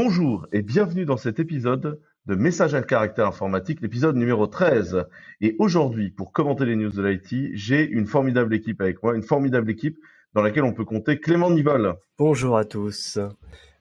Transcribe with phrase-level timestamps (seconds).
[0.00, 5.06] Bonjour et bienvenue dans cet épisode de Message à caractère informatique, l'épisode numéro 13.
[5.40, 9.24] Et aujourd'hui, pour commenter les news de l'IT, j'ai une formidable équipe avec moi, une
[9.24, 9.98] formidable équipe
[10.34, 11.96] dans laquelle on peut compter Clément Nivol.
[12.16, 13.18] Bonjour à tous.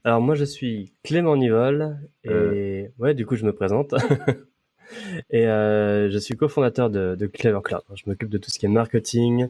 [0.03, 2.87] Alors moi je suis Clément Nivol et Euh.
[2.97, 3.93] ouais du coup je me présente.
[5.29, 7.83] et euh, je suis cofondateur de, de Clever Cloud.
[7.93, 9.49] Je m'occupe de tout ce qui est marketing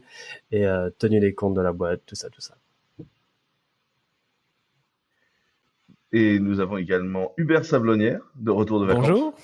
[0.52, 2.58] et euh, tenue des comptes de la boîte, tout ça, tout ça.
[6.18, 9.08] Et nous avons également Hubert Sablonnière, de retour de vacances.
[9.08, 9.36] Bonjour.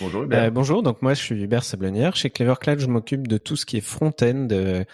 [0.00, 0.52] Bonjour Euh, Hubert.
[0.52, 2.16] bonjour, donc moi je suis Hubert Sablonnière.
[2.16, 4.84] Chez Clever Cloud, je m'occupe de tout ce qui est front-end euh,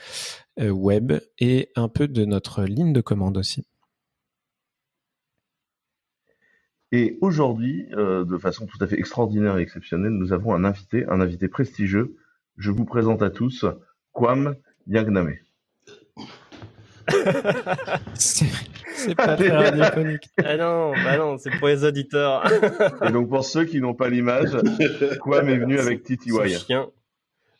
[0.58, 3.64] euh, web et un peu de notre ligne de commande aussi.
[6.90, 11.06] Et aujourd'hui, euh, de façon tout à fait extraordinaire et exceptionnelle, nous avons un invité,
[11.08, 12.16] un invité prestigieux.
[12.56, 13.64] Je vous présente à tous
[14.12, 14.56] Kwam
[14.88, 15.36] Yangname.
[19.04, 20.28] C'est pas très radiophonique.
[20.44, 22.44] Ah non, bah non, c'est pour les auditeurs.
[23.02, 24.50] Et donc pour ceux qui n'ont pas l'image,
[25.20, 26.58] Kwam est venu avec TTY.
[26.58, 26.88] chien.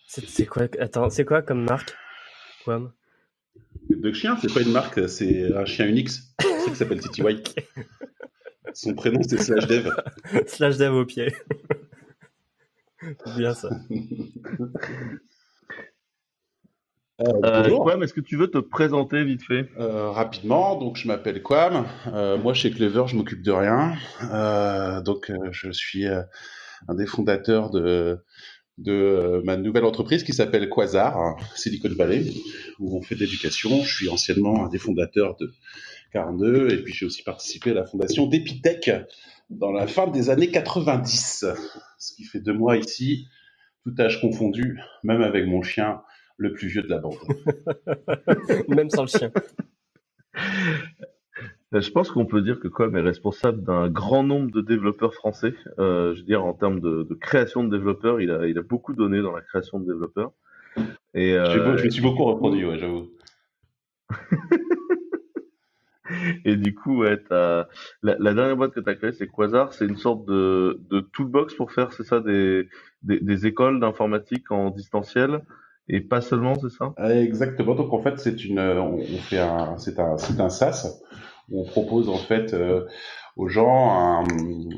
[0.06, 1.94] C'est quoi Attends, c'est quoi comme marque
[2.64, 2.92] Quam?
[3.88, 6.32] De chien, c'est pas une marque, c'est un chien Unix.
[6.40, 7.22] C'est ça qui s'appelle Titi.
[8.74, 9.90] Son prénom, c'est Slash Dev.
[10.46, 11.34] Slash dev au pied.
[13.24, 13.70] C'est bien ça.
[17.20, 17.84] Euh, bonjour.
[17.84, 19.68] Kwam, est-ce que tu veux te présenter vite fait?
[19.78, 21.84] Euh, rapidement, donc je m'appelle Quam.
[22.06, 23.94] Euh, moi, chez Clever, je m'occupe de rien.
[24.32, 26.22] Euh, donc, euh, je suis euh,
[26.88, 28.18] un des fondateurs de,
[28.78, 32.24] de euh, ma nouvelle entreprise qui s'appelle Quasar, hein, Silicon Valley,
[32.78, 33.82] où on fait de l'éducation.
[33.82, 35.52] Je suis anciennement un des fondateurs de
[36.12, 38.90] 42 et puis j'ai aussi participé à la fondation d'Epitech
[39.50, 41.44] dans la fin des années 90.
[41.98, 43.26] Ce qui fait de moi ici,
[43.84, 46.00] tout âge confondu, même avec mon chien,
[46.40, 47.14] le plus vieux de la bande.
[48.68, 49.30] Même sans le chien.
[51.74, 55.14] Euh, Je pense qu'on peut dire que Kwam est responsable d'un grand nombre de développeurs
[55.14, 55.54] français.
[55.78, 58.62] Euh, je veux dire, en termes de, de création de développeurs, il a, il a
[58.62, 60.32] beaucoup donné dans la création de développeurs.
[61.14, 63.10] Et, Je, suis beau- euh, je me suis beaucoup reproduit, ouais, j'avoue.
[66.44, 67.68] et du coup, ouais, t'as-
[68.02, 69.72] la, la dernière boîte que tu as créée, c'est Quasar.
[69.72, 72.68] C'est une sorte de, de toolbox pour faire, c'est ça, des,
[73.02, 75.40] des, des écoles d'informatique en distanciel.
[75.92, 76.92] Et pas seulement, c'est ça?
[76.96, 77.74] Ah, Exactement.
[77.74, 81.00] Donc en fait, c'est une, euh, on fait un, c'est un, c'est un SaaS
[81.52, 82.86] on propose en fait euh,
[83.36, 84.24] aux gens un,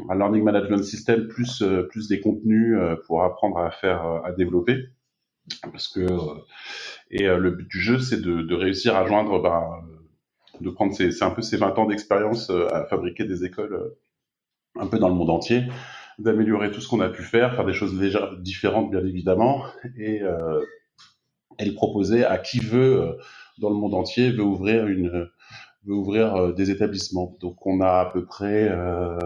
[0.08, 4.20] un learning management system plus euh, plus des contenus euh, pour apprendre à faire euh,
[4.24, 4.86] à développer.
[5.72, 6.40] Parce que euh,
[7.10, 11.10] et euh, le but du jeu, c'est de, réussir à joindre, euh, de prendre ses,
[11.10, 13.98] c'est un peu ses 20 ans d'expérience euh, à fabriquer des écoles euh,
[14.80, 15.64] un peu dans le monde entier,
[16.18, 19.64] d'améliorer tout ce qu'on a pu faire, faire des choses déjà différentes bien évidemment,
[19.98, 20.60] et euh,
[21.58, 23.12] et le proposer à qui veut euh,
[23.58, 25.28] dans le monde entier veut ouvrir une
[25.84, 27.36] veut ouvrir euh, des établissements.
[27.40, 29.18] Donc on a à peu près euh,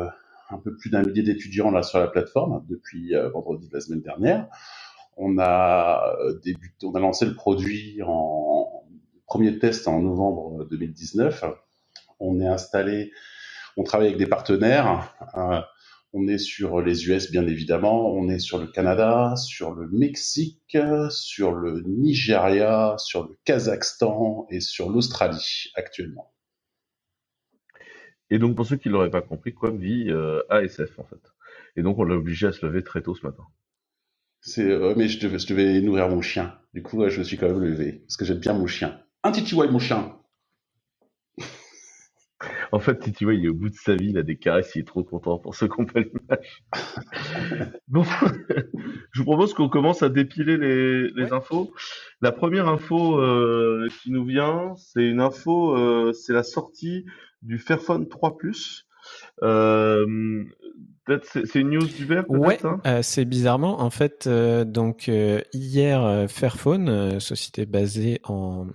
[0.51, 3.81] un peu plus d'un millier d'étudiants là sur la plateforme depuis euh, vendredi de la
[3.81, 4.49] semaine dernière.
[5.17, 8.85] On a débuté, on a lancé le produit en
[9.27, 11.45] premier test en novembre 2019.
[12.21, 13.13] On est installé,
[13.77, 15.15] on travaille avec des partenaires.
[15.37, 15.61] euh,
[16.17, 18.11] on est sur les US, bien évidemment.
[18.15, 20.79] On est sur le Canada, sur le Mexique,
[21.11, 26.33] sur le Nigeria, sur le Kazakhstan et sur l'Australie actuellement.
[28.31, 31.21] Et donc, pour ceux qui l'auraient pas compris, Quam vit euh, à SF, en fait.
[31.77, 33.45] Et donc, on l'a obligé à se lever très tôt ce matin.
[34.41, 36.59] C'est, euh, mais je devais, je devais nourrir mon chien.
[36.73, 38.99] Du coup, je me suis quand même levé parce que j'aime bien mon chien.
[39.23, 40.17] Un titi mon chien.
[42.73, 44.73] En fait, Titi Way, il est au bout de sa vie, il a des caresses,
[44.75, 46.63] il est trop content pour ceux qui n'ont pas l'image.
[47.89, 48.05] bon,
[49.13, 51.33] je vous propose qu'on commence à dépiler les, les Ouais.
[51.33, 51.73] infos.
[52.21, 57.05] La première info euh, qui nous vient, c'est une info, euh, c'est la sortie
[57.43, 58.87] du Fairphone 3 Plus.
[59.43, 60.45] Euh,
[61.23, 62.81] c'est une news peut-être Ouais, hein?
[62.87, 68.67] euh, c'est bizarrement en fait euh, donc euh, hier Fairphone, société basée en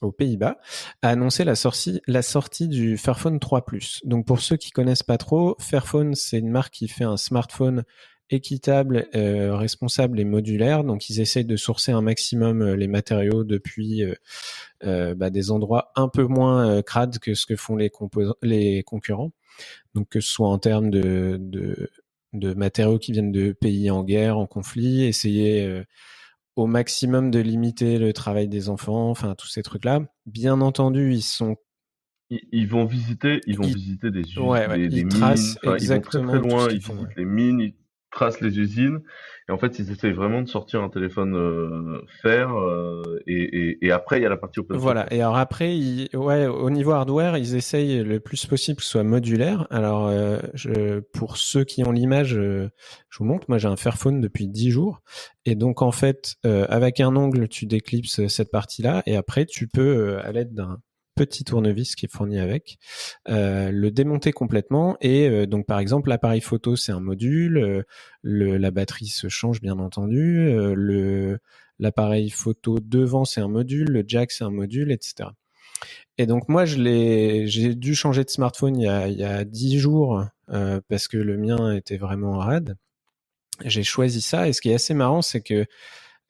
[0.00, 0.58] aux Pays-Bas,
[1.02, 4.00] a annoncé la sortie la sortie du Fairphone 3 Plus.
[4.04, 7.84] Donc pour ceux qui connaissent pas trop, Fairphone c'est une marque qui fait un smartphone
[8.30, 10.84] équitable, euh, responsable et modulaire.
[10.84, 14.14] Donc ils essayent de sourcer un maximum euh, les matériaux depuis euh,
[14.84, 17.90] euh, bah, des endroits un peu moins euh, crades que ce que font les,
[18.42, 19.32] les concurrents.
[19.94, 21.90] Donc que ce soit en termes de, de,
[22.32, 25.84] de matériaux qui viennent de pays en guerre, en conflit, essayer
[26.56, 30.00] au maximum de limiter le travail des enfants, enfin tous ces trucs-là.
[30.24, 31.56] Bien entendu, ils sont
[32.30, 35.22] ils, ils vont visiter, ils vont Ils- visiter des Ouais, ouais, des, mines.
[35.74, 36.68] exactement ils vont très, loin.
[36.72, 37.14] Ils font, visitent ouais.
[37.18, 37.72] les mines,
[38.16, 39.00] tracent les usines.
[39.48, 43.86] Et en fait, ils essayent vraiment de sortir un téléphone euh, fer euh, et, et,
[43.86, 45.06] et, après, il y a la partie open Voilà.
[45.12, 45.72] Et alors après,
[46.14, 49.68] ouais, au niveau hardware, ils essayent le plus possible que ce soit modulaire.
[49.70, 52.68] Alors, euh, je, pour ceux qui ont l'image, je
[53.18, 53.46] vous montre.
[53.48, 55.00] Moi, j'ai un Fairphone depuis 10 jours.
[55.44, 59.04] Et donc, en fait, avec un ongle, tu déclipses cette partie-là.
[59.06, 60.78] Et après, tu peux, à l'aide d'un
[61.16, 62.78] petit tournevis qui est fourni avec,
[63.28, 67.82] euh, le démonter complètement et euh, donc par exemple l'appareil photo c'est un module, euh,
[68.22, 71.38] la batterie se change bien entendu, le
[71.78, 75.30] l'appareil photo devant c'est un module, le jack c'est un module, etc.
[76.18, 79.24] Et donc moi je l'ai, j'ai dû changer de smartphone il y a il y
[79.24, 80.24] a dix jours
[80.88, 82.76] parce que le mien était vraiment rade.
[83.64, 85.66] J'ai choisi ça et ce qui est assez marrant c'est que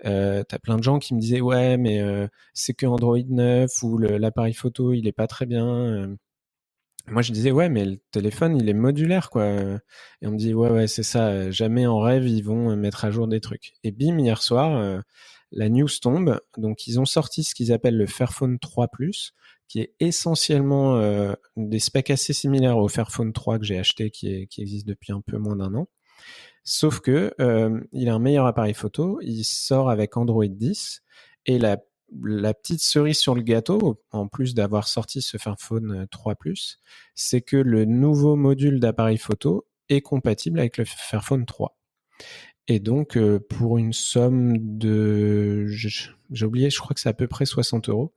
[0.04, 3.70] euh, t'as plein de gens qui me disaient ouais mais euh, c'est que Android 9
[3.82, 5.66] ou l'appareil photo il est pas très bien.
[5.66, 6.16] Euh.
[7.08, 9.46] Moi je disais ouais mais le téléphone il est modulaire quoi.
[9.46, 11.50] Et on me dit ouais ouais c'est ça.
[11.50, 13.74] Jamais en rêve ils vont mettre à jour des trucs.
[13.84, 15.02] Et bim hier soir
[15.52, 16.40] la news tombe.
[16.58, 19.32] Donc ils ont sorti ce qu'ils appellent le Fairphone 3 Plus
[19.68, 21.00] qui est essentiellement
[21.56, 25.20] des specs assez similaires au Fairphone 3 que j'ai acheté qui, qui existe depuis un
[25.20, 25.88] peu moins d'un an.
[26.68, 31.00] Sauf que euh, il a un meilleur appareil photo, il sort avec Android 10
[31.46, 31.78] et la,
[32.24, 36.80] la petite cerise sur le gâteau, en plus d'avoir sorti ce Fairphone 3 Plus,
[37.14, 41.76] c'est que le nouveau module d'appareil photo est compatible avec le Fairphone 3.
[42.68, 47.28] Et donc, euh, pour une somme de, j'ai oublié, je crois que c'est à peu
[47.28, 48.12] près 60 euros,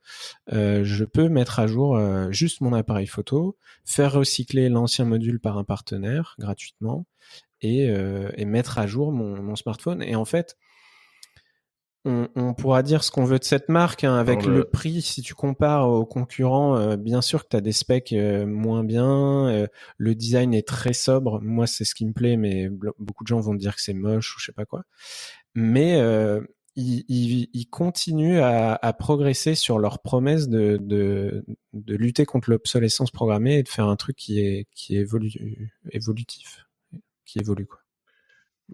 [0.52, 5.38] euh, je peux mettre à jour euh, juste mon appareil photo, faire recycler l'ancien module
[5.38, 7.06] par un partenaire gratuitement
[7.62, 7.90] et,
[8.36, 10.02] et mettre à jour mon, mon, smartphone.
[10.02, 10.56] Et en fait,
[12.04, 14.64] on, on, pourra dire ce qu'on veut de cette marque hein, avec le...
[14.64, 15.02] prix.
[15.02, 18.84] Si tu compares aux concurrents, euh, bien sûr que tu as des specs euh, moins
[18.84, 19.48] bien.
[19.48, 19.66] Euh,
[19.98, 21.40] le design est très sobre.
[21.42, 22.68] Moi, c'est ce qui me plaît, mais
[22.98, 24.84] beaucoup de gens vont dire que c'est moche ou je sais pas quoi.
[25.54, 25.98] Mais
[26.76, 32.50] ils, ils, ils, continuent à, à, progresser sur leur promesse de, de, de lutter contre
[32.50, 36.64] l'obsolescence programmée et de faire un truc qui est, qui est évolu évolutif
[37.30, 37.66] qui évolue.
[37.66, 37.78] Quoi.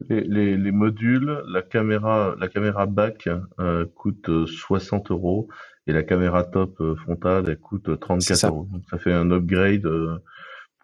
[0.08, 3.28] Les, les, les, modules, la caméra, la caméra back
[3.58, 5.48] euh, coûte 60 euros
[5.86, 8.68] et la caméra top euh, frontale elle coûte 34 euros.
[8.70, 10.18] Donc ça fait un upgrade euh,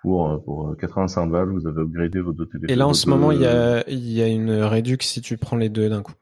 [0.01, 1.51] pour pour 85 balles.
[1.51, 2.71] Vous avez upgradé vos deux téléphones.
[2.71, 5.37] Et là en ce moment il y a il y a une réduction si tu
[5.37, 6.15] prends les deux d'un coup.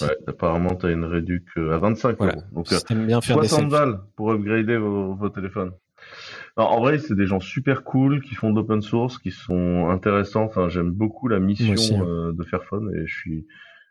[0.00, 2.42] Ouais, apparemment, tu as une réduction à 25 euros.
[2.52, 2.68] Donc,
[3.06, 5.72] bien faire 60 balles pour upgrader vos, vos téléphones
[6.64, 10.44] en vrai, c'est des gens super cool qui font d'open source, qui sont intéressants.
[10.44, 12.06] Enfin, j'aime beaucoup la mission hein.
[12.06, 13.46] euh, de Fairphone et je suis,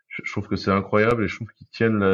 [0.08, 2.04] je, trouve que c'est incroyable et je trouve qu'ils tiennent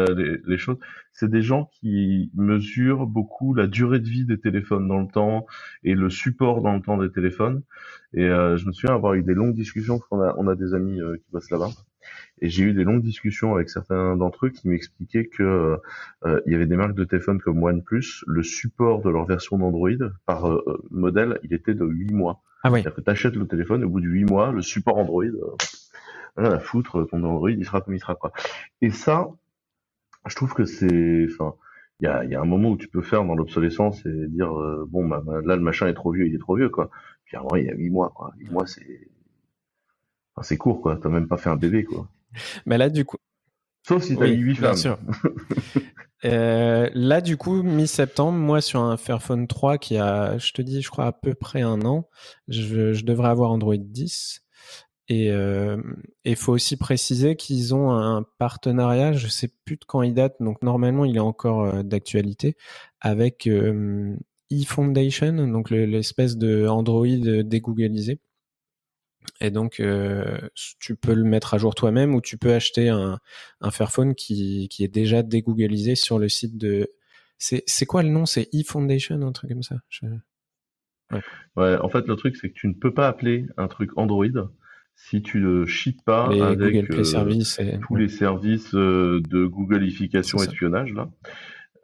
[0.46, 0.78] les, choses.
[1.12, 5.46] C'est des gens qui mesurent beaucoup la durée de vie des téléphones dans le temps
[5.82, 7.62] et le support dans le temps des téléphones.
[8.12, 10.54] Et euh, je me souviens avoir eu des longues discussions parce qu'on a, on a
[10.54, 11.70] des amis euh, qui bossent là-bas.
[12.40, 15.78] Et j'ai eu des longues discussions avec certains d'entre eux qui m'expliquaient que
[16.24, 19.58] euh, il y avait des marques de téléphone comme OnePlus, le support de leur version
[19.58, 19.90] d'Android
[20.26, 22.42] par euh, euh, modèle, il était de 8 mois.
[22.62, 22.82] Ah oui.
[22.82, 25.24] C'est-à-dire que tu achètes le téléphone et au bout de 8 mois, le support Android,
[26.36, 28.32] rien à foutre, ton Android, il sera comme il sera quoi.
[28.80, 29.28] Et ça,
[30.26, 31.54] je trouve que c'est, enfin,
[32.00, 34.52] il y a, y a, un moment où tu peux faire dans l'obsolescence et dire
[34.88, 36.90] bon bah, bah, là le machin est trop vieux, il est trop vieux quoi.
[37.24, 38.32] Puis avant il y a 8 mois quoi.
[38.38, 39.08] 8 mois c'est
[40.42, 40.98] c'est court, quoi.
[41.00, 42.08] T'as même pas fait un bébé, quoi.
[42.66, 43.16] Mais là, du coup.
[43.86, 44.72] Sauf si t'as eu 8 femmes.
[44.72, 44.98] Bien sûr.
[46.24, 50.80] euh, là, du coup, mi-septembre, moi, sur un Fairphone 3 qui a, je te dis,
[50.80, 52.08] je crois, à peu près un an,
[52.48, 54.40] je, je devrais avoir Android 10.
[55.08, 55.76] Et il euh,
[56.34, 60.62] faut aussi préciser qu'ils ont un partenariat, je sais plus de quand il date, donc
[60.62, 62.56] normalement il est encore euh, d'actualité,
[63.02, 63.46] avec
[64.50, 67.06] eFoundation, donc l'espèce de Android
[67.44, 68.18] dégooglisé.
[69.40, 70.38] Et donc, euh,
[70.78, 73.18] tu peux le mettre à jour toi-même ou tu peux acheter un,
[73.60, 76.90] un Fairphone qui, qui est déjà dégooglisé sur le site de.
[77.38, 78.26] C'est quoi le nom?
[78.26, 79.76] C'est eFoundation, un truc comme ça?
[81.10, 81.20] Ouais.
[81.56, 81.76] ouais.
[81.76, 84.48] en fait, le truc, c'est que tu ne peux pas appeler un truc Android
[84.96, 86.86] si tu ne ships pas avec euh, et...
[87.80, 91.10] tous les services euh, de Googleification espionnage là.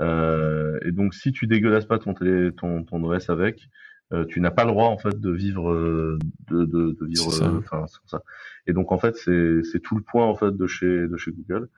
[0.00, 3.68] Euh, et donc, si tu dégueulasses pas ton, télé, ton, ton OS avec,
[4.12, 6.18] euh, tu n'as pas le droit en fait de vivre euh,
[6.50, 8.22] de, de, de vivre euh, enfin ça.
[8.66, 11.32] Et donc en fait c'est c'est tout le point en fait de chez de chez
[11.32, 11.68] Google.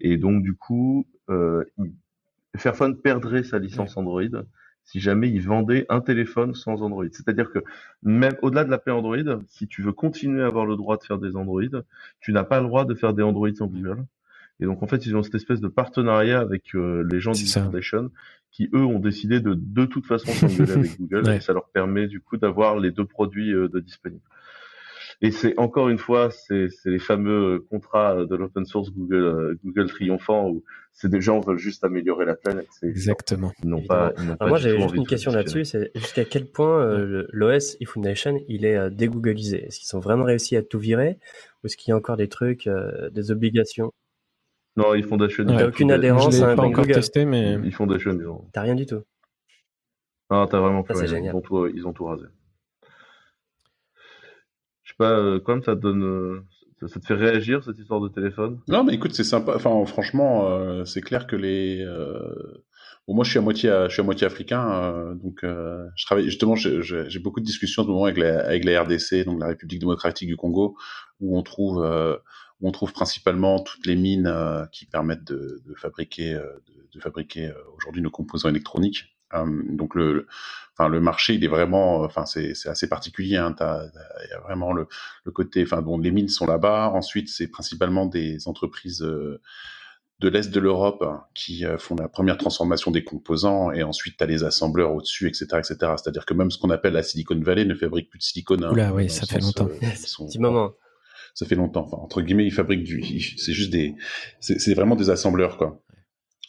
[0.00, 1.64] Et donc du coup euh,
[2.56, 4.22] Fairphone perdrait sa licence Android
[4.84, 7.04] si jamais il vendait un téléphone sans Android.
[7.12, 7.58] C'est-à-dire que
[8.02, 11.02] même au-delà de la paix Android, si tu veux continuer à avoir le droit de
[11.02, 11.60] faire des Android,
[12.20, 14.04] tu n'as pas le droit de faire des Android sans Google.
[14.60, 17.46] Et donc en fait, ils ont cette espèce de partenariat avec euh, les gens du
[17.46, 18.10] Foundation
[18.50, 22.06] qui eux ont décidé de de toute façon s'engueuler avec Google et ça leur permet
[22.06, 24.22] du coup d'avoir les deux produits euh, de disponibles.
[25.20, 30.48] Et c'est encore une fois, c'est les fameux contrats de l'open source Google, Google triomphant
[30.48, 30.62] où
[30.92, 32.68] c'est des gens veulent juste améliorer la planète.
[32.82, 33.52] Exactement.
[33.62, 36.82] Ils n'ont pas, ils pas moi, j'avais juste une question là-dessus, c'est jusqu'à quel point
[36.82, 39.64] euh, l'OS eFoundation il est euh, dégooglisé?
[39.64, 41.18] Est-ce qu'ils ont vraiment réussi à tout virer
[41.62, 43.92] ou est-ce qu'il y a encore des trucs, euh, des obligations?
[44.78, 45.44] Non, eFoundation.
[45.48, 46.94] Il n'y a aucune adhérence je à un pas encore Google.
[46.94, 48.48] testé, mais ils ont.
[48.52, 49.02] T'as rien du tout.
[50.30, 50.94] Ah, t'as vraiment pas.
[50.94, 51.16] Ça, c'est rien.
[51.16, 51.34] génial.
[51.34, 52.24] Ils ont tout, ils ont tout rasé.
[54.82, 56.40] Je sais pas, euh, quand même, ça te donne, euh,
[56.86, 58.60] ça, te fait réagir cette histoire de téléphone?
[58.68, 59.54] Non, mais écoute, c'est sympa.
[59.56, 61.82] Enfin, franchement, euh, c'est clair que les.
[61.82, 62.62] euh,
[63.08, 66.04] Bon, moi, je suis à moitié, je suis à moitié africain, euh, donc euh, je
[66.04, 66.56] travaille justement.
[66.56, 69.80] J'ai beaucoup de discussions en ce moment avec la, avec la RDC, donc la République
[69.80, 70.76] démocratique du Congo,
[71.18, 72.18] où on trouve, euh,
[72.60, 77.00] on trouve principalement toutes les mines euh, qui permettent de, de fabriquer, euh, de, de
[77.00, 79.16] fabriquer euh, aujourd'hui nos composants électroniques.
[79.34, 80.26] Euh, donc le, le-
[80.74, 83.36] enfin le marché, il est vraiment, enfin c'est c'est assez particulier.
[83.36, 83.62] Hein, y
[84.34, 84.86] a vraiment le,
[85.24, 86.90] le côté, enfin bon, les mines sont là-bas.
[86.94, 89.40] Ensuite, c'est principalement des entreprises euh,
[90.20, 94.16] de l'est de l'Europe hein, qui euh, font la première transformation des composants et ensuite
[94.16, 95.76] tu as les assembleurs au-dessus, etc., etc.
[95.96, 98.64] C'est-à-dire que même ce qu'on appelle la Silicon Valley ne fabrique plus de silicone.
[98.64, 99.68] hein, Oula, oui, ça fait longtemps.
[99.68, 100.72] euh, sont- Petit moment.
[101.38, 101.84] Ça fait longtemps.
[101.84, 103.00] Enfin, entre guillemets, ils fabriquent du.
[103.36, 103.94] C'est juste des.
[104.40, 105.80] C'est vraiment des assembleurs, quoi.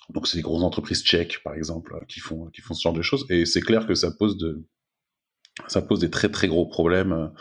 [0.09, 3.03] Donc, c'est des grosses entreprises tchèques, par exemple, qui font, qui font ce genre de
[3.03, 3.27] choses.
[3.29, 4.65] Et c'est clair que ça pose de.
[5.67, 7.31] Ça pose des très très gros problèmes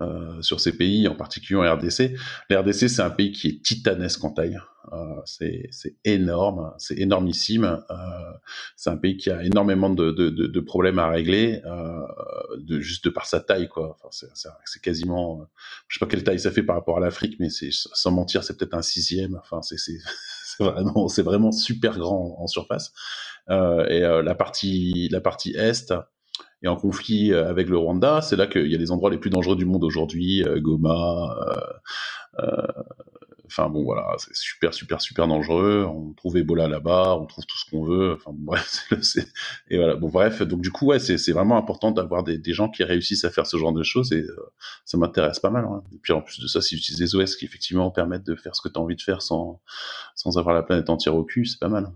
[0.00, 2.16] euh, sur ces pays, en particulier en RDC.
[2.50, 4.58] La RDC, c'est un pays qui est titanesque en taille.
[4.92, 7.64] Euh, c'est énorme, c'est énormissime.
[7.90, 7.94] Euh,
[8.76, 12.00] c'est un pays qui a énormément de, de, de, de problèmes à régler, euh,
[12.58, 13.96] de, juste de par sa taille, quoi.
[14.02, 14.08] Enfin,
[14.64, 15.44] c'est- quasiment, euh,
[15.88, 18.56] je sais pas quelle taille ça fait par rapport à l'Afrique, mais sans mentir, c'est
[18.56, 19.36] peut-être un sixième.
[19.36, 19.76] Enfin, c'est
[20.60, 22.92] vraiment, c'est vraiment super grand en, surface.
[23.50, 25.90] Euh, et euh, la partie, la partie est
[26.62, 28.20] est en conflit euh, avec le Rwanda.
[28.22, 31.36] C'est là qu'il y a les endroits les plus dangereux du monde aujourd'hui, euh, Goma.
[32.40, 32.56] euh,
[33.46, 35.84] Enfin bon voilà, c'est super super super dangereux.
[35.88, 38.14] On trouve Ebola là-bas, on trouve tout ce qu'on veut.
[38.14, 39.28] Enfin bon, bref, c'est- c'est-
[39.68, 39.96] et voilà.
[39.96, 42.84] Bon bref, donc du coup ouais, c'est c'est vraiment important d'avoir des, des gens qui
[42.84, 44.36] réussissent à faire ce genre de choses et euh,
[44.84, 45.64] ça m'intéresse pas mal.
[45.64, 45.82] hein.
[45.92, 48.54] Et puis en plus de ça, s'ils utilisent des OS qui effectivement permettent de faire
[48.54, 49.60] ce que tu as envie de faire sans
[50.16, 51.92] sans avoir la planète entière au cul, c'est pas mal.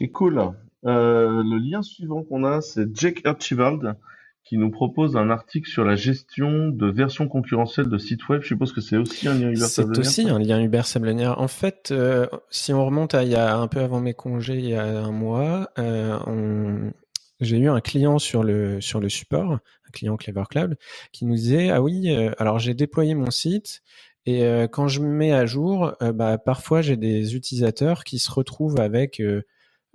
[0.00, 0.54] Ok, cool.
[0.86, 3.96] Euh, le lien suivant qu'on a, c'est Jake Archibald
[4.44, 8.40] qui nous propose un article sur la gestion de versions concurrentielles de sites web.
[8.40, 11.38] Je suppose que c'est aussi un lien Uber C'est Sablonière, aussi un lien Uber Sablonière.
[11.38, 14.58] En fait, euh, si on remonte à il y a un peu avant mes congés,
[14.58, 16.92] il y a un mois, euh, on...
[17.40, 20.78] j'ai eu un client sur le sur le support, un client Clever Cloud,
[21.12, 23.82] qui nous disait ah oui, alors j'ai déployé mon site
[24.24, 24.42] et
[24.72, 29.22] quand je me mets à jour, bah, parfois j'ai des utilisateurs qui se retrouvent avec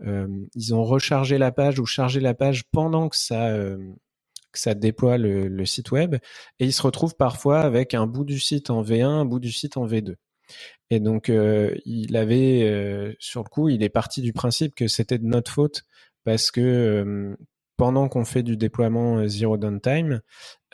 [0.02, 3.78] ils ont rechargé la page ou chargé la page pendant que ça euh,
[4.76, 6.16] déploie le, site web
[6.60, 9.52] et ils se retrouvent parfois avec un bout du site en V1, un bout du
[9.52, 10.16] site en V2.
[10.90, 14.88] Et donc euh, il avait euh, sur le coup, il est parti du principe que
[14.88, 15.84] c'était de notre faute
[16.24, 17.36] parce que euh,
[17.78, 20.22] pendant qu'on fait du déploiement euh, zero downtime,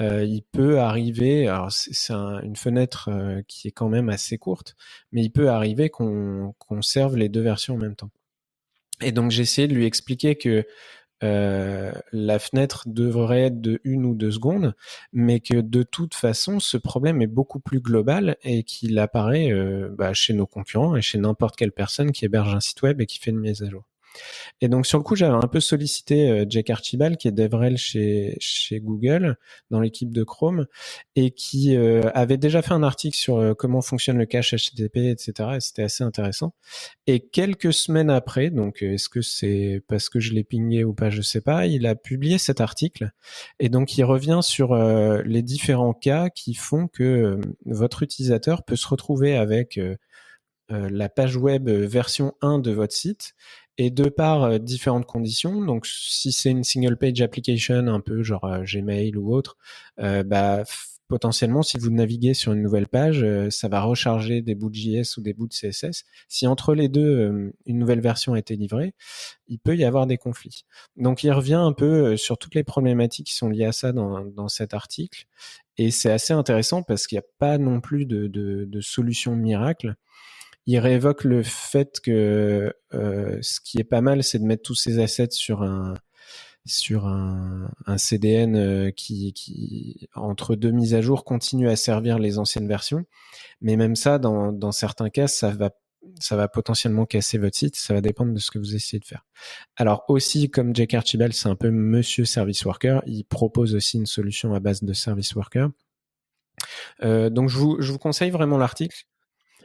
[0.01, 4.09] euh, il peut arriver, alors c'est c'est un- une fenêtre euh, qui est quand même
[4.09, 4.75] assez courte,
[5.11, 8.11] mais il peut arriver qu'on serve les deux versions en même temps.
[9.01, 10.65] Et donc j'ai essayé de lui expliquer que
[11.21, 14.73] euh, la fenêtre devrait être de une ou deux secondes,
[15.11, 19.89] mais que de toute façon, ce problème est beaucoup plus global et qu'il apparaît euh,
[19.97, 23.05] bah, chez nos concurrents et chez n'importe quelle personne qui héberge un site web et
[23.05, 23.88] qui fait une mise à jour.
[24.61, 27.77] Et donc sur le coup, j'avais un peu sollicité euh, Jake Archibald, qui est DevRel
[27.77, 28.37] chez,
[28.73, 29.37] Google,
[29.71, 30.67] dans l'équipe de Chrome,
[31.15, 34.97] et qui euh, avait déjà fait un article sur euh, comment fonctionne le cache HTTP,
[34.97, 35.49] etc.
[35.55, 36.53] Et c'était assez intéressant.
[37.07, 41.09] Et quelques semaines après, donc est-ce que c'est parce que je l'ai pingé ou pas,
[41.09, 43.11] je sais pas, il a publié cet article.
[43.59, 48.87] Et donc il revient sur les différents cas qui font que votre utilisateur peut se
[48.87, 49.79] retrouver avec
[50.69, 53.33] la page web version 1 de votre site
[53.79, 58.23] et de par euh, différentes conditions, donc si c'est une single page application un peu
[58.23, 59.57] genre euh, Gmail ou autre,
[59.99, 60.63] euh, bah,
[61.07, 65.17] potentiellement si vous naviguez sur une nouvelle page, ça va recharger des bouts de JS
[65.17, 66.03] ou des bouts de CSS.
[66.27, 68.93] Si entre les deux, une nouvelle version a été livrée,
[69.47, 70.65] il peut y avoir des conflits.
[70.97, 74.23] Donc il revient un peu sur toutes les problématiques qui sont liées à ça dans,
[74.23, 75.25] dans cet article.
[75.77, 79.35] Et c'est assez intéressant parce qu'il n'y a pas non plus de, de, de solution
[79.35, 79.95] miracle
[80.65, 84.75] il réévoque le fait que euh, ce qui est pas mal, c'est de mettre tous
[84.75, 85.95] ces assets sur un
[86.65, 92.67] sur un, CDN euh, qui, entre deux mises à jour continue à servir les anciennes
[92.67, 93.05] versions.
[93.61, 95.71] Mais même ça, dans, certains cas, ça va
[96.19, 97.75] ça va potentiellement casser votre site.
[97.75, 99.25] Ça va dépendre de ce que vous essayez de faire.
[99.75, 104.05] Alors aussi, comme Jake Archibald, c'est un peu Monsieur Service Worker, il propose aussi une
[104.05, 105.69] solution à base de Service Worker.
[107.03, 109.05] Euh, donc je vous, je vous conseille vraiment l'article.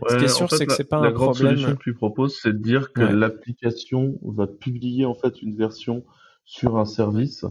[0.09, 1.45] Ce qui est sûr, c'est que c'est pas un problème.
[1.45, 5.57] La solution que tu proposes, c'est de dire que l'application va publier en fait une
[5.57, 6.05] version
[6.45, 7.45] sur un service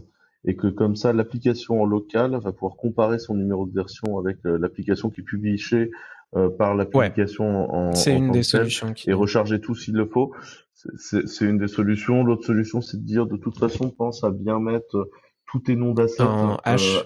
[0.44, 4.38] et que comme ça, l'application en local va pouvoir comparer son numéro de version avec
[4.44, 5.56] euh, l'application qui est publiée
[6.36, 9.08] euh, par l'application en, c'est une des solutions qui...
[9.08, 10.32] et recharger tout s'il le faut.
[10.96, 12.24] C'est une des solutions.
[12.24, 15.08] L'autre solution, c'est de dire de toute façon, pense à bien mettre
[15.46, 16.56] tous tes noms d'assets euh,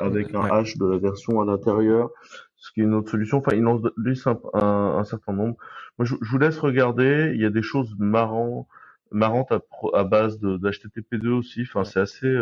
[0.01, 2.11] avec un hash de la version à l'intérieur
[2.59, 3.39] ce qui est une autre solution.
[3.39, 5.57] Enfin, il en liste un, un, certain nombre.
[5.99, 7.33] Moi, je, je, vous laisse regarder.
[7.35, 8.67] Il y a des choses marrantes,
[9.11, 9.61] marrantes à,
[9.95, 11.63] à base d'HTTP2 aussi.
[11.63, 12.37] Enfin, c'est assez,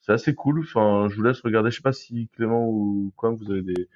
[0.00, 0.60] c'est assez cool.
[0.60, 1.70] Enfin, je vous laisse regarder.
[1.70, 3.88] Je sais pas si Clément ou quoi, vous avez des,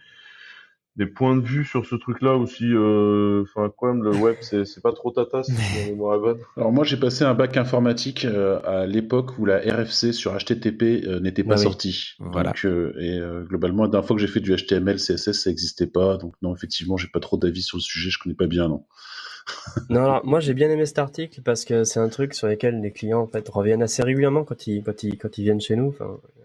[0.97, 2.65] des points de vue sur ce truc-là aussi.
[2.65, 5.53] Euh, enfin, quand même, le web, c'est pas trop tata, si
[5.95, 6.38] bonne.
[6.57, 11.05] Alors moi, j'ai passé un bac informatique euh, à l'époque où la RFC sur HTTP
[11.07, 12.15] euh, n'était pas sortie.
[12.19, 12.50] Voilà.
[12.50, 12.65] Donc,
[12.99, 16.17] et globalement, la dernière fois que j'ai fait du HTML, CSS, ça n'existait pas.
[16.17, 18.11] Donc non, effectivement, j'ai pas trop d'avis sur le sujet.
[18.11, 18.85] Je connais pas bien, non.
[19.91, 22.81] non, alors moi j'ai bien aimé cet article parce que c'est un truc sur lequel
[22.81, 25.76] les clients en fait reviennent assez régulièrement quand ils quand ils quand ils viennent chez
[25.76, 25.88] nous.
[25.88, 26.36] Enfin, euh,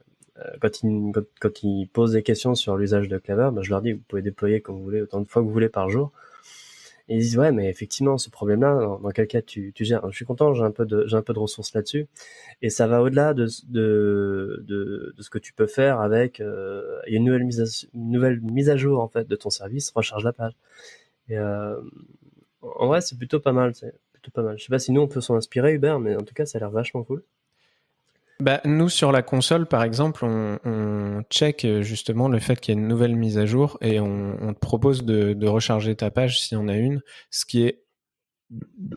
[0.61, 3.93] quand ils, quand, ils posent des questions sur l'usage de Clever, ben, je leur dis
[3.93, 6.11] vous pouvez déployer comme vous voulez, autant de fois que vous voulez par jour.
[7.07, 10.09] Ils disent ouais, mais effectivement, ce problème-là, dans, quel cas tu, tu gères?
[10.09, 12.07] Je suis content, j'ai un peu de, j'ai un peu de ressources là-dessus,
[12.61, 17.25] et ça va au-delà de, de, de, ce que tu peux faire avec euh, une
[17.25, 20.31] nouvelle mise à, une nouvelle mise à jour en fait de ton service, recharge la
[20.31, 20.53] page.
[21.31, 21.81] Euh,
[22.61, 24.57] en vrai, c'est plutôt pas mal, c'est plutôt pas mal.
[24.57, 26.59] Je sais pas si nous on peut s'en inspirer Hubert, mais en tout cas, ça
[26.59, 27.23] a l'air vachement cool.
[28.41, 32.73] Bah, nous, sur la console, par exemple, on, on check euh, justement le fait qu'il
[32.73, 35.95] y a une nouvelle mise à jour et on, on te propose de, de, recharger
[35.95, 37.83] ta page si on a une, ce qui est...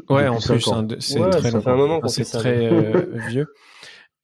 [0.08, 1.50] Ouais, en plus, hein, c'est très.
[2.08, 3.46] C'est très euh, vieux.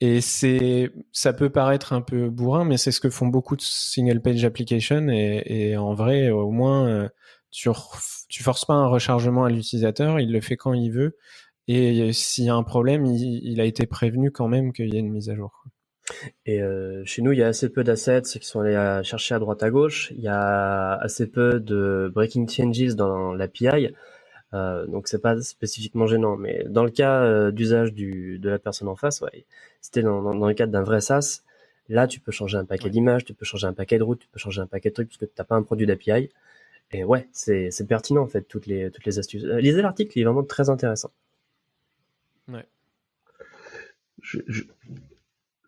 [0.00, 3.62] Et c'est, ça peut paraître un peu bourrin, mais c'est ce que font beaucoup de
[3.62, 7.09] single page applications et, et en vrai, au moins, euh,
[7.50, 7.69] tu,
[8.31, 11.19] tu forces pas un rechargement à l'utilisateur, il le fait quand il veut.
[11.69, 15.01] Et s'il y a un problème, il, a été prévenu quand même qu'il y a
[15.01, 15.64] une mise à jour.
[16.46, 19.35] Et euh, chez nous, il y a assez peu d'assets qui sont allés à chercher
[19.35, 20.12] à droite à gauche.
[20.16, 23.94] Il y a assez peu de breaking changes dans l'API.
[24.53, 28.88] Euh, donc c'est pas spécifiquement gênant, mais dans le cas euh, d'usage de la personne
[28.88, 29.46] en face, ouais,
[29.81, 31.42] c'était dans, dans, le cadre d'un vrai SaaS.
[31.88, 34.29] Là, tu peux changer un paquet d'images, tu peux changer un paquet de routes, tu
[34.29, 36.31] peux changer un paquet de trucs parce que tu n'as pas un produit d'API.
[36.92, 39.44] Et ouais, c'est pertinent en fait toutes les toutes les astuces.
[39.44, 41.11] Euh, lisez l'article, il est vraiment très intéressant.
[42.51, 42.67] Ouais.
[44.23, 44.65] Je, je,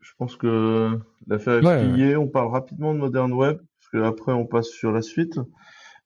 [0.01, 2.16] je pense que l'affaire est ouais, pliée.
[2.16, 5.38] On parle rapidement de Modern Web, parce que après on passe sur la suite.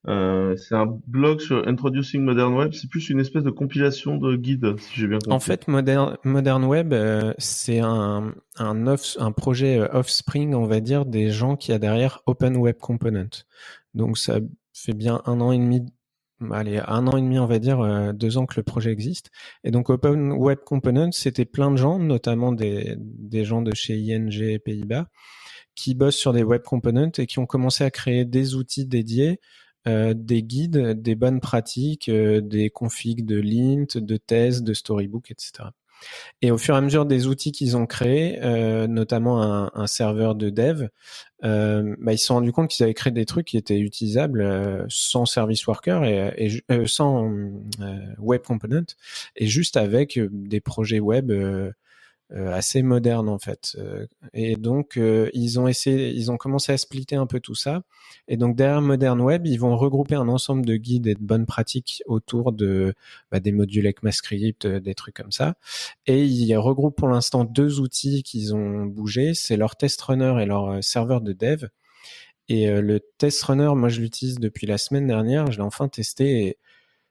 [0.09, 2.73] Euh, c'est un blog sur Introducing Modern Web.
[2.73, 5.35] C'est plus une espèce de compilation de guides, si j'ai bien compris.
[5.35, 10.67] En fait, Modern, Modern Web, euh, c'est un, un, off, un projet euh, offspring, on
[10.67, 13.45] va dire, des gens qui a derrière Open Web Component.
[13.95, 14.39] Donc, ça
[14.73, 15.85] fait bien un an et demi
[16.51, 19.31] allez, un an et demi, on va dire, euh, deux ans que le projet existe.
[19.65, 22.97] Et donc Open Web Components, c'était plein de gens, notamment des,
[23.45, 25.07] gens de chez ING Pays-Bas,
[25.75, 29.41] qui bossent sur des web components et qui ont commencé à créer des outils dédiés,
[29.87, 35.31] euh, des guides, des bonnes pratiques, euh, des configs de lint, de thèses, de storybook,
[35.31, 35.71] etc.
[36.43, 39.43] Et au fur et à mesure des outils qu'ils ont créés, euh, notamment
[39.75, 40.89] un, serveur de dev,
[41.45, 44.43] euh, bah, ils se sont rendus compte qu'ils avaient créé des trucs qui étaient utilisables
[44.43, 47.31] euh, sans service worker et, sans
[48.19, 48.87] web component
[49.37, 51.33] et juste avec des projets web
[52.35, 53.77] assez moderne en fait.
[53.79, 57.55] Euh, et donc euh, ils ont essayé, ils ont commencé à splitter un peu tout
[57.55, 57.83] ça.
[58.29, 61.47] Et donc derrière Modern Web, ils vont regrouper un ensemble de guides et de bonnes
[61.47, 62.95] pratiques autour de
[63.31, 65.55] bah, des modules ECMAScript, des trucs comme ça.
[66.07, 70.47] Et ils regroupent pour l'instant deux outils qu'ils ont bougé, c'est leur test runner et
[70.47, 71.67] leur serveur de dev.
[72.49, 76.47] Et le test runner, moi je l'utilise depuis la semaine dernière, je l'ai enfin testé
[76.47, 76.59] et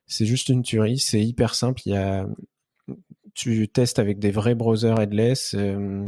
[0.08, 1.82] c'est juste une tuerie, c'est hyper simple.
[1.86, 2.28] Il y a
[3.36, 5.54] tu testes avec des vrais browsers headless.
[5.56, 6.08] Euh,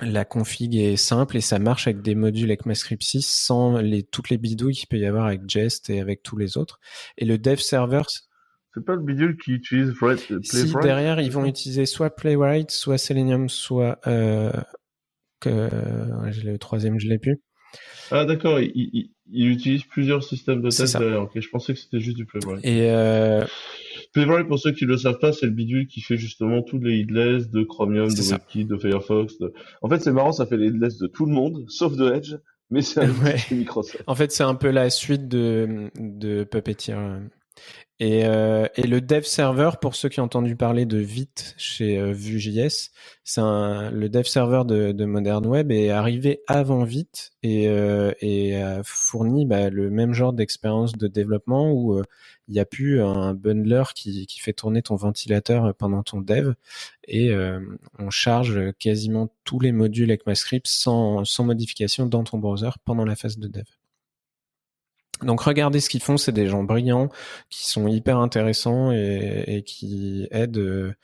[0.00, 4.30] la config est simple et ça marche avec des modules ECMAScript 6 sans les, toutes
[4.30, 6.80] les bidouilles qu'il peut y avoir avec Jest et avec tous les autres.
[7.16, 8.02] Et le dev server.
[8.74, 12.98] C'est pas le bidule qui utilise Playwright Si derrière ils vont utiliser soit Playwright, soit
[12.98, 14.52] Selenium, soit euh,
[15.40, 15.68] que
[16.44, 17.42] le troisième je l'ai plus.
[18.10, 21.22] Ah d'accord, il, il, il, utilise plusieurs systèmes de test derrière.
[21.22, 22.64] Ok, je pensais que c'était juste du Playwright.
[22.64, 23.44] Et euh,
[24.14, 27.50] Pour ceux qui le savent pas, c'est le bidule qui fait justement tous les headless
[27.50, 29.34] de Chromium, de WebKit, de Firefox.
[29.82, 32.34] En fait, c'est marrant, ça fait les headless de tout le monde, sauf de Edge,
[32.70, 33.36] mais c'est ouais.
[33.50, 34.02] Microsoft.
[34.06, 36.96] En fait, c'est un peu la suite de, de Puppeteer.
[38.00, 41.98] Et, euh, et, le dev server, pour ceux qui ont entendu parler de Vite chez
[41.98, 42.90] euh, Vue.js,
[43.24, 48.54] c'est le dev server de, de, Modern Web est arrivé avant Vite et, euh, et
[48.54, 52.04] a fourni bah, le même genre d'expérience de développement où euh,
[52.48, 56.54] il y a plus un bundler qui, qui, fait tourner ton ventilateur pendant ton dev
[57.06, 57.60] et euh,
[57.98, 63.16] on charge quasiment tous les modules ECMAScript sans, sans modification dans ton browser pendant la
[63.16, 63.64] phase de dev.
[65.22, 67.08] Donc regardez ce qu'ils font, c'est des gens brillants
[67.50, 70.94] qui sont hyper intéressants et, qui aident euh,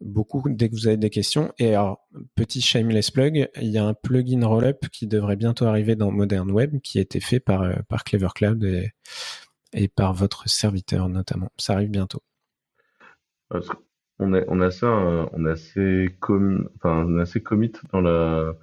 [0.00, 1.52] beaucoup dès que vous avez des questions.
[1.58, 5.96] Et alors, petit shameless plug, il y a un plugin Rollup qui devrait bientôt arriver
[5.96, 8.90] dans Modern Web qui a été fait par, euh, par Clever Cloud et,
[9.76, 11.52] et par votre serviteur notamment.
[11.58, 12.22] Ça arrive bientôt.
[14.18, 16.68] on est, on est assez, euh, on est assez, com...
[16.76, 18.54] enfin, on est assez commit dans la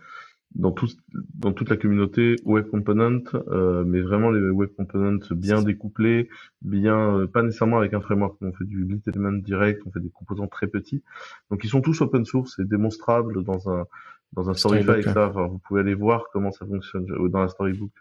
[0.55, 0.87] dans, tout,
[1.35, 6.29] dans toute la communauté web component, euh, mais vraiment les web components bien découplés,
[6.61, 8.37] bien euh, pas nécessairement avec un framework.
[8.41, 11.03] On fait du lit element direct, on fait des composants très petits.
[11.49, 13.85] Donc ils sont tous open source et démonstrables dans un
[14.33, 15.03] dans un Storyfy.
[15.03, 17.91] Ça, vous pouvez aller voir comment ça fonctionne euh, dans un storybook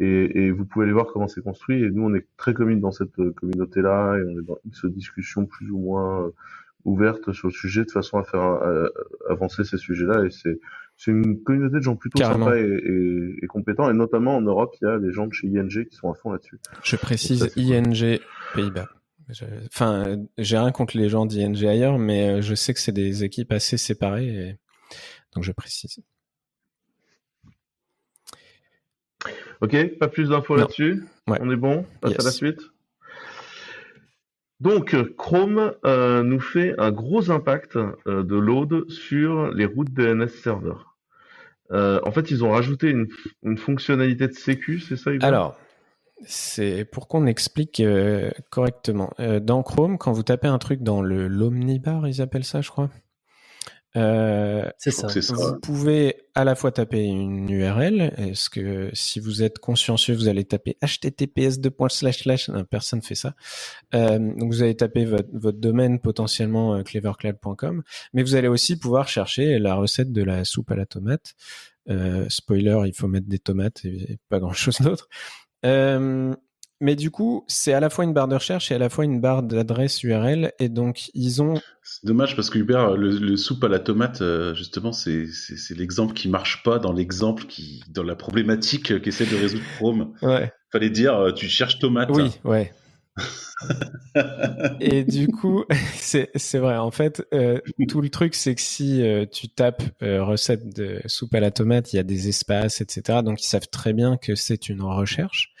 [0.00, 1.82] et, et, vous pouvez aller voir comment c'est construit.
[1.82, 5.46] Et nous, on est très commis dans cette communauté-là et on est dans une discussion
[5.46, 6.32] plus ou moins
[6.84, 8.58] ouverte sur le sujet de façon à faire
[9.28, 10.24] avancer ces sujets-là.
[10.24, 10.58] Et c'est
[10.96, 14.88] c'est une communauté de gens plutôt sympas et, compétents, et notamment en Europe, il y
[14.88, 16.58] a des gens de chez ING qui sont à fond là-dessus.
[16.82, 18.20] Je précise ING
[18.54, 18.88] Pays-Bas.
[19.66, 23.24] Enfin, j'ai rien contre les gens d'ING ailleurs, mais euh, je sais que c'est des
[23.24, 24.58] équipes assez séparées,
[25.34, 26.00] donc je précise.
[29.60, 31.04] Ok, pas plus d'infos là-dessus?
[31.26, 31.86] On est bon?
[32.00, 32.60] Passe à la suite.
[34.60, 40.28] Donc Chrome euh, nous fait un gros impact euh, de load sur les routes DNS
[40.28, 40.92] serveurs.
[41.72, 42.90] Euh, en fait, ils ont rajouté
[43.42, 45.56] une, fonctionnalité de sécu, c'est ça Alors,
[46.24, 49.12] c'est pour qu'on explique euh, correctement.
[49.20, 52.70] Euh, dans Chrome, quand vous tapez un truc dans le l'omnibar, ils appellent ça, je
[52.70, 52.90] crois?
[53.94, 55.08] C'est ça.
[55.34, 58.14] Vous pouvez à la fois taper une URL.
[58.16, 61.58] Est-ce que si vous êtes consciencieux, vous allez taper https
[62.70, 63.34] personne fait ça.
[63.92, 69.58] donc vous allez taper votre, votre domaine potentiellement clevercloud.com, mais vous allez aussi pouvoir chercher
[69.58, 71.34] la recette de la soupe à la tomate.
[71.88, 75.08] Euh, spoiler, il faut mettre des tomates et, pas grand chose d'autre.
[76.82, 78.88] Euh, mais du coup, c'est à la fois une barre de recherche et à la
[78.88, 80.52] fois une barre d'adresse URL.
[80.58, 81.54] Et donc, ils ont.
[81.82, 85.26] C'est dommage parce que Hubert, le, soupe à la tomate, euh, justement, c'est
[85.76, 90.12] l'exemple qui marche pas dans l'exemple qui, dans la problématique qu'essaie de résoudre Chrome.
[90.22, 90.52] Ouais.
[90.70, 92.10] Fallait dire, tu cherches tomate.
[92.12, 92.72] Oui, ouais.
[94.80, 96.76] et du coup, c'est vrai.
[96.76, 101.00] En fait, euh, tout le truc, c'est que si euh, tu tapes euh, recette de
[101.06, 103.20] soupe à la tomate, il y a des espaces, etc.
[103.22, 105.52] Donc, ils savent très bien que c'est une recherche.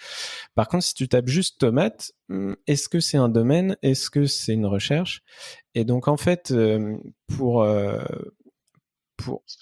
[0.54, 3.76] Par contre, si tu tapes juste tomate, hmm, est-ce que c'est un domaine?
[3.82, 5.22] Est-ce que c'est une recherche?
[5.74, 6.54] Et donc, en fait,
[7.28, 7.66] pour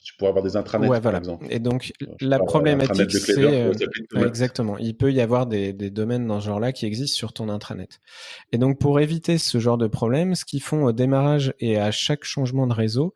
[0.05, 1.47] tu pourrais avoir des intranets, par exemple.
[1.51, 3.73] Et donc, la problématique, c'est euh,
[4.27, 4.79] exactement.
[4.79, 8.01] Il peut y avoir des, domaines dans ce genre-là qui existent sur ton intranet.
[8.53, 11.91] Et donc, pour éviter ce genre de problème, ce qu'ils font au démarrage et à
[11.91, 13.15] chaque changement de réseau,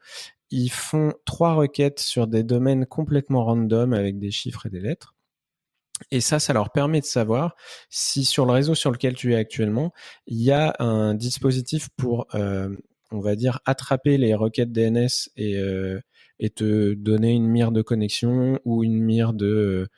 [0.50, 5.14] ils font trois requêtes sur des domaines complètement random avec des chiffres et des lettres.
[6.10, 7.54] Et ça, ça leur permet de savoir
[7.88, 9.92] si sur le réseau sur lequel tu es actuellement,
[10.26, 12.68] il y a un dispositif pour, euh,
[13.10, 16.00] on va dire, attraper les requêtes DNS et, euh,
[16.38, 19.88] et te donner une mire de connexion ou une mire de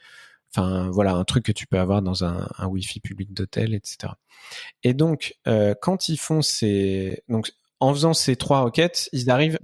[0.51, 4.14] enfin voilà un truc que tu peux avoir dans un, un Wi-Fi public d'hôtel, etc.
[4.83, 9.59] Et donc euh, quand ils font ces donc en faisant ces trois requêtes, ils arrivent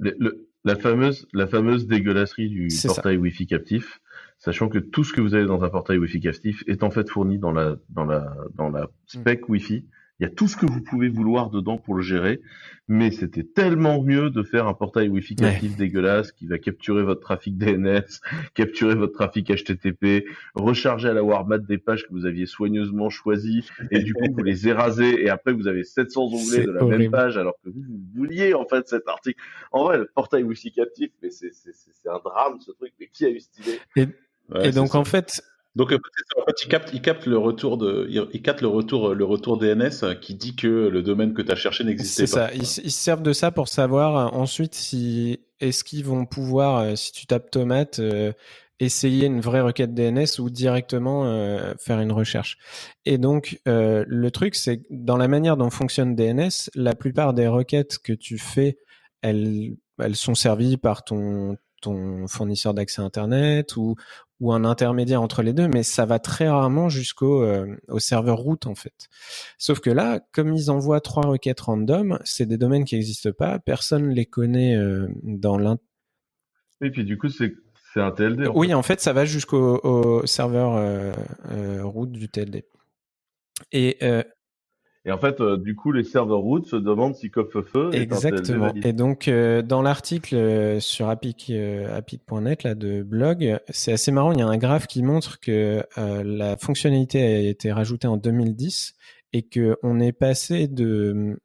[0.64, 4.00] la fameuse la fameuse dégueulasserie du portail Wi-Fi captif,
[4.38, 7.08] sachant que tout ce que vous avez dans un portail Wi-Fi captif est en fait
[7.08, 9.86] fourni dans la dans la dans la spec Wi-Fi
[10.22, 12.40] il y a tout ce que vous pouvez vouloir dedans pour le gérer,
[12.86, 17.20] mais c'était tellement mieux de faire un portail Wi-Fi captif dégueulasse qui va capturer votre
[17.20, 18.04] trafic DNS,
[18.54, 23.66] capturer votre trafic HTTP, recharger à la warmat des pages que vous aviez soigneusement choisies,
[23.90, 27.10] et du coup vous les érasez, et après vous avez 700 onglets de la même
[27.10, 27.82] page alors que vous,
[28.14, 29.42] vouliez en fait cet article.
[29.72, 31.50] En vrai, le portail Wi-Fi captif, mais c'est
[32.08, 34.08] un drame ce truc, mais qui a eu cette idée?
[34.62, 35.42] Et donc en fait,
[35.74, 39.24] donc en fait, il capte, il capte le retour de, il capte le retour, le
[39.24, 42.26] retour DNS qui dit que le domaine que tu as cherché n'existait pas.
[42.26, 42.50] C'est ça.
[42.54, 46.96] Ils, se servent de ça pour savoir euh, ensuite si est-ce qu'ils vont pouvoir, euh,
[46.96, 48.32] si tu tapes tomate, euh,
[48.80, 51.24] essayer une vraie requête DNS ou directement
[51.78, 52.58] faire une recherche.
[53.04, 57.46] Et donc le truc, c'est que dans la manière dont fonctionne DNS, la plupart des
[57.46, 58.78] requêtes que tu fais,
[59.20, 63.96] elles, elles sont servies par ton ton fournisseur d'accès Internet ou,
[64.42, 68.38] ou un intermédiaire entre les deux, mais ça va très rarement jusqu'au euh, au serveur
[68.38, 69.08] route en fait.
[69.56, 73.58] Sauf que là, comme ils envoient trois requêtes random, c'est des domaines qui n'existent pas,
[73.60, 75.78] personne les connaît euh, dans l'int.
[76.80, 77.54] Et puis du coup, c'est
[77.92, 78.48] c'est un TLD.
[78.48, 78.74] En oui, fait.
[78.74, 81.12] en fait, ça va jusqu'au au serveur euh,
[81.50, 82.64] euh, route du TLD.
[83.70, 84.22] Et euh,
[85.04, 88.72] Et en fait, euh, du coup, les serveurs root se demandent si est un Exactement.
[88.84, 94.32] Et donc, euh, dans l'article euh, sur Apic, apic.net là de blog, c'est assez marrant.
[94.32, 98.94] Il y a un graphe qui montre que la fonctionnalité a été rajoutée en 2010
[99.32, 101.40] et que on est passé de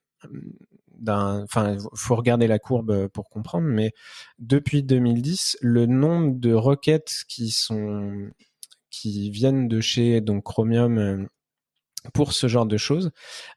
[0.99, 3.91] d'un, enfin, faut regarder la courbe pour comprendre, mais
[4.39, 8.29] depuis 2010, le nombre de requêtes qui sont
[8.89, 11.27] qui viennent de chez donc Chromium
[12.13, 13.11] pour ce genre de choses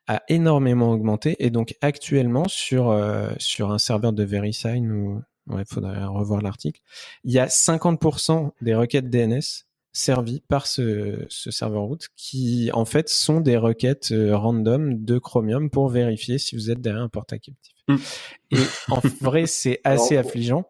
[0.06, 5.64] a énormément augmenté et donc actuellement sur euh, sur un serveur de VeriSign ou ouais,
[5.66, 6.80] faudrait revoir l'article,
[7.24, 12.84] il y a 50% des requêtes DNS servies par ce, ce serveur route qui en
[12.84, 17.08] fait sont des requêtes euh, random de Chromium pour vérifier si vous êtes derrière un
[17.08, 17.74] portail captif.
[17.88, 17.96] Mm.
[18.52, 20.64] Et en vrai, c'est assez Alors, affligeant.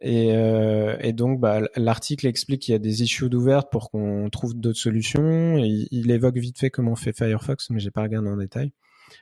[0.00, 4.28] Et, euh, et donc, bah, l'article explique qu'il y a des issues d'ouvertes pour qu'on
[4.30, 5.58] trouve d'autres solutions.
[5.58, 8.72] Il, évoque vite fait comment fait Firefox, mais j'ai pas regardé en détail.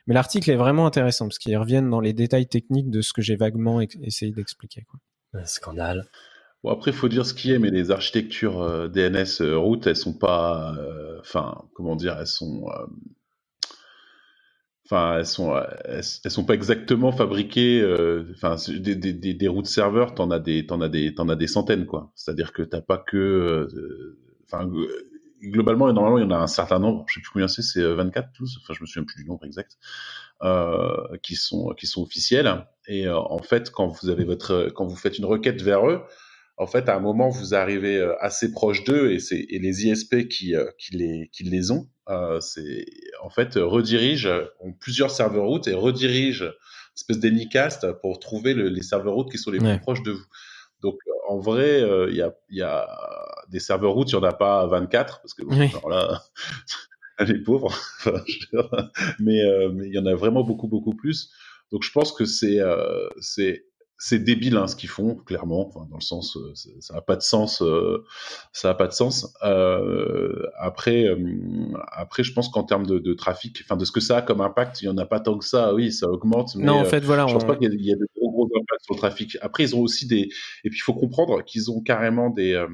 [0.07, 3.21] Mais l'article est vraiment intéressant parce qu'ils reviennent dans les détails techniques de ce que
[3.21, 4.85] j'ai vaguement essayé d'expliquer.
[5.33, 6.05] Un scandale.
[6.63, 9.87] Bon, après, il faut dire ce qui est, mais les architectures euh, DNS euh, route,
[9.87, 10.75] elles sont pas.
[10.77, 12.65] euh, Enfin, comment dire, elles sont.
[14.93, 17.81] Euh, Enfin, elles sont, euh, elles, sont pas exactement fabriquées.
[17.81, 21.13] euh, Enfin, c'est des, des, des, des routes serveurs, t'en as des, t'en as des,
[21.15, 22.11] t'en as des centaines, quoi.
[22.15, 23.17] C'est-à-dire que t'as pas que.
[23.17, 24.17] euh,
[24.51, 24.87] Enfin, euh,
[25.43, 27.05] globalement, normalement, il y en a un certain nombre.
[27.07, 28.57] Je sais plus combien c'est, c'est euh, 24, tous.
[28.61, 29.77] Enfin, je me souviens plus du nombre exact.
[30.43, 32.65] Euh, qui sont, qui sont officiels.
[32.87, 36.01] Et euh, en fait, quand vous avez votre, quand vous faites une requête vers eux,
[36.59, 39.87] en fait, à un moment, vous arrivez euh, assez proche d'eux et, c'est, et les
[39.87, 42.85] ISP qui, euh, qui, les, qui les ont, euh, c'est,
[43.23, 48.53] en fait, euh, redirigent, ont plusieurs serveurs routes et redirigent une espèce d'Anycast pour trouver
[48.53, 49.75] le- les serveurs routes qui sont les Ouais.
[49.75, 50.25] plus proches de vous.
[50.81, 50.95] Donc,
[51.29, 52.87] en vrai, euh, il y, a, il y a
[53.49, 55.67] des serveurs routes, il n'y en a pas 24, parce que bon, Oui.
[55.69, 56.23] alors là,
[57.25, 57.67] les pauvres,
[57.99, 61.31] enfin, je veux dire, mais euh, mais il y en a vraiment beaucoup, beaucoup plus.
[61.71, 63.65] Donc, je pense que c'est euh, c'est
[64.01, 65.67] c'est débile hein, ce qu'ils font clairement.
[65.67, 68.05] Enfin, dans le sens euh, ça n'a pas de sens euh,
[68.53, 69.33] ça a pas de sens.
[69.43, 71.17] Euh, après euh,
[71.91, 74.39] après je pense qu'en termes de, de trafic enfin de ce que ça a comme
[74.41, 75.73] impact il y en a pas tant que ça.
[75.73, 77.27] Oui ça augmente mais non, en euh, fait, voilà.
[77.27, 79.37] je pense on- pas qu'il y, y ait de gros gros impacts sur le trafic.
[79.41, 80.29] Après ils ont aussi des
[80.63, 82.67] et puis il faut comprendre qu'ils ont carrément des euh,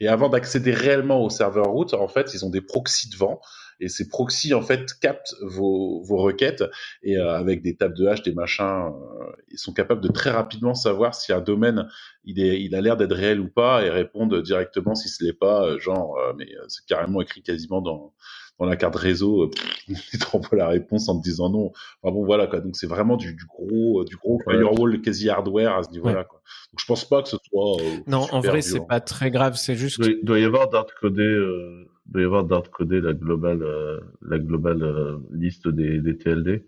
[0.00, 3.40] et avant d'accéder réellement au serveur route en fait ils ont des proxys devant
[3.80, 6.62] et ces proxys en fait captent vos, vos requêtes
[7.02, 10.30] et euh, avec des tables de hash, des machins, euh, ils sont capables de très
[10.30, 11.88] rapidement savoir si un domaine
[12.24, 15.32] il est, il a l'air d'être réel ou pas et répondre directement si ce l'est
[15.32, 18.12] pas, euh, genre, euh, mais euh, c'est carrément écrit quasiment dans
[18.58, 19.50] dans la carte réseau, euh,
[19.88, 21.72] ils te renvoient la réponse en te disant non.
[22.02, 24.54] Enfin bon voilà quoi, donc c'est vraiment du, du gros, du gros Ouais.
[24.56, 26.42] firewall quasi hardware à ce niveau-là quoi.
[26.70, 27.80] Donc je pense pas que ce soit.
[27.80, 28.84] euh, Non, en vrai, c'est violent.
[28.84, 29.54] pas très grave.
[29.56, 32.70] C'est juste Il doit, il doit y avoir d'art codé, euh, doit y avoir d'art
[32.70, 36.66] codé la globale, euh, la globale euh, liste des, des TLD.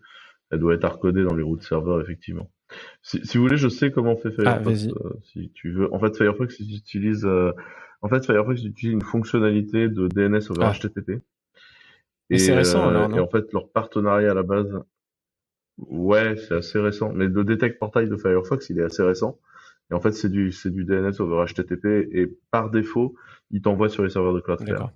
[0.50, 2.50] Elle doit être hardcodée dans les routes serveurs effectivement.
[3.02, 4.64] Si, si vous voulez, je sais comment fait Ah, Firefox.
[4.64, 4.90] vas-y.
[4.92, 7.52] euh, si tu veux, en fait, Firefox il utilise, euh,
[8.02, 10.72] en fait, Firefox utilise une fonctionnalité de DNS over Ah.
[10.72, 11.20] HTTP.
[12.30, 14.72] Mais c'est récent, alors, non et en fait, leur partenariat à la base,
[15.78, 17.12] ouais, c'est assez récent.
[17.12, 19.38] Mais le detect portail de Firefox, il est assez récent.
[19.90, 23.14] Et en fait, c'est du, c'est du DNS over HTTP et par défaut,
[23.50, 24.92] il t'envoie sur les serveurs de Cloudflare.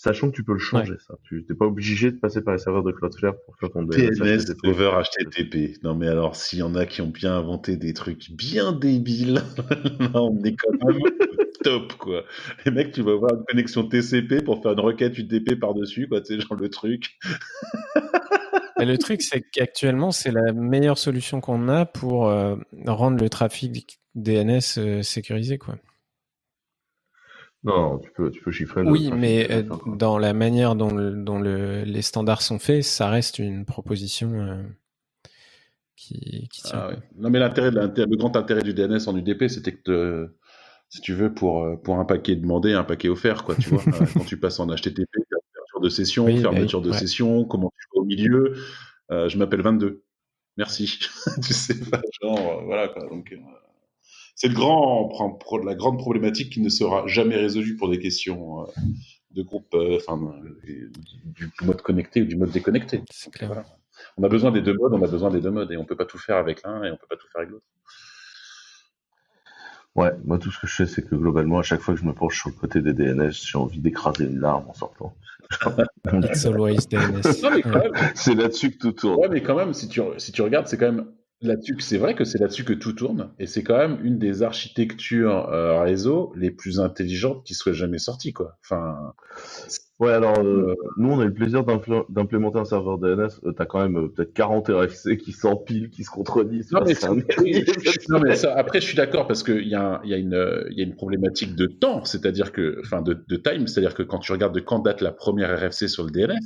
[0.00, 1.16] Sachant que tu peux le changer, ça.
[1.24, 4.54] Tu t'es pas obligé de passer par les serveurs de Cloudflare pour faire ton DNS
[4.62, 5.82] over HTTP.
[5.82, 9.42] Non mais alors s'il y en a qui ont bien inventé des trucs bien débiles,
[9.98, 11.00] là on est quand même
[11.64, 12.22] top quoi.
[12.64, 16.20] Les mecs, tu vas avoir une connexion TCP pour faire une requête UDP par-dessus, quoi,
[16.20, 17.18] tu sais, genre le truc.
[18.80, 22.54] Et le truc, c'est qu'actuellement, c'est la meilleure solution qu'on a pour euh,
[22.86, 25.74] rendre le trafic DNS euh, sécurisé, quoi.
[27.64, 28.82] Non, tu peux, tu peux chiffrer.
[28.84, 32.58] le Oui, trafic mais euh, dans la manière dont, le- dont le- les standards sont
[32.58, 34.62] faits, ça reste une proposition euh,
[35.96, 36.78] qui, qui tient.
[36.78, 36.96] Ah, ouais.
[37.16, 40.30] Non mais l'intérêt, le grand intérêt du DNS en UDP, c'était que te-
[40.88, 43.82] si tu veux pour euh, pour un paquet demandé, un paquet offert, quoi, tu vois.
[44.02, 46.96] Euh, Quand tu passes en HTTP, ouverture de session, Oui, fermeture de ouais.
[46.98, 48.54] session, comment tu vas au milieu.
[49.10, 50.02] Euh, je m'appelle 22.
[50.56, 50.98] Merci.
[51.44, 53.06] tu sais pas, genre, euh, voilà quoi.
[53.08, 53.36] Donc, euh,
[54.38, 55.12] c'est le grand,
[55.64, 58.66] la grande problématique qui ne sera jamais résolue pour des questions euh,
[59.32, 60.90] de groupe, euh, enfin, euh,
[61.24, 63.02] du, du mode connecté ou du mode déconnecté.
[63.10, 63.48] C'est clair.
[63.48, 63.66] Voilà.
[64.16, 65.96] On a besoin des deux modes, on a besoin des deux modes, et on peut
[65.96, 67.66] pas tout faire avec l'un et on peut pas tout faire avec l'autre.
[69.96, 72.06] Ouais, moi tout ce que je sais, c'est que globalement, à chaque fois que je
[72.06, 75.16] me penche sur le côté des DNS, j'ai envie d'écraser une larme en sortant.
[76.12, 77.22] It's always DNS.
[78.14, 79.18] c'est là-dessus que tout tourne.
[79.18, 81.06] Ouais, mais quand même, si tu, si tu regardes, c'est quand même
[81.40, 84.42] là-dessus c'est vrai que c'est là-dessus que tout tourne, et c'est quand même une des
[84.42, 88.58] architectures euh, réseau les plus intelligentes qui soient jamais sorties, quoi.
[88.62, 89.14] Enfin,
[89.98, 93.30] Ouais, alors euh, nous on a eu le plaisir d'implémenter un serveur DNS.
[93.44, 96.70] Euh, T'as quand même euh, peut-être 40 RFC qui s'empilent, qui se contredisent.
[96.70, 96.94] Non, mais,
[98.08, 100.80] non, mais ça, après je suis d'accord parce qu'il y, a y, a une, y
[100.82, 104.30] a une problématique de temps, c'est-à-dire que, enfin de, de time, c'est-à-dire que quand tu
[104.30, 106.38] regardes de quand date la première RFC sur le DNS,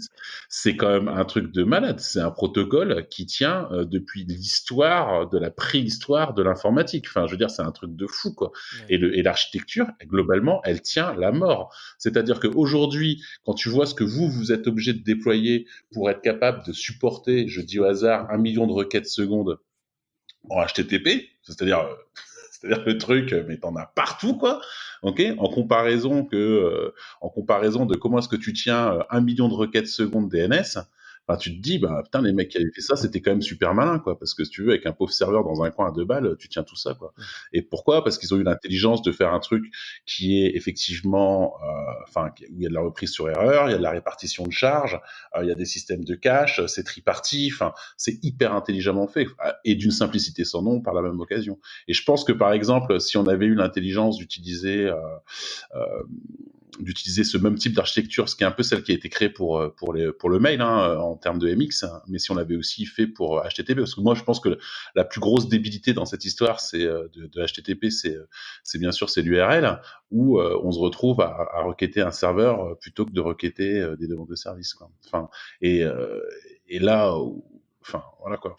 [0.49, 2.01] c'est quand même un truc de malade.
[2.01, 7.05] C'est un protocole qui tient euh, depuis l'histoire, de la préhistoire de l'informatique.
[7.07, 8.51] Enfin, je veux dire, c'est un truc de fou quoi.
[8.88, 11.75] Et l'architecture, globalement, elle tient la mort.
[11.99, 16.23] C'est-à-dire qu'aujourd'hui quand tu vois ce que vous, vous êtes obligé de déployer pour être
[16.23, 19.59] capable de supporter, je dis au hasard, un million de requêtes secondes
[20.49, 21.95] en HTTP, c'est-à-dire, euh,
[22.51, 24.61] c'est-à-dire le truc, mais t'en as partout, quoi.
[25.03, 29.21] Ok, en comparaison que, euh, en comparaison de comment est-ce que tu tiens euh, un
[29.21, 30.79] million de requêtes secondes DNS,
[31.39, 33.75] tu te dis, bah, putain, les mecs qui avaient fait ça, c'était quand même super
[33.75, 34.19] malin, quoi.
[34.19, 36.37] Parce que si tu veux, avec un pauvre serveur dans un coin à deux balles,
[36.39, 37.15] tu tiens tout ça, quoi.
[37.53, 38.05] Et pourquoi?
[38.05, 39.65] Parce qu'ils ont eu l'intelligence de faire un truc
[40.07, 41.67] qui est effectivement, euh,
[42.09, 43.91] enfin, où il y a de la reprise sur erreur, il y a de la
[43.91, 45.01] répartition de charges,
[45.37, 49.27] euh, il y a des systèmes de cache, c'est tripartit, enfin, c'est hyper intelligemment fait
[49.45, 51.59] euh, et d'une simplicité sans nom par la même occasion.
[51.89, 54.91] Et je pense que par exemple, si on avait eu l'intelligence d'utiliser
[56.81, 59.29] d'utiliser ce même type d'architecture, ce qui est un peu celle qui a été créée
[59.29, 62.19] pour euh, pour les pour le mail hein, euh, en termes de MX, hein, mais
[62.19, 64.59] si on l'avait aussi fait pour HTTP, parce que moi je pense que
[64.95, 69.11] la plus grosse débilité dans cette histoire, c'est euh, de, de, HTTP, c'est bien sûr
[69.11, 69.81] c'est l'URL
[70.11, 74.35] où on se retrouve à, requêter un serveur plutôt que de requêter des demandes de
[74.35, 74.75] service.
[75.07, 75.29] Enfin
[75.61, 75.85] et
[76.69, 77.15] et là,
[77.81, 78.57] enfin voilà quoi.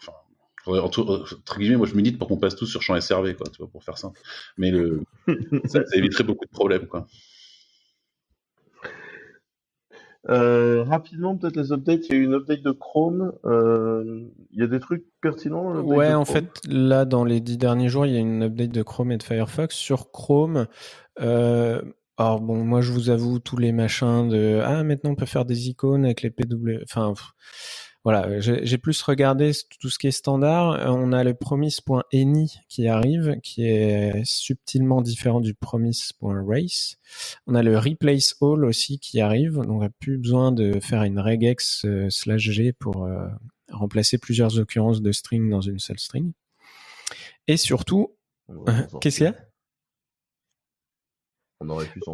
[0.66, 3.68] Entre, guillemets, moi je milite pour qu'on passe tous sur champ SRV, quoi, tu vois,
[3.68, 4.12] pour faire ça.
[4.56, 5.02] Mais le,
[5.66, 7.06] ça, ça éviterait beaucoup de problèmes, quoi.
[10.30, 12.08] Euh, rapidement, peut-être les updates.
[12.08, 13.32] Il y a eu une update de Chrome.
[13.44, 14.22] Euh,
[14.52, 15.74] il y a des trucs pertinents.
[15.82, 18.82] Ouais, en fait, là, dans les dix derniers jours, il y a une update de
[18.82, 20.66] Chrome et de Firefox sur Chrome.
[21.20, 21.82] Euh,
[22.16, 25.44] alors bon, moi, je vous avoue tous les machins de ah maintenant on peut faire
[25.44, 26.82] des icônes avec les PW.
[26.84, 27.12] Enfin,
[28.04, 30.72] voilà, j'ai plus regardé tout ce qui est standard.
[30.72, 36.98] Euh, on a le promise.any qui arrive, qui est subtilement différent du promise.race.
[37.46, 41.02] On a le replace all aussi qui arrive, donc on n'a plus besoin de faire
[41.02, 43.26] une regex euh, slash g pour euh,
[43.70, 46.32] remplacer plusieurs occurrences de string dans une seule string.
[47.48, 48.14] Et surtout,
[49.00, 49.34] qu'est-ce qu'il y a?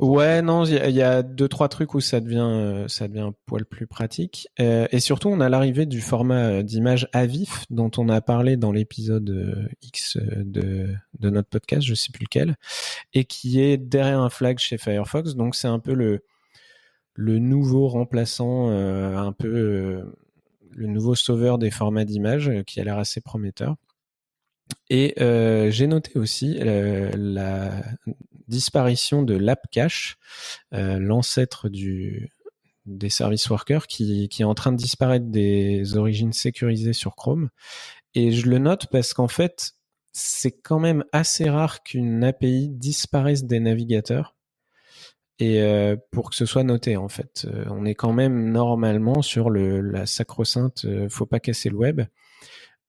[0.00, 3.34] Ouais, non, il y, a deux trois trucs où ça devient euh, ça devient un
[3.46, 4.48] poil plus pratique.
[4.60, 8.20] Euh, et surtout, on a l'arrivée du format euh, d'image à vif dont on a
[8.20, 12.56] parlé dans l'épisode X de de notre podcast, je sais plus lequel,
[13.12, 15.34] et qui est derrière un flag chez Firefox.
[15.34, 16.24] Donc c'est un peu le
[17.14, 20.02] le nouveau remplaçant, un peu
[20.70, 23.76] le nouveau sauveur des formats d'image qui a l'air assez prometteur.
[24.88, 27.82] Et euh, j'ai noté aussi euh, la
[28.50, 30.18] disparition de l'App Cache,
[30.74, 37.14] euh, l'ancêtre des service workers, qui, est en train de disparaître des origines sécurisées sur
[37.14, 37.48] Chrome.
[38.14, 39.74] Et je le note parce qu'en fait,
[40.12, 44.34] c'est quand même assez rare qu'une API disparaisse des navigateurs.
[45.38, 49.48] Et euh, pour que ce soit noté, en fait, on est quand même normalement sur
[49.48, 52.02] la sacro-sainte euh, faut pas casser le web.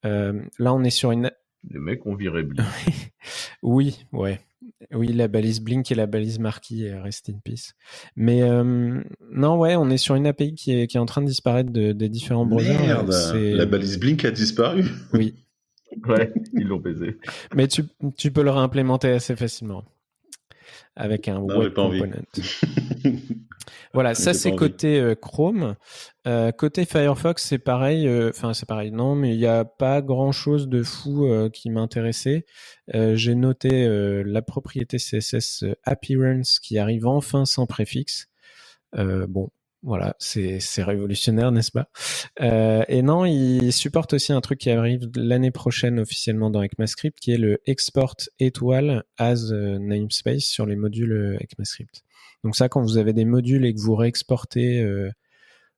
[0.02, 1.30] là, on est sur une
[1.70, 2.66] les mecs ont viré Blink.
[3.62, 4.40] oui, ouais.
[4.92, 7.74] Oui, la balise Blink et la balise Marquis, euh, rest in peace.
[8.16, 11.22] Mais euh, non, ouais, on est sur une API qui est, qui est en train
[11.22, 12.78] de disparaître de, des différents browsers.
[12.78, 14.84] Merde, la balise Blink a disparu.
[15.12, 15.34] Oui.
[16.08, 17.18] ouais, ils l'ont baisé.
[17.54, 17.82] Mais tu,
[18.16, 19.84] tu peux le réimplémenter assez facilement
[20.96, 22.24] avec un web component.
[23.94, 25.76] Voilà, ça c'est côté euh, Chrome.
[26.26, 28.08] Euh, côté Firefox, c'est pareil.
[28.08, 28.90] Euh, enfin, c'est pareil.
[28.90, 32.46] Non, mais il n'y a pas grand chose de fou qui m'intéressait.
[32.92, 33.86] J'ai noté
[34.24, 38.28] la propriété CSS Appearance qui arrive enfin sans préfixe.
[38.94, 39.50] bon,
[39.82, 41.88] voilà, c'est révolutionnaire, n'est-ce pas?
[42.88, 47.32] Et non, il supporte aussi un truc qui arrive l'année prochaine officiellement dans ECMAScript, qui
[47.32, 52.02] est le export étoile as namespace sur les modules ECMAScript.
[52.44, 55.10] Donc ça, quand vous avez des modules et que vous réexportez, euh,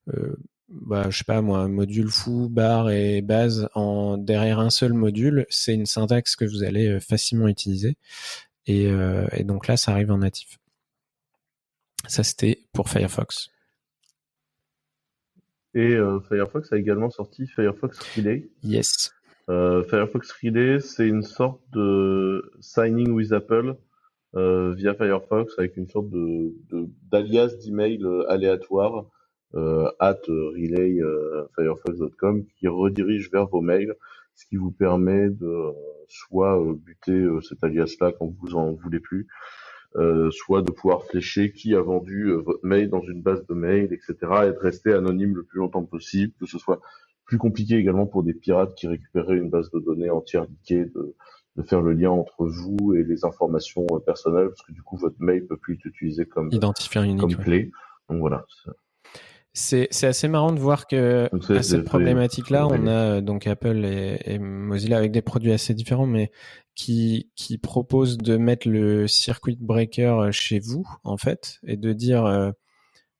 [0.08, 0.36] euh,
[0.68, 5.46] bah, je sais pas moi, module fou, bar et base en derrière un seul module,
[5.50, 7.96] c'est une syntaxe que vous allez euh, facilement utiliser.
[8.66, 10.58] Et, euh, et donc là, ça arrive en natif.
[12.06, 13.50] Ça, c'était pour Firefox.
[15.76, 15.96] Et
[16.28, 18.48] Firefox a également sorti Firefox Relay.
[18.62, 19.12] Yes.
[19.48, 23.74] Firefox Relay, c'est une sorte de signing with Apple
[24.34, 26.52] via Firefox avec une sorte de
[27.10, 29.06] d'alias d'email aléatoire
[30.00, 31.00] at relay
[31.54, 33.94] firefox.com qui redirige vers vos mails,
[34.34, 35.72] ce qui vous permet de
[36.08, 39.28] soit buter cet alias-là quand vous en voulez plus,
[39.96, 43.54] euh, soit de pouvoir flécher qui a vendu euh, votre mail dans une base de
[43.54, 44.16] mail, etc.
[44.48, 46.80] et de rester anonyme le plus longtemps possible, que ce soit
[47.24, 51.14] plus compliqué également pour des pirates qui récupéraient une base de données entière liquée de,
[51.56, 54.96] de faire le lien entre vous et les informations euh, personnelles, parce que du coup
[54.96, 57.70] votre mail peut plus être utilisé comme identifiant unique, comme clé.
[58.08, 58.44] Donc voilà.
[59.56, 64.40] C'est assez marrant de voir que à cette problématique-là, on a donc Apple et, et,
[64.40, 66.32] Mozilla avec des produits assez différents, mais
[66.74, 71.92] qui, qui propose de mettre le circuit breaker euh, chez vous, en fait, et de
[71.92, 72.50] dire euh,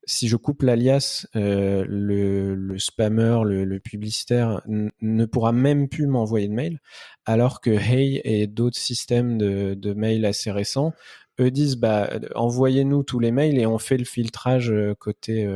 [0.07, 6.07] si je coupe l'alias, euh, le, le spammer, le, le publicitaire ne pourra même plus
[6.07, 6.80] m'envoyer de mail,
[7.24, 10.92] alors que Hey et d'autres systèmes de, de mail assez récents,
[11.40, 15.48] eux disent bah envoyez-nous tous les mails et on fait le filtrage côté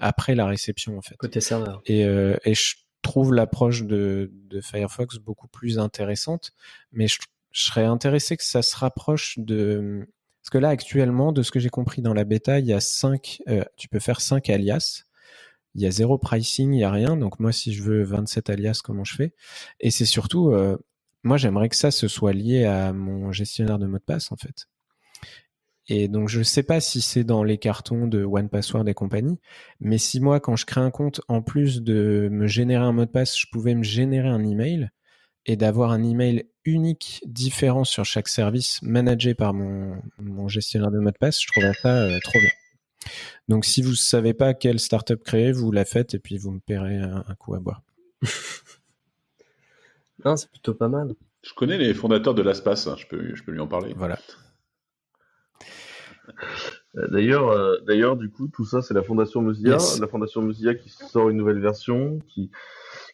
[0.00, 1.16] après la réception en fait.
[1.16, 1.82] Côté serveur.
[1.84, 6.52] Et, et je trouve l'approche de, de, Firefox beaucoup plus intéressante,
[6.92, 7.18] mais je,
[7.52, 10.06] serais intéressé que ça se rapproche de
[10.48, 12.80] parce que là actuellement, de ce que j'ai compris dans la bêta, il y a
[12.80, 15.04] cinq, euh, tu peux faire 5 alias.
[15.74, 17.18] Il y a zéro pricing, il y a rien.
[17.18, 19.34] Donc moi, si je veux 27 alias, comment je fais?
[19.78, 20.78] Et c'est surtout, euh,
[21.22, 24.36] moi, j'aimerais que ça se soit lié à mon gestionnaire de mot de passe en
[24.36, 24.68] fait.
[25.86, 28.94] Et donc, je ne sais pas si c'est dans les cartons de One Password et
[28.94, 29.38] compagnie,
[29.80, 33.04] mais si moi, quand je crée un compte, en plus de me générer un mot
[33.04, 34.88] de passe, je pouvais me générer un email
[35.48, 40.98] et d'avoir un email unique, différent sur chaque service, managé par mon, mon gestionnaire de
[40.98, 42.50] mot de passe, je trouverais ça euh, trop bien.
[43.48, 46.50] Donc, si vous ne savez pas quelle startup créer, vous la faites et puis vous
[46.50, 47.80] me paierez un, coup à boire.
[50.24, 51.14] non, c'est plutôt pas mal.
[51.42, 53.94] Je connais les fondateurs de l'Aspace, hein, je, peux, je peux lui en parler.
[53.96, 54.18] Voilà.
[56.96, 60.74] Euh, d'ailleurs, euh, d'ailleurs, du coup, tout ça, c'est la Fondation Mozilla, la Fondation Mozilla
[60.74, 62.50] qui sort une nouvelle version, qui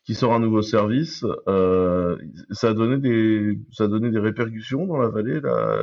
[0.04, 1.24] qui sort un nouveau service.
[1.48, 2.16] Euh,
[2.50, 5.78] ça a donné des, ça a donné des répercussions dans la vallée, la,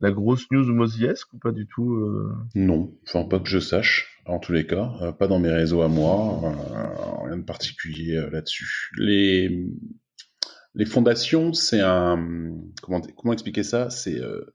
[0.00, 2.32] la grosse news Mozilla ou pas du tout euh...
[2.54, 4.22] Non, enfin pas que je sache.
[4.26, 6.54] En tous les cas, euh, pas dans mes réseaux à moi,
[7.24, 8.90] rien de particulier là-dessus.
[8.96, 9.66] Les
[10.74, 13.90] les fondations, c'est un comment comment expliquer ça?
[13.90, 14.52] C'est euh,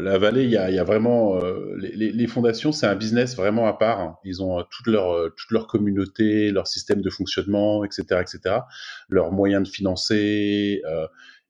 [0.00, 4.18] la vallée, il y a, vraiment euh, les, fondations, c'est un business vraiment à part.
[4.24, 8.56] Ils ont euh, toute leur toute leur communauté, leur système de fonctionnement, etc., etc.
[9.08, 10.82] Leurs moyens de financer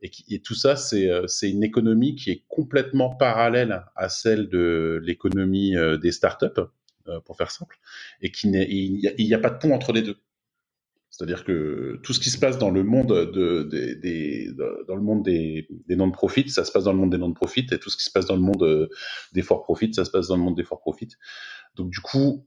[0.03, 5.75] et, tout ça, c'est c'est une économie qui est complètement parallèle à celle de l'économie
[6.01, 6.61] des startups,
[7.25, 7.79] pour faire simple,
[8.21, 10.17] et qui il n'y a, a, pas de pont entre les deux.
[11.17, 15.67] C'est-à-dire que tout ce qui se passe dans le monde de, dans le monde des,
[15.89, 18.11] des non-profits, ça se passe dans le monde des non-profits, et tout ce qui se
[18.11, 18.91] passe dans le monde euh,
[19.33, 21.17] des for-profits, ça se passe dans le monde des for-profits.
[21.75, 22.47] Donc du coup,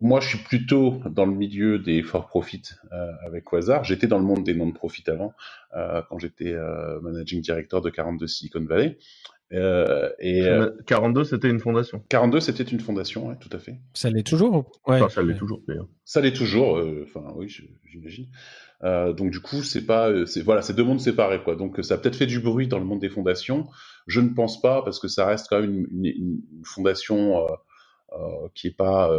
[0.00, 3.82] moi, je suis plutôt dans le milieu des for-profits euh, avec Quasar.
[3.82, 5.32] J'étais dans le monde des non-profits avant,
[5.76, 8.98] euh, quand j'étais euh, managing director de 42 Silicon Valley.
[9.54, 10.42] Euh, et
[10.86, 12.02] 42, euh, c'était une fondation.
[12.08, 13.78] 42, c'était une fondation, ouais, tout à fait.
[13.94, 14.70] Ça l'est toujours.
[14.86, 14.96] Ouais.
[14.96, 15.88] Enfin, ça l'est toujours, d'ailleurs.
[16.04, 16.76] Ça l'est toujours.
[16.76, 17.48] Euh, enfin, oui,
[17.86, 18.26] j'imagine.
[18.84, 20.12] Euh, donc du coup, c'est pas,
[20.44, 21.56] voilà, c'est deux mondes séparés, quoi.
[21.56, 23.68] Donc ça a peut-être fait du bruit dans le monde des fondations.
[24.06, 27.46] Je ne pense pas parce que ça reste quand même une, une, une fondation
[28.54, 29.10] qui est pas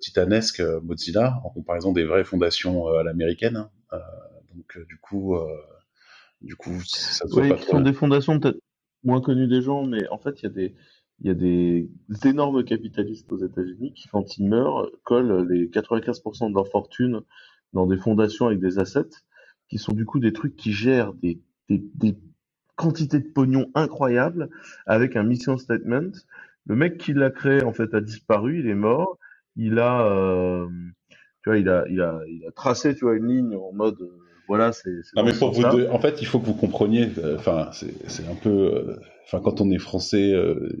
[0.00, 3.56] titanesque, Mozilla, en comparaison des vraies fondations à l'américaine.
[3.56, 4.00] Hein.
[4.54, 5.36] donc du coup.
[6.40, 7.72] Du coup, ça se oui, pas trop.
[7.72, 8.60] sont des fondations peut-être
[9.04, 10.74] moins connu des gens, mais en fait, il y a des,
[11.20, 11.90] il y a des
[12.24, 17.22] énormes capitalistes aux États-Unis qui, quand ils meurent, collent les 95% de leur fortune
[17.72, 19.10] dans des fondations avec des assets,
[19.68, 22.16] qui sont du coup des trucs qui gèrent des, des, des
[22.76, 24.48] quantités de pognon incroyables
[24.86, 26.12] avec un mission statement.
[26.66, 29.18] Le mec qui l'a créé, en fait, a disparu, il est mort.
[29.56, 30.68] Il a, euh,
[31.42, 33.98] tu vois, il a, il a, il a tracé, tu vois, une ligne en mode,
[34.48, 34.90] voilà, c'est.
[35.14, 37.10] Non, mais pour vous en fait, il faut que vous compreniez.
[37.18, 38.48] Euh, enfin, c'est un peu.
[38.48, 38.96] Euh,
[39.26, 40.80] enfin, quand on est français, euh,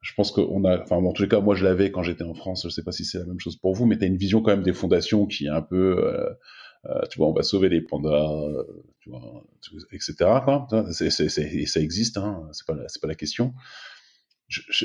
[0.00, 0.80] je pense qu'on a.
[0.80, 2.62] Enfin, en tous les cas, moi, je l'avais quand j'étais en France.
[2.64, 4.40] Je sais pas si c'est la même chose pour vous, mais tu as une vision
[4.40, 6.02] quand même des fondations qui est un peu.
[7.10, 8.26] tu vois, on va sauver les pandas,
[9.00, 9.44] tu vois,
[9.92, 10.14] etc.
[10.42, 10.66] Quoi.
[10.92, 13.52] C'est, ça existe, hein, c'est pas, c'est pas la question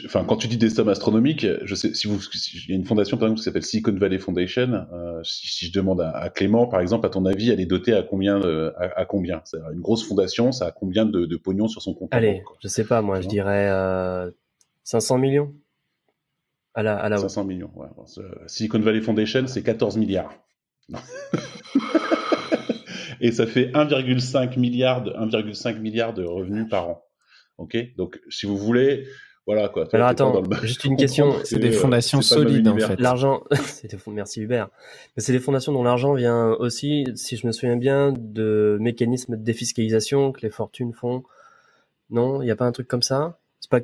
[0.05, 2.19] enfin, quand tu dis des sommes astronomiques, je sais, si vous,
[2.53, 4.85] il y a une fondation par exemple qui s'appelle Silicon Valley Foundation.
[4.93, 8.03] Euh, si, je demande à, Clément, par exemple, à ton avis, elle est dotée à
[8.03, 9.41] combien, euh, à, combien?
[9.73, 12.85] Une grosse fondation, ça a combien de, de pognon sur son compte Allez, je sais
[12.85, 14.31] pas, moi, je dirais euh,
[14.83, 15.53] 500 millions.
[16.73, 17.71] À la, à la 500 millions.
[17.75, 17.87] Ouais.
[18.45, 20.31] Silicon Valley Foundation, c'est 14 milliards.
[23.19, 27.03] Et ça fait 1,5 milliard, 1,5 milliard de revenus par an.
[27.57, 29.07] Ok, donc si vous voulez,
[29.47, 29.87] voilà quoi.
[29.93, 31.33] Alors attends, juste une question.
[31.45, 32.99] C'est des fondations solides en fait.
[32.99, 33.43] L'argent,
[34.07, 34.67] merci Hubert.
[35.15, 39.37] Mais c'est des fondations dont l'argent vient aussi, si je me souviens bien, de mécanismes
[39.37, 41.23] de défiscalisation que les fortunes font.
[42.09, 43.39] Non, il n'y a pas un truc comme ça?
[43.61, 43.79] C'est pas.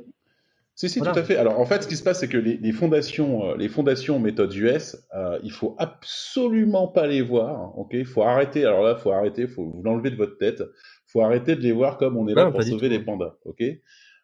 [0.75, 1.37] Si, si, tout à fait.
[1.37, 4.53] Alors, en fait, ce qui se passe, c'est que les, fondations, euh, les fondations méthode
[4.55, 7.77] US, euh, il faut absolument pas les voir.
[7.77, 8.65] Ok, il faut arrêter.
[8.65, 9.43] Alors là, il faut arrêter.
[9.43, 10.61] Il faut vous l'enlever de votre tête.
[10.61, 13.35] Il faut arrêter de les voir comme on est là pour sauver les pandas.
[13.45, 13.63] Ok?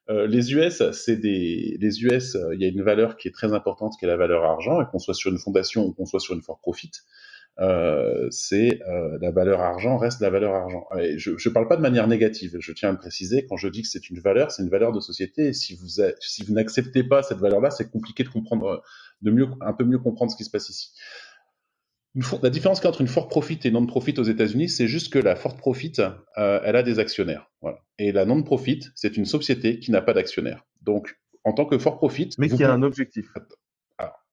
[0.10, 3.32] Euh, les US, c'est des, les US, euh, il y a une valeur qui est
[3.32, 6.06] très importante, qui est la valeur argent, et qu'on soit sur une fondation ou qu'on
[6.06, 6.92] soit sur une for profit,
[7.60, 10.88] euh, c'est euh, la valeur argent reste la valeur argent.
[10.98, 12.56] Et je ne parle pas de manière négative.
[12.60, 13.46] Je tiens à le préciser.
[13.48, 15.48] Quand je dis que c'est une valeur, c'est une valeur de société.
[15.48, 18.82] Et si vous si vous n'acceptez pas cette valeur-là, c'est compliqué de comprendre,
[19.22, 20.92] de mieux un peu mieux comprendre ce qui se passe ici
[22.42, 25.56] la différence entre une for profit et non-profit aux États-Unis, c'est juste que la for
[25.56, 25.94] profit,
[26.38, 27.52] euh, elle a des actionnaires.
[27.62, 27.80] Voilà.
[27.98, 30.66] Et la non-profit, c'est une société qui n'a pas d'actionnaires.
[30.82, 32.30] Donc, en tant que for profit.
[32.38, 33.28] Mais qui a un objectif.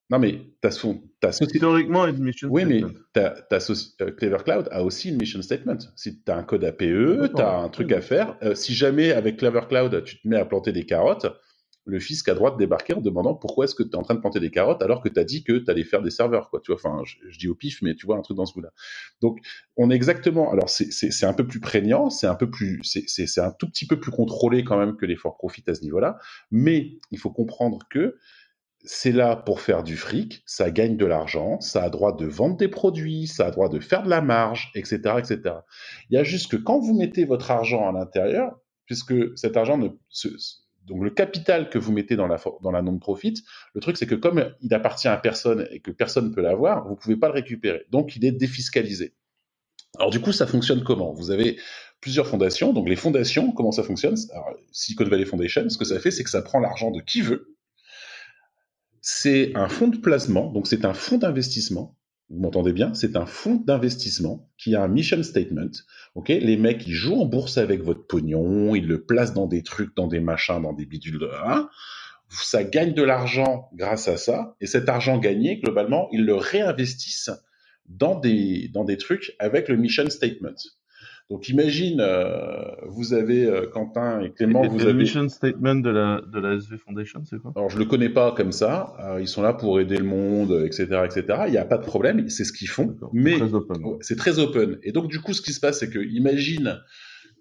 [0.09, 1.57] Non, mais ta, ta société.
[1.57, 2.87] Historiquement, une mission oui, statement.
[2.87, 5.79] Oui, mais ta, euh, Clever Cloud a aussi une mission statement.
[5.97, 8.37] Si tu as un code APE, tu as un truc à faire.
[8.43, 11.27] Euh, si jamais avec Clever Cloud, tu te mets à planter des carottes,
[11.87, 14.21] le fisc à droite débarquer en demandant pourquoi est-ce que tu es en train de
[14.21, 16.61] planter des carottes alors que tu as dit que tu allais faire des serveurs, quoi.
[16.61, 18.71] Tu vois, enfin, je, dis au pif, mais tu vois, un truc dans ce goût-là.
[19.23, 19.39] Donc,
[19.77, 23.53] on est exactement, alors c'est un peu plus prégnant, c'est un peu plus, c'est un
[23.53, 26.19] tout petit peu plus contrôlé quand même que les for profit à ce niveau-là,
[26.51, 28.17] mais il faut comprendre que
[28.83, 32.57] c'est là pour faire du fric, ça gagne de l'argent, ça a droit de vendre
[32.57, 35.57] des produits, ça a droit de faire de la marge, etc., etc.
[36.11, 39.79] Il y a juste que quand vous mettez votre argent à l'intérieur, puisque cet argent
[39.79, 40.29] ne, se,
[40.87, 43.35] donc le capital que vous mettez dans la, dans la non-profit,
[43.75, 46.85] le truc c'est que comme il appartient à personne et que personne ne peut l'avoir,
[46.85, 47.87] vous ne pouvez pas le récupérer.
[47.91, 49.15] Donc il est défiscalisé.
[49.99, 51.13] Alors du coup, ça fonctionne comment?
[51.13, 51.59] Vous avez
[52.01, 52.73] plusieurs fondations.
[52.73, 54.17] Donc les fondations, comment ça fonctionne?
[54.33, 57.23] Alors, Silicon Valley Foundation, ce que ça fait, c'est que ça prend l'argent de qui
[57.23, 57.57] veut.
[59.01, 61.97] C'est un fonds de placement, donc c'est un fonds d'investissement
[62.29, 62.93] vous m'entendez bien?
[62.95, 65.71] C'est un fonds d'investissement qui a un mission statement.
[66.15, 69.63] Ok, les mecs ils jouent en bourse avec votre pognon, ils le placent dans des
[69.63, 71.69] trucs, dans des machins, dans des bidules hein?
[72.29, 77.31] Ça gagne de l'argent grâce à ça, et cet argent gagné, globalement, ils le réinvestissent
[77.89, 80.57] dans des, dans des trucs avec le mission statement.
[81.29, 84.93] Donc imagine, euh, vous avez euh, Quentin et Clément, vous avez...
[84.93, 87.53] Le mission statement de la, de la SV Foundation, c'est quoi?
[87.57, 90.63] Alors je le connais pas comme ça, euh, ils sont là pour aider le monde,
[90.65, 91.03] etc.
[91.05, 91.43] etc.
[91.47, 93.39] Il n'y a pas de problème, c'est ce qu'ils font, mais
[94.03, 94.79] c'est très, open.
[94.85, 96.81] Et donc du coup, ce qui se passe, c'est que imagine...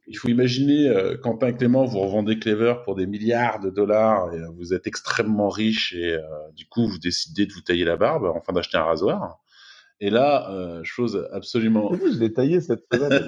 [0.08, 4.40] Il faut imaginer, Quentin et Clément, vous revendez Clever pour des milliards de dollars et
[4.56, 6.16] vous êtes extrêmement riche et
[6.56, 9.40] du coup vous décidez de vous tailler la barbe, enfin d'acheter un rasoir.
[10.02, 11.90] Et là, euh, chose absolument.
[11.94, 13.24] je l'ai taillé cette semaine.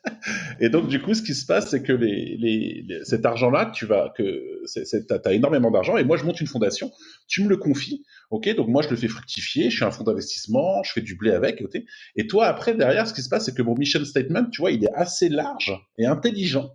[0.60, 3.84] et donc, du coup, ce qui se passe, c'est que les, les, cet argent-là, tu
[3.84, 6.90] vas, que tu as, énormément d'argent, et moi, je monte une fondation,
[7.28, 8.54] tu me le confies, ok?
[8.54, 11.32] Donc, moi, je le fais fructifier, je suis un fonds d'investissement, je fais du blé
[11.32, 11.78] avec, ok?
[12.16, 14.70] Et toi, après, derrière, ce qui se passe, c'est que mon mission statement, tu vois,
[14.70, 16.70] il est assez large et intelligent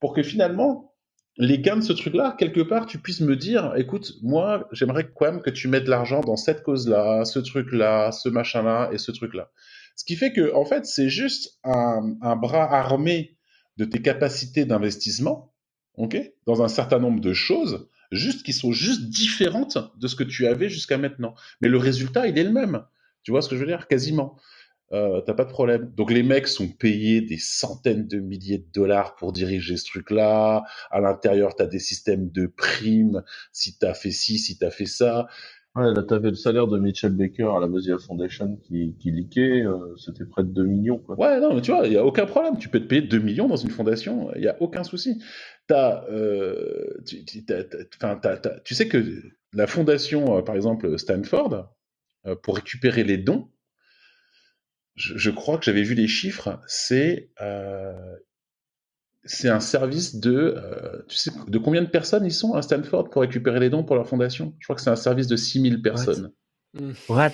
[0.00, 0.87] pour que finalement,
[1.38, 5.26] les gains de ce truc-là, quelque part, tu puisses me dire, écoute, moi, j'aimerais quand
[5.26, 9.50] même que tu mettes l'argent dans cette cause-là, ce truc-là, ce machin-là et ce truc-là.
[9.94, 13.36] Ce qui fait que, en fait, c'est juste un, bras armé
[13.76, 15.54] de tes capacités d'investissement,
[15.94, 20.24] ok, dans un certain nombre de choses, juste qui sont juste différentes de ce que
[20.24, 21.34] tu avais jusqu'à maintenant.
[21.60, 22.82] Mais le résultat, il est le même.
[23.22, 23.86] Tu vois ce que je veux dire?
[23.86, 24.36] Quasiment
[24.92, 25.92] euh, t'as pas de problème.
[25.96, 30.64] Donc les mecs sont payés des centaines de milliers de dollars pour diriger ce truc-là.
[30.90, 33.22] À l'intérieur, t'as des systèmes de primes
[33.52, 35.26] si t'as fait ci, si t'as fait ça.
[35.74, 39.62] Ouais, là t'avais le salaire de Mitchell Baker à la Mozilla Foundation qui, qui liquait,
[39.62, 40.98] euh, c'était près de 2 millions.
[40.98, 41.16] Quoi.
[41.20, 42.56] Ouais, non, mais tu vois, il y a aucun problème.
[42.58, 45.22] Tu peux te payer 2 millions dans une fondation, il y a aucun souci.
[45.66, 49.22] T'as, euh, tu, tu sais que
[49.52, 51.68] la fondation, par exemple Stanford,
[52.42, 53.48] pour récupérer les dons,
[54.98, 58.16] je, crois que j'avais vu les chiffres, c'est euh,
[59.24, 63.10] c'est un service de euh, tu sais de combien de personnes ils sont à Stanford
[63.10, 64.54] pour récupérer les dons pour leur fondation?
[64.58, 66.32] Je crois que c'est un service de 6000 personnes.
[67.08, 67.32] What?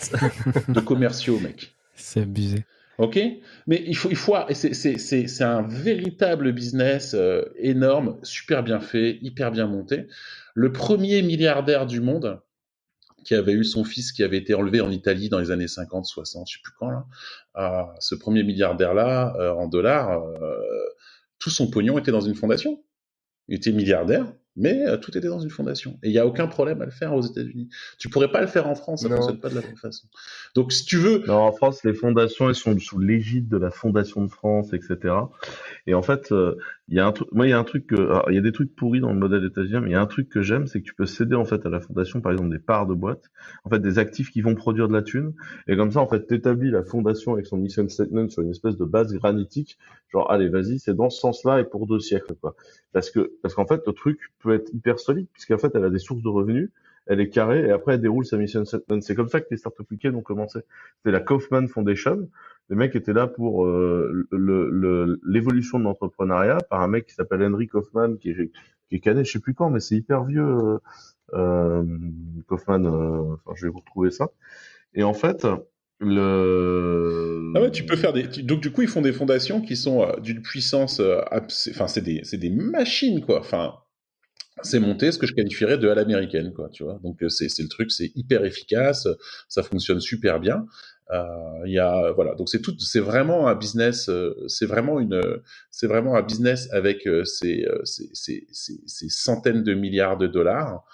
[0.69, 1.75] De commerciaux, mec.
[1.95, 2.65] C'est abusé.
[2.99, 3.19] Ok,
[3.67, 9.51] mais il faut, il faut, c'est un véritable business euh, énorme, super bien fait, hyper
[9.51, 10.07] bien monté.
[10.55, 12.41] Le premier milliardaire du monde,
[13.25, 16.05] qui avait eu son fils qui avait été enlevé en Italie dans les années 50,
[16.05, 17.07] 60, je sais plus quand là.
[17.57, 20.61] Euh, ce premier milliardaire là euh, en dollars, euh,
[21.39, 22.83] tout son pognon était dans une fondation.
[23.49, 25.99] Il était milliardaire, mais tout était dans une fondation.
[26.03, 27.69] Et il n'y a aucun problème à le faire aux États-Unis.
[27.99, 30.07] Tu pourrais pas le faire en France, ça ne fonctionne pas de la même façon.
[30.55, 31.23] Donc si tu veux.
[31.27, 35.15] Non, en France, les fondations, elles sont sous l'égide de la Fondation de France, etc.
[35.87, 36.57] Et en fait, euh,
[36.89, 38.43] il y a un truc, moi, il y a un truc que, il y a
[38.43, 40.67] des trucs pourris dans le modèle états-unien, mais il y a un truc que j'aime,
[40.67, 42.95] c'est que tu peux céder en fait à la fondation, par exemple, des parts de
[42.95, 43.31] boîte,
[43.65, 45.33] en fait, des actifs qui vont produire de la thune,
[45.67, 48.77] et comme ça, en fait, t'établis la fondation avec son mission statement sur une espèce
[48.77, 49.79] de base granitique,
[50.13, 52.55] genre, allez, vas-y, c'est dans ce sens-là et pour deux siècles, quoi.
[52.93, 55.91] Parce que, parce qu'en fait, le truc peut être hyper solide, puisqu'en fait, elle a
[55.91, 56.71] des sources de revenus,
[57.07, 59.01] elle est carrée et après elle déroule sa mission statement.
[59.01, 60.61] C'est comme ça que les startup weekends ont commencé.
[60.97, 62.29] C'était la Kaufman Foundation.
[62.71, 64.27] Les mecs étaient là pour euh,
[65.27, 68.51] l'évolution de l'entrepreneuriat par un mec qui s'appelle Henry Kaufman qui est,
[68.89, 70.47] qui est cané, je sais plus quand, mais c'est hyper vieux.
[70.47, 70.79] Euh,
[71.35, 71.85] euh
[72.47, 74.29] Kaufman, euh, enfin, je vais vous retrouver ça.
[74.95, 75.47] Et en fait,
[75.99, 77.53] le...
[77.55, 78.25] Ah ouais, tu peux faire des.
[78.43, 81.03] Donc du coup, ils font des fondations qui sont d'une puissance.
[81.31, 83.41] Enfin, c'est des, des machines quoi.
[83.41, 83.75] Enfin,
[84.63, 86.99] c'est monté ce que je qualifierais de à l'américaine, quoi, tu vois.
[87.03, 89.07] Donc c'est le truc, c'est hyper efficace,
[89.49, 90.65] ça fonctionne super bien.
[91.11, 95.01] Euh, il y a voilà, donc c'est tout, c'est vraiment un business, euh, c'est vraiment
[95.01, 95.21] une,
[95.71, 98.47] c'est vraiment un business avec euh, ces, ces, ces,
[98.87, 100.85] ces, centaines de milliards de dollars.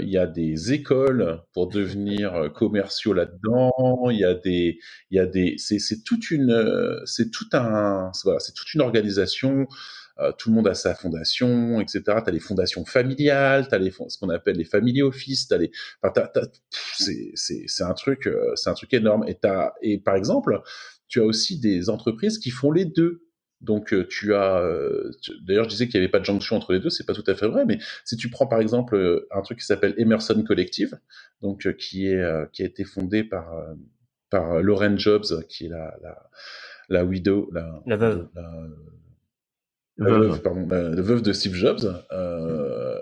[0.00, 3.72] Il y a des écoles pour devenir commerciaux là-dedans.
[4.10, 4.78] Il y a des,
[5.10, 9.66] il y a des, c'est toute une, c'est tout un, voilà, c'est toute une organisation.
[10.20, 12.02] Euh, tout le monde a sa fondation, etc.
[12.04, 15.58] Tu as les fondations familiales, tu as les, ce qu'on appelle les family office, t'as
[15.58, 15.70] les,
[16.02, 16.28] enfin,
[16.96, 19.24] c'est un truc, euh, c'est un truc énorme.
[19.28, 20.60] Et, as, et par exemple,
[21.06, 23.24] tu as aussi des entreprises qui font les deux.
[23.60, 24.62] Donc euh, tu as,
[25.44, 27.24] d'ailleurs je disais qu'il n'y avait pas de jonction entre les deux, c'est pas tout
[27.26, 30.96] à fait vrai, mais si tu prends par exemple un truc qui s'appelle Emerson Collective,
[31.42, 33.50] donc qui est qui a été fondé par
[34.30, 36.30] par Lauren Jobs, qui est la la,
[36.88, 38.28] la widow, la, la veuve,
[39.98, 42.98] veuve, pardon, la, veuve de Steve Jobs, euh,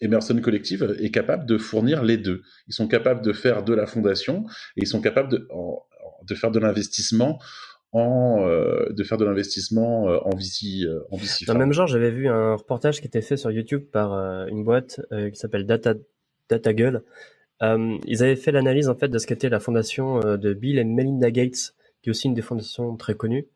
[0.00, 2.42] Emerson Collective est capable de fournir les deux.
[2.68, 4.44] Ils sont capables de faire de la fondation
[4.76, 5.48] et ils sont capables de,
[6.26, 7.38] de faire de l'investissement
[7.92, 11.46] en euh, de faire de l'investissement euh, en VC euh, en VC.
[11.46, 14.46] Dans le même genre, j'avais vu un reportage qui était fait sur YouTube par euh,
[14.46, 15.94] une boîte qui s'appelle Data
[16.50, 17.02] DataGull.
[17.60, 21.30] ils avaient fait l'analyse en fait de ce qu'était la fondation de Bill et Melinda
[21.30, 23.46] Gates, qui est aussi une des fondations très connues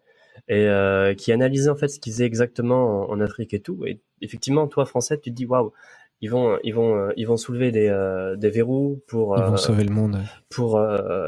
[0.48, 3.84] et euh, qui analysait en fait ce qu'ils faisaient exactement en, Afrique et tout.
[3.86, 5.72] Et effectivement, toi français, tu te dis waouh,
[6.20, 9.56] ils vont ils vont euh, ils vont soulever des euh, des verrous pour ils vont
[9.56, 10.18] sauver le monde.
[10.48, 10.80] Pour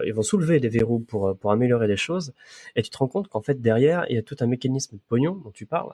[0.04, 2.32] ils vont soulever des verrous pour pour améliorer les choses.
[2.76, 5.02] Et tu te rends compte qu'en fait derrière il y a tout un mécanisme de
[5.08, 5.92] pognon dont tu parles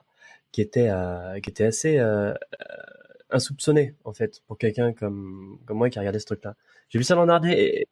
[0.51, 0.89] qui était
[1.41, 1.99] qui était assez
[3.29, 6.55] insoupçonné en fait pour quelqu'un comme comme moi qui a regardé ce truc là.
[6.89, 7.87] J'ai vu ça l'an dernier et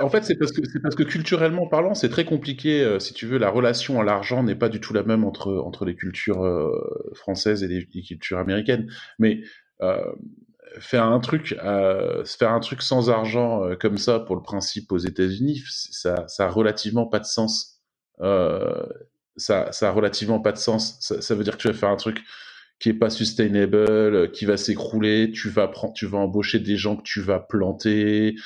[0.00, 2.82] en fait, c'est parce que culturellement parlant, c'est très compliqué.
[2.82, 5.52] Euh, si tu veux, la relation à l'argent n'est pas du tout la même entre
[5.52, 8.90] entre les cultures euh, françaises et les, cultures américaines.
[9.18, 9.40] Mais
[9.80, 10.12] euh,
[10.80, 11.56] faire un truc,
[12.24, 17.06] faire un truc sans argent comme ça pour le principe aux États-Unis, ça, a relativement
[17.06, 17.80] pas de sens.
[18.18, 20.98] ça, a relativement pas de sens.
[21.00, 22.22] Ça, veut dire que tu vas faire un truc
[22.78, 26.96] qui est pas sustainable, qui va s'écrouler, tu vas prendre, tu vas embaucher des gens
[26.96, 28.36] que tu vas planter,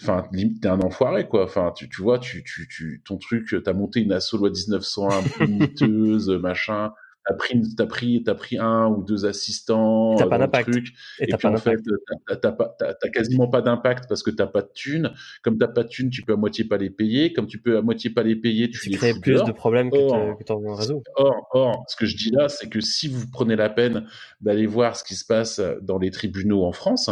[0.00, 1.44] enfin limite t'es un enfoiré quoi.
[1.44, 5.46] Enfin tu, tu vois tu, tu, tu ton truc t'as monté une asso loi 1901
[5.46, 6.92] miteuse machin.
[7.24, 10.76] T'as pris t'as pris t'as pris un ou deux assistants t'as pas d'impact.
[11.20, 11.78] et, puis en fait
[12.26, 15.12] t'as quasiment pas d'impact parce que t'as pas de thunes.
[15.42, 17.32] Comme t'as pas de thunes tu peux à moitié pas les payer.
[17.32, 20.42] Comme tu peux à moitié pas les payer tu, tu crées plus de problèmes que
[20.42, 21.02] t'en réseau.
[21.14, 24.06] or, or ce que je dis là c'est que si vous prenez la peine
[24.40, 27.10] d'aller voir ce qui se passe dans les tribunaux en France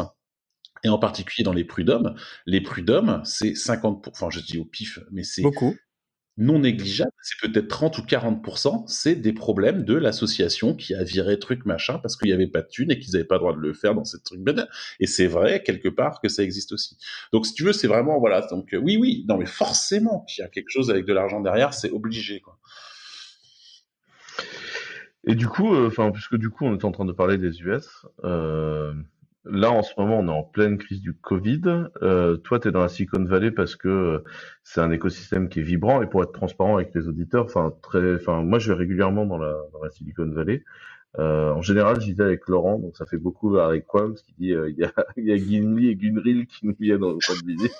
[0.84, 2.14] et en particulier dans les prud'hommes.
[2.46, 5.74] Les prud'hommes, c'est 50%, enfin je dis au pif, mais c'est beaucoup
[6.40, 11.38] non négligeable, c'est peut-être 30 ou 40%, c'est des problèmes de l'association qui a viré
[11.38, 13.52] truc machin parce qu'il n'y avait pas de thunes et qu'ils n'avaient pas le droit
[13.52, 14.40] de le faire dans cette truc
[15.00, 16.96] Et c'est vrai, quelque part, que ça existe aussi.
[17.32, 20.42] Donc, si tu veux, c'est vraiment, voilà, donc, euh, oui, oui, non, mais forcément qu'il
[20.42, 22.58] y a quelque chose avec de l'argent derrière, c'est obligé, quoi.
[25.24, 27.60] Et du coup, euh, enfin, puisque du coup, on est en train de parler des
[27.60, 28.94] US, euh,
[29.44, 31.62] Là, en ce moment, on est en pleine crise du Covid.
[32.02, 34.24] Euh, toi, tu dans la Silicon Valley parce que euh,
[34.64, 36.02] c'est un écosystème qui est vibrant.
[36.02, 39.38] Et pour être transparent avec les auditeurs, enfin, très, enfin, moi, je vais régulièrement dans
[39.38, 40.64] la, dans la Silicon Valley.
[41.18, 44.52] Euh, en général, j'y vais avec Laurent, donc ça fait beaucoup avec Quams qui dit
[44.52, 47.46] euh, il y, a, y a Gimli et Gunril qui nous viennent en train de
[47.46, 47.74] visite.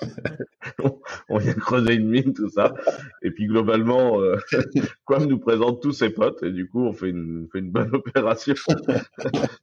[1.29, 2.73] on, vient creuser une mine, tout ça.
[3.21, 4.35] Et puis globalement, euh,
[5.05, 7.95] Quam nous présente tous ses potes et du coup, on fait une, fait une bonne
[7.95, 8.55] opération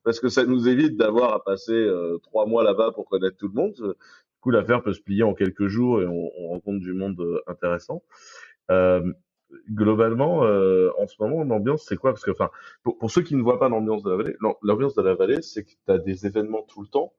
[0.02, 3.48] parce que ça nous évite d'avoir à passer euh, trois mois là-bas pour connaître tout
[3.48, 3.74] le monde.
[3.74, 7.20] Du coup, l'affaire peut se plier en quelques jours et on, on rencontre du monde
[7.20, 8.02] euh, intéressant.
[8.70, 9.12] Euh,
[9.70, 12.12] globalement, euh, en ce moment, l'ambiance, c'est quoi?
[12.12, 12.50] Parce que, enfin,
[12.82, 15.64] pour, ceux qui ne voient pas l'ambiance de la vallée, l'ambiance de la vallée, c'est
[15.64, 17.12] que tu as des événements tout le temps,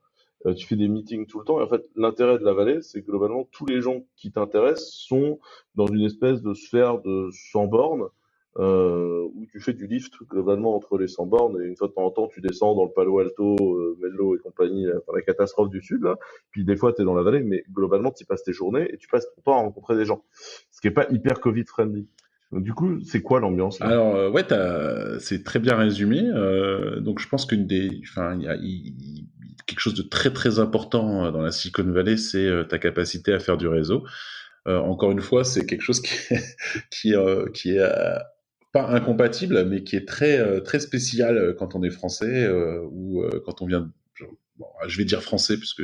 [0.45, 2.81] euh, tu fais des meetings tout le temps, et en fait, l'intérêt de la vallée,
[2.81, 5.39] c'est que globalement, tous les gens qui t'intéressent sont
[5.75, 8.07] dans une espèce de sphère de sans bornes,
[8.57, 11.93] euh, où tu fais du lift globalement entre les 100 bornes et une fois de
[11.93, 15.69] temps en temps tu descends dans le Palo Alto, euh, et compagnie, euh, la catastrophe
[15.69, 16.15] du sud là.
[16.51, 18.97] Puis des fois tu es dans la vallée, mais globalement tu passes tes journées et
[18.97, 20.23] tu passes ton temps à rencontrer des gens,
[20.71, 22.07] ce qui est pas hyper Covid friendly.
[22.51, 24.45] du coup, c'est quoi l'ambiance Alors euh, ouais,
[25.19, 26.21] c'est très bien résumé.
[26.23, 28.57] Euh, donc je pense qu'une des, enfin il y a
[29.67, 33.57] quelque chose de très très important dans la Silicon Valley, c'est ta capacité à faire
[33.57, 34.03] du réseau.
[34.65, 36.15] encore une fois, c'est quelque chose qui
[36.89, 37.13] qui,
[37.53, 37.81] qui est
[38.71, 42.81] pas incompatible, mais qui est très euh, très spécial euh, quand on est français euh,
[42.91, 43.91] ou quand on vient.
[44.59, 45.81] Bon, je vais dire français puisque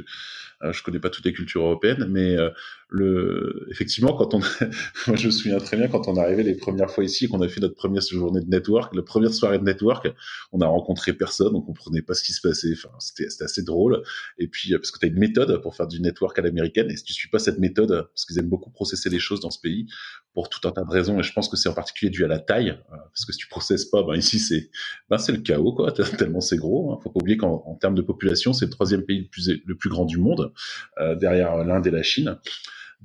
[0.63, 2.49] euh, je connais pas toutes les cultures européennes, mais euh,
[2.89, 4.39] le, effectivement, quand on,
[5.07, 7.27] moi je me souviens très bien quand on est arrivé les premières fois ici et
[7.27, 10.07] qu'on a fait notre première journée de network, la première soirée de network,
[10.51, 12.73] on a rencontré personne, on comprenait pas ce qui se passait.
[12.73, 14.03] Enfin, c'était, assez drôle.
[14.37, 16.89] Et puis euh, parce que tu as une méthode pour faire du network à l'américaine,
[16.89, 19.51] et si tu suis pas cette méthode, parce qu'ils aiment beaucoup processer les choses dans
[19.51, 19.87] ce pays
[20.33, 22.27] pour tout un tas de raisons, et je pense que c'est en particulier dû à
[22.27, 24.69] la taille, parce que si tu processes pas, ben ici c'est,
[25.09, 26.91] ben c'est le chaos quoi, tellement c'est gros.
[26.91, 26.99] Hein.
[27.03, 29.89] Faut pas oublier qu'en termes de population, c'est le troisième pays le plus le plus
[29.89, 30.51] grand du monde.
[30.99, 32.37] Euh, derrière l'Inde et la Chine.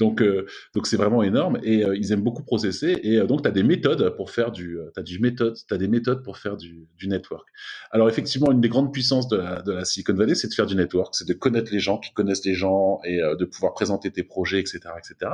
[0.01, 3.49] Donc, euh, donc c'est vraiment énorme et euh, ils aiment beaucoup processer et donc tu
[3.49, 6.89] as des méthodes pour faire du, t'as du méthode, t'as des méthodes pour faire du,
[6.97, 7.47] du, network.
[7.91, 10.67] Alors effectivement, une des grandes puissances de la, de la Silicon Valley, c'est de faire
[10.67, 14.11] du network, c'est de connaître les gens qui connaissent les gens et de pouvoir présenter
[14.11, 15.33] tes projets, etc., etc.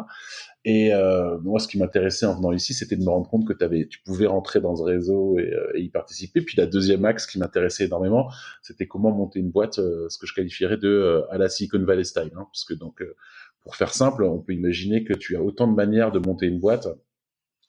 [0.65, 0.91] Et
[1.43, 4.01] moi, ce qui m'intéressait en venant ici, c'était de me rendre compte que avais, tu
[4.05, 6.41] pouvais rentrer dans ce réseau et, et y participer.
[6.41, 8.31] Puis la deuxième axe qui m'intéressait énormément,
[8.63, 12.33] c'était comment monter une boîte, ce que je qualifierais de à la Silicon Valley style,
[12.37, 13.03] hein, parce que donc
[13.67, 16.61] pour faire simple, on peut imaginer que tu as autant de manières de monter une
[16.61, 16.87] boîte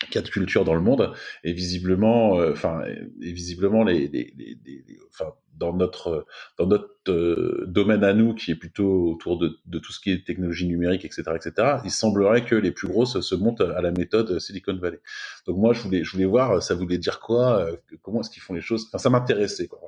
[0.05, 1.11] qu'il y a de culture dans le monde,
[1.43, 6.25] et visiblement, euh, enfin, et visiblement les, les, les, les, enfin, dans notre
[6.57, 10.11] dans notre euh, domaine à nous, qui est plutôt autour de, de, tout ce qui
[10.11, 13.91] est technologie numérique, etc., etc., il semblerait que les plus grosses se montent à la
[13.91, 14.99] méthode Silicon Valley.
[15.45, 18.41] Donc moi, je voulais, je voulais voir, ça voulait dire quoi, euh, comment est-ce qu'ils
[18.41, 18.85] font les choses.
[18.87, 19.67] Enfin, ça m'intéressait.
[19.67, 19.79] Quoi.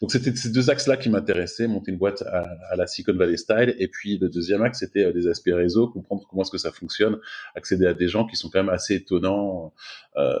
[0.00, 3.36] Donc c'était ces deux axes-là qui m'intéressaient, monter une boîte à, à, la Silicon Valley
[3.36, 6.58] style, et puis le deuxième axe, c'était euh, des aspects réseau, comprendre comment est-ce que
[6.58, 7.18] ça fonctionne,
[7.54, 9.72] accéder à des gens qui sont quand même assez étonnants.
[10.16, 10.38] Euh,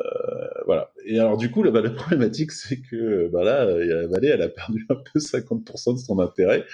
[0.66, 0.90] voilà.
[1.04, 4.42] Et alors du coup, la, bah, la problématique, c'est que bah là, la Valley, elle
[4.42, 6.64] a perdu un peu 50% de son intérêt,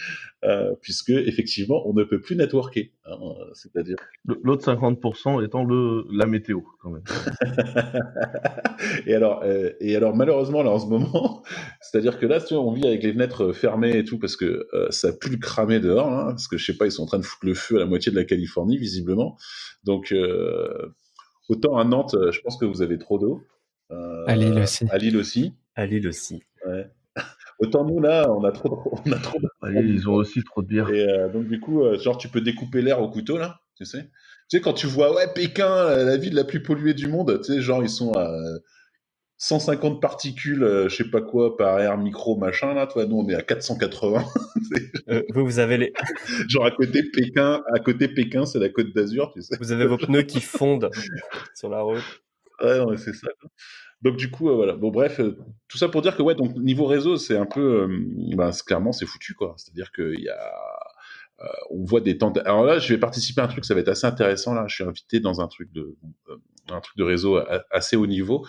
[0.45, 2.93] euh, puisque effectivement, on ne peut plus networker.
[3.07, 3.19] Hein,
[3.55, 7.03] c'est-à-dire l'autre 50% étant le la météo quand même.
[9.07, 11.43] et alors, euh, et alors malheureusement là en ce moment,
[11.81, 14.69] c'est-à-dire que là, tu vois, on vit avec les fenêtres fermées et tout parce que
[14.73, 17.03] euh, ça a pu le cramer dehors, hein, parce que je sais pas, ils sont
[17.03, 19.37] en train de foutre le feu à la moitié de la Californie visiblement.
[19.85, 20.93] Donc euh,
[21.49, 23.43] autant à Nantes, je pense que vous avez trop d'eau.
[23.91, 24.85] Euh, à Lille aussi.
[24.91, 25.55] À Lille aussi.
[25.75, 26.43] À Lille aussi.
[26.67, 26.87] Ouais.
[27.61, 29.39] Autant nous là, on a trop, on a trop.
[29.39, 29.83] De...
[29.83, 30.91] ils ont aussi trop de bière.
[30.91, 33.85] Et euh, donc du coup, euh, genre tu peux découper l'air au couteau là, tu
[33.85, 34.11] sais.
[34.49, 37.41] Tu sais quand tu vois ouais Pékin, euh, la ville la plus polluée du monde,
[37.45, 38.35] tu sais genre ils sont à
[39.37, 43.29] 150 particules, euh, je sais pas quoi par air micro machin là, toi nous on
[43.29, 44.25] est à 480.
[45.35, 45.93] vous vous avez les.
[46.49, 49.57] genre à côté Pékin, à côté Pékin c'est la Côte d'Azur, tu sais.
[49.61, 50.91] Vous avez vos pneus qui fondent
[51.55, 52.03] sur la route.
[52.63, 53.29] Ouais, non, c'est ça.
[54.03, 54.75] Donc du coup, euh, voilà.
[54.75, 55.37] Bon, bref, euh,
[55.69, 58.93] tout ça pour dire que ouais, donc niveau réseau, c'est un peu, euh, bah, clairement,
[58.93, 59.55] c'est foutu quoi.
[59.59, 60.53] C'est-à-dire qu'il y a,
[61.71, 62.39] on voit des tentes.
[62.39, 64.55] Alors là, je vais participer à un truc, ça va être assez intéressant.
[64.55, 65.97] Là, je suis invité dans un truc de,
[66.71, 67.39] un truc de réseau
[67.71, 68.47] assez haut niveau,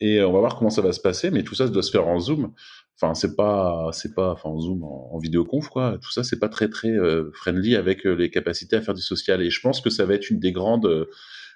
[0.00, 1.30] et on va voir comment ça va se passer.
[1.30, 2.52] Mais tout ça, ça doit se faire en Zoom.
[3.00, 5.98] Enfin, c'est pas, c'est pas, enfin, en Zoom, en, en vidéoconf, quoi.
[6.00, 6.92] Tout ça, c'est pas très très
[7.34, 9.42] friendly avec les capacités à faire du social.
[9.42, 11.08] Et je pense que ça va être une des grandes,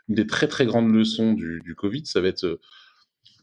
[0.09, 2.07] une des très très grandes leçons du, du Covid.
[2.07, 2.59] Ça va être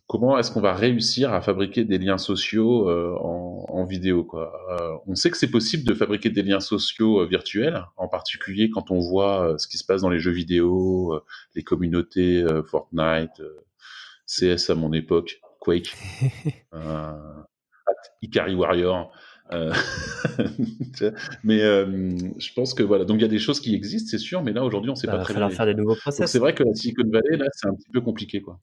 [0.10, 4.52] comment est-ce qu'on va réussir à fabriquer des liens sociaux euh, en, en, vidéo quoi.
[4.72, 8.72] Euh, on sait que c'est possible de fabriquer des liens sociaux euh, virtuels, en particulier
[8.72, 11.22] quand on voit ce qui se passe dans les jeux vidéo,
[11.56, 13.42] les communautés Fortnite,
[14.26, 15.96] CS à mon époque, Quake,
[18.24, 19.12] Ikari Warrior.
[21.44, 24.42] mais je pense que voilà, donc il y a des choses qui existent, c'est sûr,
[24.42, 25.50] mais là aujourd'hui on sait bah, pas très bien.
[25.52, 26.32] faire des nouveaux process.
[26.32, 28.60] C'est vrai que la Silicon Valley là, c'est un petit peu compliqué quoi.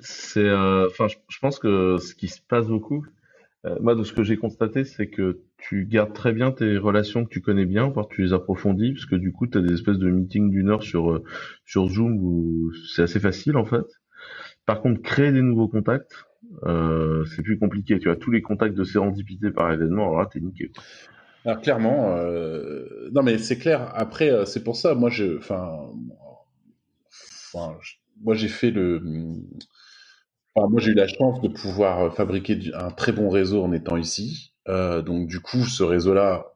[0.00, 3.04] C'est, euh, enfin, je, pense que ce qui se passe beaucoup,
[3.66, 7.24] euh, moi, de ce que j'ai constaté, c'est que tu gardes très bien tes relations
[7.24, 9.74] que tu connais bien, voire tu les approfondis, parce que du coup, tu as des
[9.74, 11.24] espèces de meetings d'une heure sur euh,
[11.64, 13.86] sur Zoom où c'est assez facile en fait.
[14.66, 16.26] Par contre, créer des nouveaux contacts,
[16.64, 17.98] euh, c'est plus compliqué.
[17.98, 20.72] Tu as tous les contacts de sérendipité par événement, alors là, t'es niqué.
[21.44, 23.08] Alors clairement, euh...
[23.12, 23.90] non mais c'est clair.
[23.94, 25.90] Après, c'est pour ça, moi, je, enfin,
[27.54, 27.76] enfin,
[28.22, 29.02] moi j'ai fait le.
[30.54, 33.96] Enfin, moi j'ai eu la chance de pouvoir fabriquer un très bon réseau en étant
[33.96, 34.54] ici.
[34.68, 36.46] Euh, donc du coup, ce réseau-là,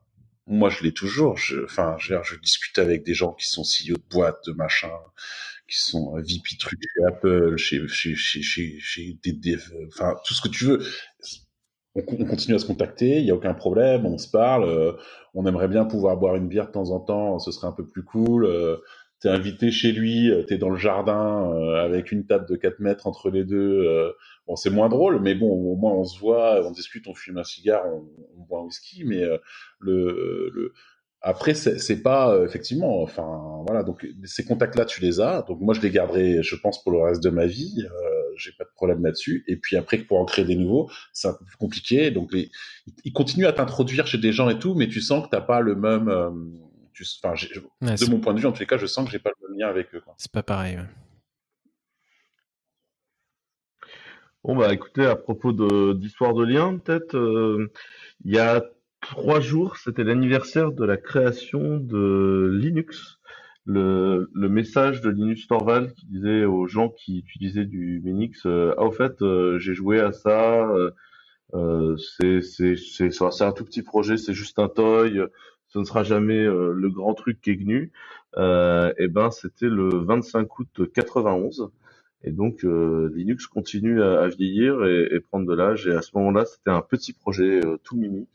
[0.46, 1.36] moi je l'ai toujours.
[1.36, 4.90] Je, enfin, je, je, discute avec des gens qui sont CEO de boîtes, de machin,
[5.68, 10.40] qui sont VP trucs chez Apple, chez chez chez chez, des devs, enfin tout ce
[10.40, 10.82] que tu veux.
[11.96, 14.96] On, on, continue à se contacter, il y a aucun problème, on se parle.
[15.34, 17.86] on aimerait bien pouvoir boire une bière de temps en temps, ce serait un peu
[17.86, 18.46] plus cool
[19.20, 23.30] t'es invité chez lui, t'es dans le jardin avec une table de 4 mètres entre
[23.30, 24.14] les deux,
[24.50, 27.38] Bon, c'est moins drôle, mais bon, au moins on se voit, on discute, on fume
[27.38, 29.38] un cigare, on, boit un whisky, mais euh,
[29.78, 30.72] le, le,
[31.20, 35.42] après, c'est pas euh, effectivement, enfin voilà, donc ces contacts-là, tu les as.
[35.42, 37.84] Donc moi, je les garderai, je pense, pour le reste de ma vie.
[37.84, 39.44] Euh, J'ai pas de problème là-dessus.
[39.46, 42.10] Et puis après, pour en créer des nouveaux, c'est un peu plus compliqué.
[42.10, 42.50] Donc les,
[43.04, 45.60] ils continuent à t'introduire chez des gens et tout, mais tu sens que t'as pas
[45.60, 46.08] le même.
[47.00, 49.18] Tu, enfin, de mon point de vue, en tous les cas, je sens que j'ai
[49.18, 50.02] pas le même lien avec eux.
[50.18, 50.76] C'est pas pareil.
[50.76, 50.84] Ouais.
[54.42, 55.52] Bon bah écoutez, à propos
[55.92, 57.70] d'histoire de, lien, peut-être, euh,
[58.24, 58.64] il y a
[59.00, 63.18] trois jours, c'était l'anniversaire de la création de Linux.
[63.66, 68.74] Le, le, message de Linus Torvald qui disait aux gens qui utilisaient du Minix, euh,
[68.78, 70.66] ah au fait, euh, j'ai joué à ça,
[71.54, 75.20] euh, c'est c'est c'est un tout petit projet, c'est juste un toy,
[75.70, 77.92] ce ne sera jamais le grand truc qui est venu.
[78.36, 81.70] et ben c'était le 25 août 91.
[82.22, 85.86] Et donc euh, Linux continue à, vieillir et, et, prendre de l'âge.
[85.86, 88.28] Et à ce moment-là, c'était un petit projet euh, tout mimi.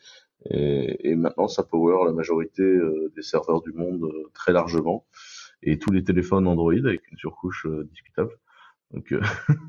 [0.50, 5.06] Et, et, maintenant, ça power la majorité euh, des serveurs du monde très largement.
[5.62, 8.32] Et tous les téléphones Android avec une surcouche discutable.
[8.92, 9.14] Donc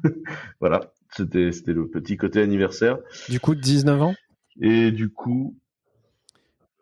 [0.61, 2.99] voilà, c'était c'était le petit côté anniversaire.
[3.29, 4.15] Du coup, 19 ans?
[4.61, 5.57] Et du coup,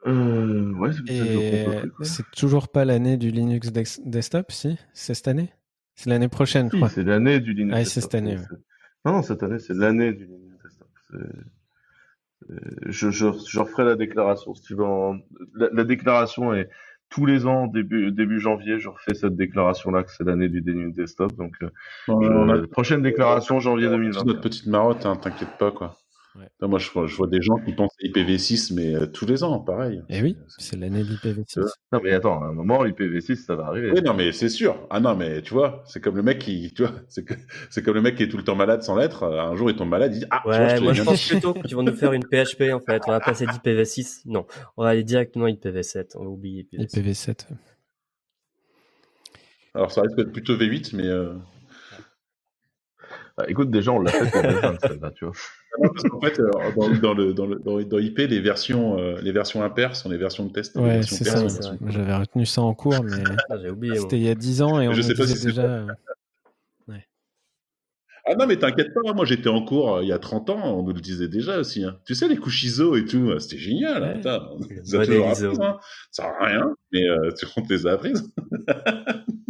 [0.07, 0.91] euh, ouais,
[2.03, 4.79] c'est toujours pas l'année du Linux desktop, si?
[4.93, 5.51] C'est cette année?
[5.95, 6.89] C'est l'année prochaine, je crois.
[6.89, 7.77] C'est l'année du Linux.
[7.77, 8.37] Ah, c'est cette année.
[9.05, 10.89] Non, non, cette année, c'est l'année du Linux Desktop.
[12.87, 14.85] Je, je, je, referai la déclaration si tu veux.
[15.55, 16.69] La, déclaration est
[17.09, 18.79] tous les ans début début janvier.
[18.79, 21.35] Je refais cette déclaration là que c'est l'année du Linux Desktop.
[21.37, 21.55] Donc,
[22.11, 24.25] euh, prochaine déclaration janvier 2020.
[24.25, 25.97] Notre petite marotte, hein, t'inquiète pas quoi.
[26.37, 26.69] Ouais.
[26.69, 29.45] moi, je vois, je vois, des gens qui pensent à IPv6, mais euh, tous les
[29.45, 30.03] ans, pareil.
[30.09, 31.61] Et eh oui, c'est l'année de l'IPv6.
[31.93, 33.93] Non, mais attends, à un moment, l'IPv6, ça va arriver.
[33.93, 34.85] Oui, non, mais c'est sûr.
[34.91, 37.35] Ah non, mais tu vois, c'est comme le mec qui, tu vois, c'est que,
[37.71, 39.23] c'est comme le mec qui est tout le temps malade sans l'être.
[39.25, 41.77] Un jour, il tombe malade, il dit, ah, ouais, je moi, je pense plutôt qu'ils
[41.77, 43.03] vont nous faire une PHP, en fait.
[43.07, 44.23] On va passer d'IPv6.
[44.27, 44.45] Non,
[44.77, 46.17] on va aller directement IPv7.
[46.17, 47.01] On va oublier IPv7.
[47.01, 47.47] IPv7.
[49.75, 51.35] Alors, ça risque d'être plutôt V8, mais, euh...
[53.37, 55.35] bah, écoute, déjà, on l'a fait pour V20, tu vois.
[55.81, 59.33] Parce qu'en fait, euh, dans, dans, le, dans, le, dans, IP, les versions, euh, les
[59.33, 60.77] versions impaires sont les versions de test.
[60.77, 61.45] Ouais, c'est ça.
[61.87, 64.89] J'avais retenu ça en cours, mais ah, oublié, c'était il y a 10 ans et
[64.89, 65.63] on je sais pas si déjà.
[65.63, 65.87] Euh,
[66.89, 67.07] ouais.
[68.27, 70.83] Ah non, mais t'inquiète pas, moi j'étais en cours il y a 30 ans, on
[70.83, 71.85] nous le disait déjà aussi.
[71.85, 71.99] Hein.
[72.07, 74.03] Tu sais, les couches ISO et tout, c'était génial.
[74.03, 74.09] Ouais.
[74.17, 74.21] Hein,
[74.85, 75.35] ça, appris, hein.
[75.35, 78.33] ça sert à rien, mais euh, tu comptes les apprises.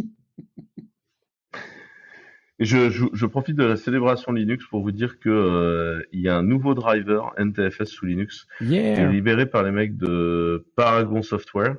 [2.59, 6.21] Et je, je, je, profite de la célébration Linux pour vous dire que euh, il
[6.21, 10.65] y a un nouveau driver NTFS sous Linux qui est libéré par les mecs de
[10.77, 11.75] Paragon Software.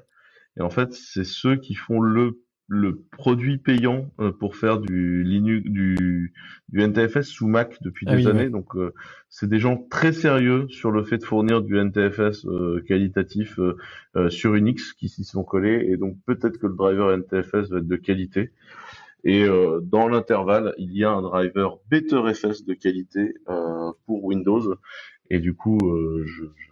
[0.59, 5.23] Et en fait, c'est ceux qui font le le produit payant euh, pour faire du
[5.23, 6.35] Linux, du,
[6.69, 8.51] du NTFS sous Mac depuis ah des années.
[8.51, 8.93] Donc, euh,
[9.31, 12.45] c'est des gens très sérieux sur le fait de fournir du NTFS
[12.89, 13.61] qualitatif
[14.31, 15.87] sur Unix qui s'y sont collés.
[15.89, 18.51] Et donc, peut-être que le driver NTFS va être de qualité.
[19.29, 24.77] Et euh, dans l'intervalle, il y a un driver BetterFS de qualité euh, pour Windows.
[25.31, 26.71] Et du coup, euh, je, je,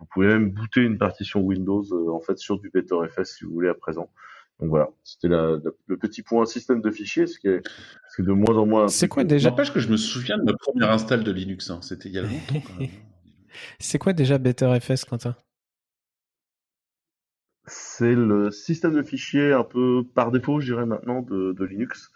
[0.00, 3.68] vous pouvez même booter une partition Windows en fait sur du BetterFS si vous voulez
[3.68, 4.10] à présent.
[4.58, 7.62] Donc voilà, c'était le petit point système de fichiers, ce qui est,
[8.16, 8.88] ce de moins en moins.
[8.88, 11.70] C'est quoi déjà N'empêche que je me souviens de ma première install de Linux.
[11.70, 11.78] Hein.
[11.82, 12.66] C'était il y a longtemps.
[13.78, 15.36] C'est quoi déjà BetterFS, Quentin?
[17.66, 22.12] C'est le système de fichiers un peu par défaut, je dirais maintenant, de, de Linux.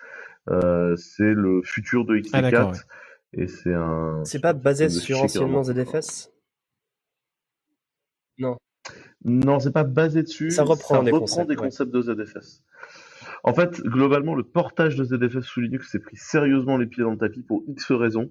[0.48, 2.54] Euh, c'est le futur de XT4.
[2.56, 2.72] Ah,
[3.32, 4.22] Et c'est un.
[4.24, 6.32] C'est pas basé sur anciennement ZFS
[8.38, 8.56] Non.
[9.24, 10.50] Non, c'est pas basé dessus.
[10.50, 12.62] Ça reprend, des, concepts, des concepts de ZFS.
[13.42, 17.10] En fait, globalement, le portage de ZFS sous Linux s'est pris sérieusement les pieds dans
[17.10, 18.30] le tapis pour X raisons.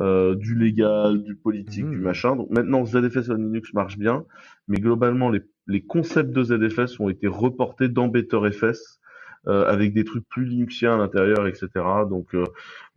[0.00, 2.02] Euh, du légal, du politique, du mmh.
[2.02, 2.36] machin.
[2.36, 4.24] Donc maintenant, ZFS en Linux marche bien,
[4.68, 8.97] mais globalement, les, les concepts de ZFS ont été reportés dans BetterFS
[9.46, 11.68] avec des trucs plus linuxiens à l'intérieur, etc.
[12.08, 12.44] Donc, euh,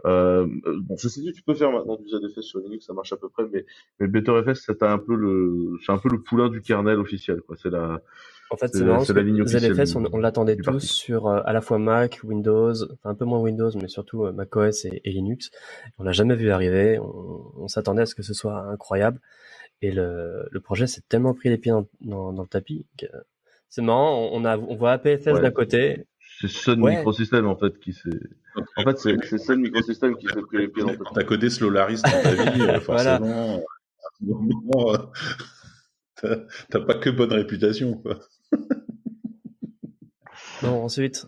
[0.06, 0.48] euh,
[0.82, 3.30] bon, ceci dit, tu peux faire maintenant du ZFS sur Linux, ça marche à peu
[3.30, 3.66] près, mais,
[4.00, 7.56] mais BetterFS, c'est un peu le, c'est un peu le poulain du kernel officiel, quoi.
[7.58, 8.02] C'est la,
[8.50, 11.62] en fait, c'est marrant, la ligne ZFS, on, on l'attendait tous sur euh, à la
[11.62, 15.52] fois Mac, Windows, enfin un peu moins Windows, mais surtout euh, macOS et, et, Linux.
[16.00, 17.00] On l'a jamais vu arriver.
[17.00, 19.20] On, on s'attendait à ce que ce soit incroyable.
[19.82, 23.06] Et le, le projet s'est tellement pris les pieds dans, dans, dans le tapis que
[23.70, 24.30] c'est marrant.
[24.34, 26.06] On, a, on voit APFS d'un côté.
[26.42, 26.96] C'est Sun Ouais.
[26.98, 28.10] Microsystem en fait qui s'est.
[28.78, 32.02] En fait, c'est Sun Microsystem qui s'est pris les pieds dans Quand t'as codé Slolaris
[32.02, 33.20] dans ta vie, euh, Voilà.
[33.20, 33.64] forcément,
[34.94, 34.98] euh,
[36.70, 37.94] t'as- pas que bonne réputation.
[37.98, 38.20] Quoi.
[40.62, 41.26] Bon, ensuite,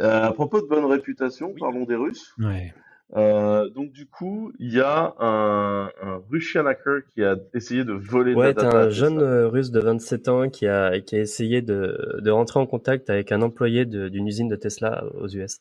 [0.00, 2.32] Euh, à propos de bonne réputation, parlons des Russes.
[2.38, 2.72] Ouais.
[3.16, 7.92] Euh, donc du coup, il y a un, un Russian hacker qui a essayé de
[7.92, 8.78] voler de ouais, la t'as data.
[8.82, 12.60] un jeune euh, russe de 27 ans qui a, qui a essayé de, de rentrer
[12.60, 15.60] en contact avec un employé de- d'une usine de Tesla aux US,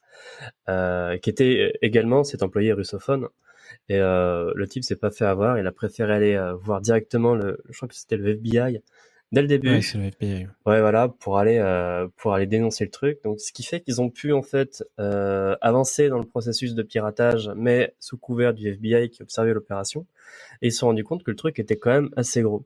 [0.69, 3.27] euh, qui était également cet employé russophone.
[3.89, 7.33] Et euh, le type s'est pas fait avoir, il a préféré aller euh, voir directement
[7.35, 8.81] le, je crois que c'était le FBI
[9.31, 9.69] dès le début.
[9.69, 10.47] Ouais, c'est le FBI.
[10.65, 13.23] Ouais, voilà, pour aller euh, pour aller dénoncer le truc.
[13.23, 16.83] Donc, ce qui fait qu'ils ont pu en fait euh, avancer dans le processus de
[16.83, 20.05] piratage, mais sous couvert du FBI qui observait l'opération,
[20.61, 22.65] et ils se sont rendus compte que le truc était quand même assez gros.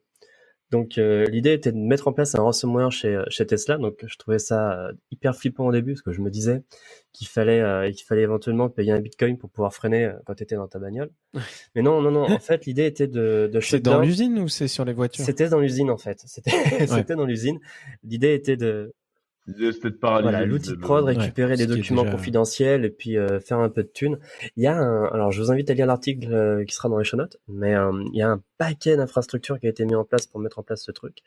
[0.71, 3.77] Donc, euh, l'idée était de mettre en place un ransomware chez chez Tesla.
[3.77, 6.63] Donc, je trouvais ça euh, hyper flippant au début parce que je me disais
[7.11, 10.43] qu'il fallait euh, qu'il fallait éventuellement payer un Bitcoin pour pouvoir freiner euh, quand tu
[10.43, 11.11] étais dans ta bagnole.
[11.75, 12.23] Mais non, non, non.
[12.23, 15.25] En fait, l'idée était de de C'est dans l'usine ou c'est sur les voitures?
[15.25, 16.21] C'était dans l'usine en fait.
[16.25, 16.51] C'était
[16.87, 17.59] c'était dans l'usine.
[18.03, 18.93] L'idée était de
[20.21, 23.83] Voilà, l'outil de prod, récupérer est documents déjà- confidentiels et puis euh, faire un peu
[23.83, 24.19] de thunes.
[24.55, 26.97] Il y a un, alors je vous invite à lire l'article euh, qui sera dans
[26.99, 29.95] les show notes, mais euh, il y a un paquet d'infrastructures qui a été mis
[29.95, 31.17] en place pour mettre en place ce truc.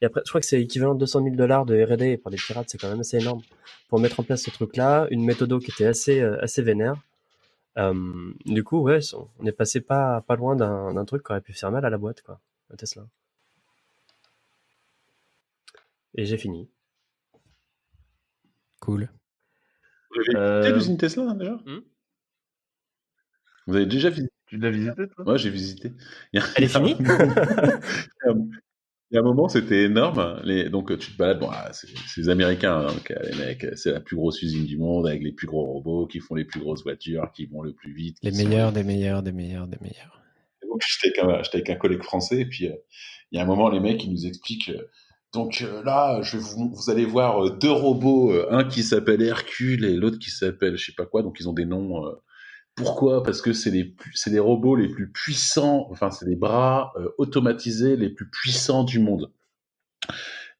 [0.00, 2.36] Et après, je crois que c'est équivalent de 200 000 dollars de R&D pour des
[2.36, 3.42] pirates, c'est quand même assez énorme
[3.88, 5.08] pour mettre en place ce truc-là.
[5.10, 6.94] Une méthode qui était assez euh, assez vénère.
[7.76, 7.92] Euh,
[8.46, 9.00] du coup, ouais,
[9.40, 11.90] on est passé pas pas loin d'un d'un truc qui aurait pu faire mal à
[11.90, 12.40] la boîte, quoi,
[12.72, 13.04] à Tesla.
[16.14, 16.68] Et j'ai fini.
[18.84, 19.08] Cool.
[20.10, 21.80] Vous avez Euh, visité l'usine Tesla hein, déjà Hmm
[23.66, 25.24] Vous avez déjà visité Tu l'as visité toi?
[25.24, 25.92] Moi, j'ai visité.
[26.32, 26.96] Il y a- Elle est finie
[29.10, 30.40] Il y a un- moment, c'était énorme.
[30.44, 30.68] Les...
[30.70, 33.92] Donc, tu te balades, bon, ah, c'est les Américains, hein, donc, euh, les mecs, c'est
[33.92, 36.58] la plus grosse usine du monde avec les plus gros robots qui font les plus
[36.60, 38.18] grosses voitures, qui vont le plus vite.
[38.22, 40.20] Les sont- meilleurs, des meilleurs, des meilleurs, des meilleurs.
[40.62, 42.74] Et Donc, j'étais avec, avec un collègue français, et puis euh,
[43.30, 44.70] il y a un moment, les mecs, ils nous expliquent.
[44.70, 44.88] euh,
[45.34, 49.96] donc euh, là, vous, allez voir euh, deux robots, euh, un qui s'appelle Hercule et
[49.96, 51.22] l'autre qui s'appelle je sais pas quoi.
[51.22, 52.04] Donc ils ont des noms.
[52.76, 53.22] pourquoi?
[53.22, 55.88] Parce que c'est les, robots les plus puissants.
[55.90, 59.32] Enfin, c'est les bras automatisés les plus puissants du monde.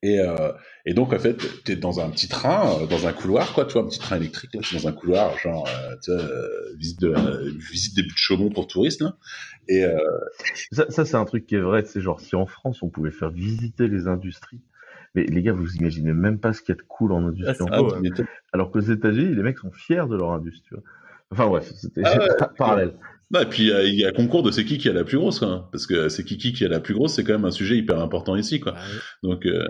[0.04, 0.52] Et, euh,
[0.84, 3.72] et donc en fait, t'es dans un petit train, euh, dans un couloir, quoi, tu
[3.72, 4.52] vois, un petit train électrique.
[4.52, 7.14] Là, je suis dans un couloir, genre, euh, tu vois, euh, visite de
[7.58, 9.00] visite des buts de Chaumont pour touristes.
[9.00, 9.16] Là.
[9.66, 9.96] Et euh,
[10.72, 11.84] Ça, ça c'est un truc qui est vrai.
[11.86, 14.60] C'est genre si en France on pouvait faire visiter les industries.
[15.14, 17.66] Mais les gars, vous imaginez même pas ce qu'il y a de cool en industrie.
[17.70, 18.26] Ah, en Ah tu m'étonnes.
[18.52, 20.62] Alors qu'aux États-Unis, les mecs sont fiers de leur industrie.
[20.68, 20.82] tu vois.
[21.30, 22.28] Enfin bref, c'était Ah ouais.
[22.58, 22.94] parallèle.
[23.30, 25.38] Non, et puis il y a concours de c'est qui qui a la plus grosse,
[25.38, 25.48] quoi.
[25.48, 25.68] hein.
[25.72, 27.76] Parce que c'est qui qui qui a la plus grosse, c'est quand même un sujet
[27.76, 28.74] hyper important ici, quoi.
[29.22, 29.66] Donc, euh,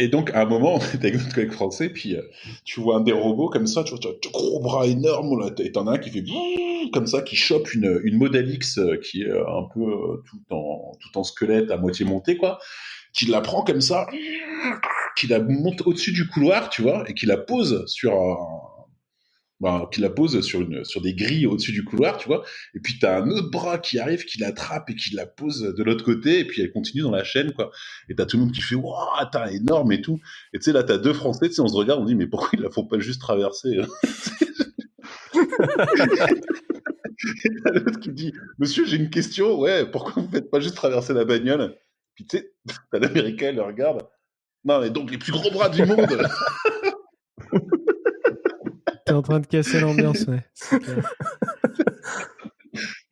[0.00, 2.22] et donc, à un moment, on était avec notre collègue français, puis euh,
[2.64, 5.38] tu vois un des robots comme ça, tu vois, tu tu vois, gros bras énorme,
[5.38, 6.24] là, et t'en as un qui fait
[6.92, 10.40] comme ça, qui chope une, une Model X euh, qui est un peu euh, tout,
[10.54, 12.58] en, tout en squelette, à moitié monté, quoi,
[13.12, 14.06] qui la prend comme ça,
[15.16, 18.36] qui la monte au-dessus du couloir, tu vois, et qui la pose sur un,
[19.60, 22.44] ben, qui la pose sur, une, sur des grilles au-dessus du couloir, tu vois,
[22.74, 25.82] et puis t'as un autre bras qui arrive, qui l'attrape et qui la pose de
[25.82, 27.70] l'autre côté, et puis elle continue dans la chaîne, quoi.
[28.08, 30.18] Et t'as tout le monde qui fait, waouh, t'as énorme et tout.
[30.54, 32.26] Et tu sais, là, t'as deux Français, tu sais, on se regarde, on dit, mais
[32.26, 33.86] pourquoi ils la font pas juste traverser hein?
[37.44, 40.74] Et t'as l'autre qui dit, monsieur, j'ai une question, ouais, pourquoi vous faites pas juste
[40.74, 41.76] traverser la bagnole?
[42.14, 42.52] Puis tu sais,
[42.90, 44.08] t'as l'américain, il le regarde.
[44.64, 46.06] Non, mais donc les plus gros bras du monde
[49.10, 50.44] T'es en train de casser l'ambiance, ouais.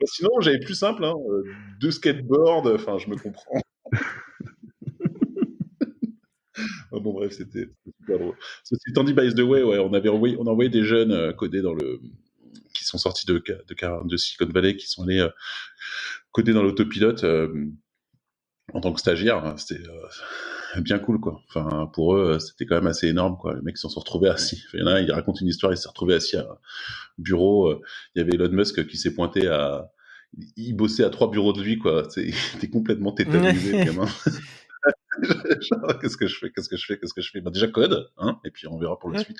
[0.01, 1.43] Bah, Sinon, j'avais plus simple, hein, euh,
[1.81, 3.61] deux skateboards, enfin, je me comprends.
[6.91, 7.69] Ah bon, bref, c'était
[8.01, 8.35] super drôle.
[8.65, 11.13] Ceci étant dit, by the way, ouais, on avait envoyé, on a envoyé des jeunes
[11.13, 12.01] euh, codés dans le,
[12.75, 15.29] qui sont sortis de, de, Silicon Valley, qui sont allés euh,
[16.33, 17.67] coder dans l'autopilote euh,
[18.75, 19.45] en tant que stagiaires.
[19.45, 19.57] hein.
[19.57, 21.41] C'était euh, bien cool, quoi.
[21.49, 23.55] Enfin, pour eux, euh, c'était quand même assez énorme, quoi.
[23.55, 24.64] Les mecs ils s'en sont retrouvés assis.
[24.75, 26.59] Il y en a un, il raconte une histoire, il s'est retrouvé assis à un
[27.19, 27.69] bureau.
[27.71, 27.81] euh,
[28.14, 29.91] Il y avait Elon Musk qui s'est pointé à,
[30.57, 32.07] il bossait à trois bureaux de lui, quoi.
[32.16, 34.07] Il était complètement tétanisé, gamin.
[36.01, 37.41] Qu'est-ce que je fais, qu'est-ce que je fais, qu'est-ce que je fais?
[37.41, 39.39] Bah, Déjà code, hein, et puis on verra pour la suite.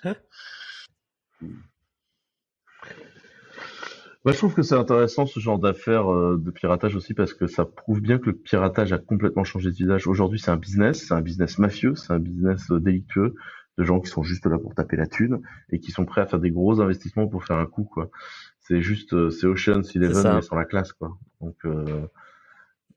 [4.25, 7.47] Moi, je trouve que c'est intéressant ce genre d'affaires euh, de piratage aussi parce que
[7.47, 10.07] ça prouve bien que le piratage a complètement changé d'usage.
[10.07, 13.35] Aujourd'hui, c'est un business, c'est un business mafieux, c'est un business euh, délictueux
[13.79, 15.41] de gens qui sont juste là pour taper la thune
[15.71, 18.11] et qui sont prêts à faire des gros investissements pour faire un coup, quoi.
[18.59, 21.17] C'est juste, euh, c'est Ocean's Eleven mais sans la classe, quoi.
[21.41, 22.07] Donc, euh,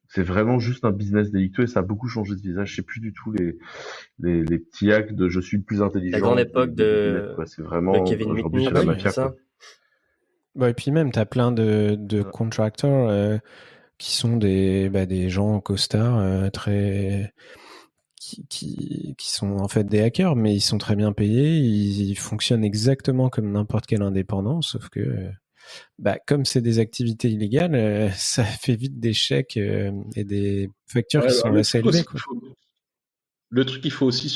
[0.08, 2.76] c'est vraiment juste un business délictueux et ça a beaucoup changé de visage.
[2.76, 3.58] C'est plus du tout les,
[4.20, 6.18] les, les petits actes de je suis le plus intelligent.
[6.18, 9.12] La grande époque de, c'est vraiment de Kevin Mitnick, c'est la c'est mafia.
[9.12, 9.24] ça?
[9.30, 9.36] quoi.
[10.56, 13.38] Bah, et puis même, tu as plein de, de contractors euh,
[13.98, 17.34] qui sont des, bah, des gens en costard euh, très.
[18.20, 22.12] Qui, qui, qui sont en fait des hackers, mais ils sont très bien payés, ils,
[22.12, 25.32] ils fonctionnent exactement comme n'importe quel indépendant, sauf que,
[26.00, 30.70] bah, comme c'est des activités illégales, euh, ça fait vite des chèques euh, et des
[30.88, 32.04] factures Ouais, qui sont assez élevées.
[33.54, 34.30] Le truc qu'il faut aussi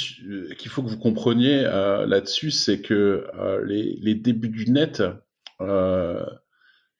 [0.58, 3.26] qu'il faut que vous compreniez euh, là-dessus, c'est que
[3.64, 5.02] les, les débuts du net,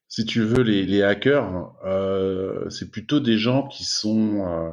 [0.08, 4.70] si tu veux, les, les hackers, euh, c'est plutôt des gens qui sont, euh,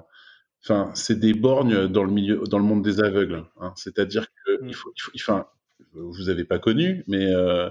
[0.63, 3.43] enfin, c'est des borgnes dans le milieu, dans le monde des aveugles.
[3.59, 3.73] hein.
[3.75, 4.67] C'est-à-dire que Mm.
[4.69, 5.47] il faut, il faut, enfin,
[5.93, 7.69] vous avez pas connu, mais euh,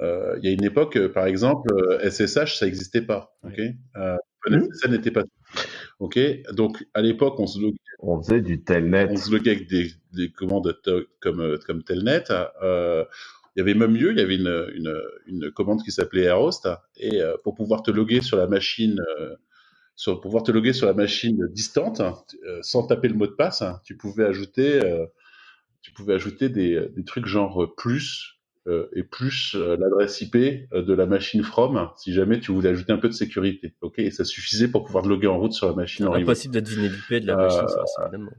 [0.00, 3.36] euh, il y a une époque, euh, par exemple, euh, SSH, ça n'existait pas.
[3.44, 3.60] Ok,
[3.96, 4.16] euh,
[4.82, 5.24] ça n'était pas.
[5.98, 6.18] Ok,
[6.52, 9.08] donc à l'époque, on se loguait On faisait du telnet.
[9.10, 10.78] on se loguait avec des, des commandes
[11.20, 12.24] comme, euh, comme Telnet.
[13.58, 16.68] Il y avait même mieux, il y avait une, une, une commande qui s'appelait Airhost.
[16.96, 19.34] Et euh, pour pouvoir te loguer sur la machine, euh,
[19.96, 23.32] sur, pour pouvoir te loguer sur la machine distante, euh, sans taper le mot de
[23.32, 24.80] passe, tu pouvais ajouter,
[25.82, 28.36] tu pouvais ajouter des, des trucs genre plus
[28.94, 33.08] et plus l'adresse IP de la machine from, si jamais tu voulais ajouter un peu
[33.08, 33.74] de sécurité.
[33.80, 36.28] Ok, et ça suffisait pour pouvoir te loguer en route sur la machine en remote.
[36.28, 38.30] Impossible de deviner l'IP de la machine, ça, c'est évidemment.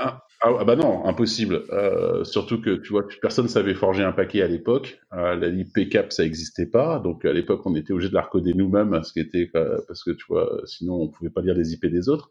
[0.00, 1.64] Ah, ah, ah bah non, impossible.
[1.72, 5.00] Euh, surtout que tu vois, personne savait forger un paquet à l'époque.
[5.12, 7.00] Euh, la IP cap, ça n'existait pas.
[7.00, 10.04] Donc à l'époque, on était obligé de la recoder nous-mêmes, ce qui était euh, parce
[10.04, 12.30] que tu vois, sinon on pouvait pas lire les IP des autres.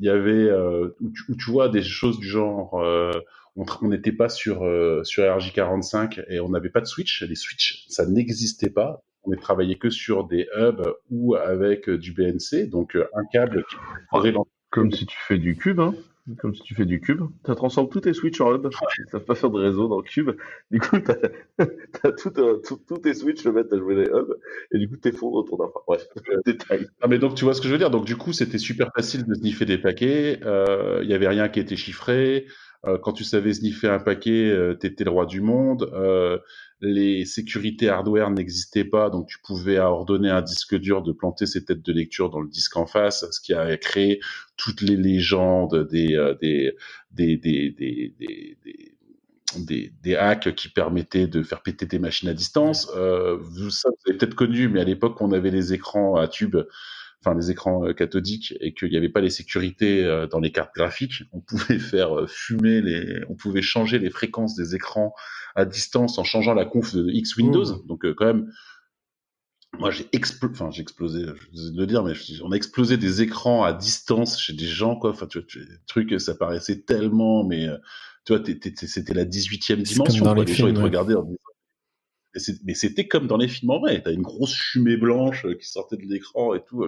[0.00, 3.12] Il y avait euh, où, tu, où tu vois des choses du genre, euh,
[3.56, 7.22] on n'était pas sur euh, sur RJ45 et on n'avait pas de switch.
[7.22, 9.02] Les switches, ça n'existait pas.
[9.24, 13.76] On ne travaillait que sur des hubs ou avec du BNC, donc un câble qui
[14.10, 14.32] pouvait
[14.70, 15.94] Comme si tu fais du cube, hein.
[16.38, 17.22] Comme si tu fais du cube.
[17.46, 18.68] Tu transformes tous tes switches en hub.
[18.98, 20.30] Ils savent pas faire de réseau dans le cube.
[20.70, 21.14] Du coup, t'as
[22.04, 24.36] as tout, un- tout- tous tes switches le mettent à jouer des hubs.
[24.72, 25.80] Et du coup, t'effondres ton infra.
[25.86, 26.06] Bref,
[26.46, 26.86] détail.
[27.00, 27.90] Ah mais donc tu vois ce que je veux dire.
[27.90, 30.40] Donc du coup c'était super facile de sniffer des paquets.
[30.44, 32.46] Euh, Il y avait rien qui était chiffré.
[32.86, 35.90] Euh, quand tu savais sniffer un paquet, euh, t'étais le roi du monde.
[35.94, 36.38] Euh,
[36.80, 41.46] les sécurités hardware n'existaient pas, donc tu pouvais ordonner à un disque dur de planter
[41.46, 44.20] ses têtes de lecture dans le disque en face, ce qui a créé
[44.56, 46.72] toutes les légendes des euh, des
[47.10, 48.16] des des des,
[49.56, 52.90] des, des hacks qui permettaient de faire péter des machines à distance.
[52.96, 56.28] Euh, vous, ça, vous avez peut-être connu, mais à l'époque, on avait les écrans à
[56.28, 56.58] tubes,
[57.20, 60.52] enfin les écrans euh, cathodiques, et qu'il n'y avait pas les sécurités euh, dans les
[60.52, 61.22] cartes graphiques.
[61.32, 65.12] On pouvait faire euh, fumer les, on pouvait changer les fréquences des écrans
[65.56, 67.64] à distance en changeant la conf de X Windows.
[67.64, 67.86] Mmh.
[67.86, 68.50] Donc euh, quand même,
[69.78, 72.12] moi j'ai explosé, enfin j'ai explosé, je de le dire, mais
[72.42, 75.10] on a explosé des écrans à distance chez des gens quoi.
[75.10, 77.66] Enfin tu vois, tu- des trucs, ça paraissait tellement, mais
[78.24, 80.24] tu vois, c'était la 18e C'est comme dimension.
[80.24, 80.44] dans quoi.
[80.44, 80.84] les Les gens ils te ouais.
[80.84, 81.36] regardaient en disant
[82.64, 84.02] mais c'était comme dans les films en vrai.
[84.02, 86.86] T'as une grosse fumée blanche qui sortait de l'écran et tout.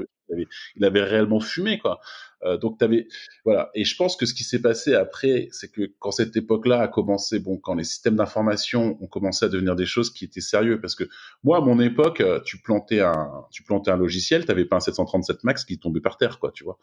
[0.76, 2.01] Il avait, réellement fumé, quoi.
[2.43, 3.07] Euh, donc t'avais,
[3.45, 3.70] voilà.
[3.74, 6.89] Et je pense que ce qui s'est passé après, c'est que quand cette époque-là a
[6.89, 10.81] commencé, bon, quand les systèmes d'information ont commencé à devenir des choses qui étaient sérieux,
[10.81, 11.05] parce que
[11.45, 14.81] moi, à mon époque, euh, tu plantais un, tu plantais un logiciel, t'avais pas un
[14.81, 16.78] 737 Max qui tombait par terre, quoi, tu vois.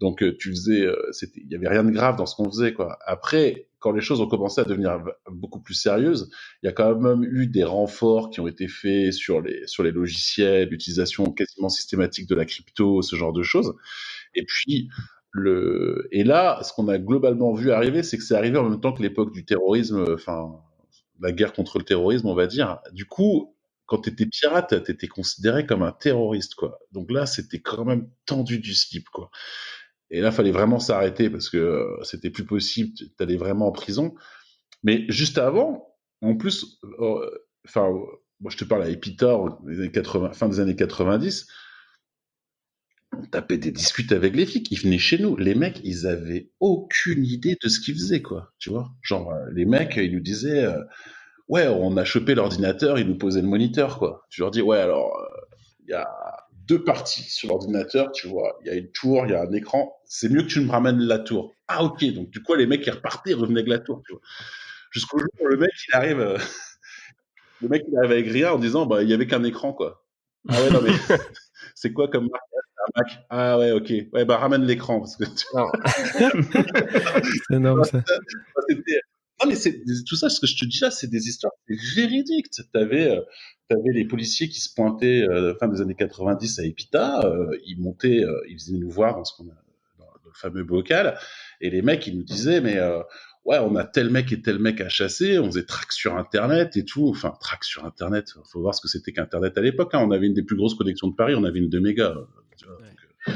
[0.00, 2.72] Donc euh, tu faisais, c'était, il y avait rien de grave dans ce qu'on faisait,
[2.72, 2.98] quoi.
[3.04, 6.30] Après, quand les choses ont commencé à devenir beaucoup plus sérieuses,
[6.62, 9.82] il y a quand même eu des renforts qui ont été faits sur les sur
[9.82, 13.74] les logiciels, l'utilisation quasiment systématique de la crypto, ce genre de choses.
[14.34, 14.88] Et puis
[15.32, 18.80] le et là, ce qu'on a globalement vu arriver, c'est que c'est arrivé en même
[18.80, 20.52] temps que l'époque du terrorisme, enfin
[21.20, 22.78] la guerre contre le terrorisme, on va dire.
[22.92, 23.54] Du coup,
[23.86, 26.78] quand t'étais pirate, t'étais considéré comme un terroriste, quoi.
[26.92, 29.30] Donc là, c'était quand même tendu du slip, quoi.
[30.10, 34.14] Et là, fallait vraiment s'arrêter parce que euh, c'était plus possible, t'allais vraiment en prison.
[34.82, 37.30] Mais juste avant, en plus, euh,
[37.66, 37.88] enfin,
[38.40, 41.46] moi je te parle à Epitor, les années 80, fin des années 90,
[43.16, 44.70] on tapait des disputes avec les flics.
[44.70, 45.36] Ils venaient chez nous.
[45.36, 48.52] Les mecs, ils avaient aucune idée de ce qu'ils faisaient, quoi.
[48.58, 50.82] Tu vois Genre, euh, les mecs, ils nous disaient, euh,
[51.48, 54.26] ouais, on a chopé l'ordinateur, ils nous posaient le moniteur, quoi.
[54.30, 55.56] Tu leur dis, ouais, alors, euh,
[55.86, 56.08] il y a
[56.66, 58.58] deux parties sur l'ordinateur, tu vois.
[58.62, 60.00] Il y a une tour, il y a un écran.
[60.04, 61.52] C'est mieux que tu me ramènes la tour.
[61.66, 62.04] Ah, ok.
[62.14, 64.22] Donc, du coup, les mecs, ils repartaient, ils revenaient avec la tour, tu vois.
[64.92, 66.38] Jusqu'au jour où le mec, il arrive, euh,
[67.60, 70.04] le mec, il arrive avec rien en disant, bah, il y avait qu'un écran, quoi.
[70.48, 70.92] Ah ouais, non, mais
[71.74, 72.44] c'est quoi comme marque?
[72.86, 73.92] Un Mac Ah ouais, ok.
[74.12, 75.66] Ouais, bah, ramène l'écran, parce que tu Non.
[77.48, 78.02] C'est énorme ça.
[79.42, 81.78] Non, mais c'est tout ça, ce que je te dis là, c'est des histoires c'est
[81.96, 82.48] véridiques.
[82.74, 83.22] T'avais, euh,
[83.70, 87.80] avais les policiers qui se pointaient euh, fin des années 90 à Epita, euh, ils
[87.80, 89.54] montaient, euh, ils venaient nous voir dans ce qu'on a
[89.98, 91.18] dans le fameux bocal,
[91.60, 93.00] et les mecs ils nous disaient mais euh,
[93.44, 96.76] ouais on a tel mec et tel mec à chasser, on faisait track sur internet
[96.76, 100.00] et tout, enfin track sur internet, faut voir ce que c'était qu'internet à l'époque, hein.
[100.06, 102.14] on avait une des plus grosses connexions de Paris, on avait une 2 mégas.
[102.62, 102.88] Euh, tu vois, Ouais.
[102.88, 103.32] donc, euh,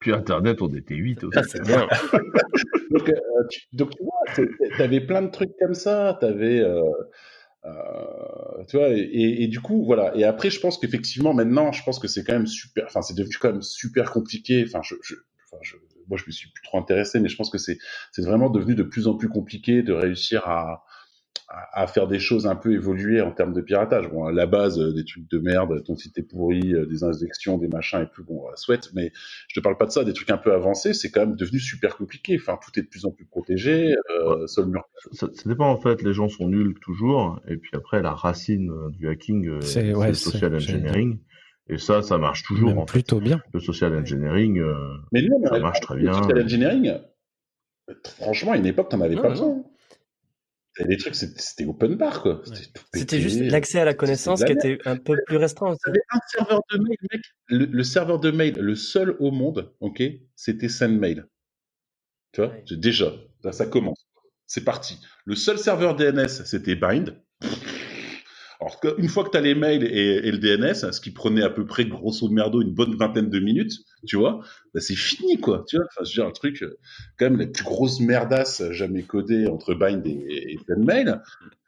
[0.00, 1.38] Puis Internet, on était 8 aussi.
[1.38, 1.86] Ah, c'est bien.
[2.90, 3.14] donc, euh,
[3.50, 4.46] tu, donc tu vois,
[4.78, 6.82] t'avais plein de trucs comme ça, t'avais, euh,
[7.64, 10.14] euh, tu vois, et, et- et du coup, voilà.
[10.16, 13.14] Et après, je pense qu'effectivement, maintenant, je pense que c'est quand même super, enfin, c'est
[13.14, 14.64] devenu quand même super compliqué.
[14.66, 15.14] Enfin, je, je,
[15.46, 15.76] enfin, je,
[16.08, 17.78] moi, je me suis plus trop intéressé, mais je pense que c'est,
[18.12, 20.84] c'est vraiment devenu de plus en plus compliqué de réussir à,
[21.48, 24.08] à, à faire des choses un peu évoluer en termes de piratage.
[24.10, 27.04] Bon, à la base, euh, des trucs de merde, ton site est pourri, euh, des
[27.04, 29.12] injections, des machins et tout, bon, euh, souhaite, mais
[29.48, 31.60] je te parle pas de ça, des trucs un peu avancés, c'est quand même devenu
[31.60, 32.36] super compliqué.
[32.40, 34.84] Enfin, tout est de plus en plus protégé, euh, seul mur.
[35.12, 38.72] Ça, ça dépend en fait, les gens sont nuls toujours, et puis après la racine
[38.90, 41.18] du hacking, C'est- ouais, le social engineering,
[41.68, 42.70] et ça, ça marche toujours.
[42.70, 42.92] Même en fait.
[42.94, 43.40] plutôt bien.
[43.52, 44.74] Le social engineering, euh,
[45.12, 46.12] Mais Ça marche très le bien.
[46.12, 46.92] social engineering,
[48.16, 49.62] franchement, à une époque, t'en avais pas besoin.
[50.98, 52.42] Trucs, c'était open bar, quoi.
[52.94, 55.80] C'était juste l'accès à la connaissance qui était un peu plus restreint aussi.
[55.84, 57.22] T'avais un serveur de mail, mec.
[57.48, 60.02] Le, le serveur de mail, le seul au monde, ok,
[60.34, 61.24] c'était SendMail.
[62.32, 62.64] Tu vois, Ouais.
[62.72, 63.12] déjà,
[63.42, 64.06] là, ça commence.
[64.46, 64.98] C'est parti.
[65.24, 67.20] Le seul serveur DNS, c'était Bind.
[68.60, 71.50] Alors, une fois que tu as les mails et, le DNS, ce qui prenait à
[71.50, 73.72] peu près, grosso merdo, une bonne vingtaine de minutes,
[74.06, 74.40] tu vois,
[74.74, 75.64] bah, c'est fini, quoi.
[75.68, 76.78] Tu vois, enfin, je veux dire, un truc, euh,
[77.18, 81.16] quand même, la plus grosse merdasse jamais codée entre Bind et, et SendMail.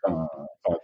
[0.04, 0.26] Enfin,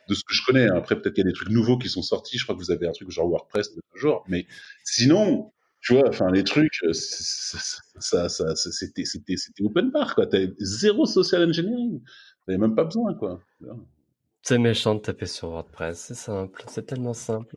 [0.08, 0.74] de ce que je connais, hein.
[0.76, 2.38] après, peut-être qu'il y a des trucs nouveaux qui sont sortis.
[2.38, 4.24] Je crois que vous avez un truc genre WordPress de genre.
[4.28, 4.46] Mais
[4.84, 10.26] sinon, tu vois, enfin, les trucs, euh, ça, ça- c'était, c'était, c'était open bar, quoi.
[10.26, 12.02] T'avais zéro social engineering.
[12.46, 13.40] T'avais même pas besoin, quoi.
[14.46, 17.54] C'est méchant de taper sur WordPress, c'est simple, c'est tellement simple.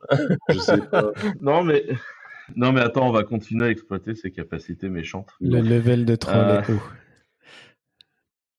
[0.50, 1.12] Je sais pas.
[1.42, 1.84] Non, mais,
[2.56, 5.30] non, mais attends, on va continuer à exploiter ces capacités méchantes.
[5.42, 6.82] Le level de troll Euh, est haut.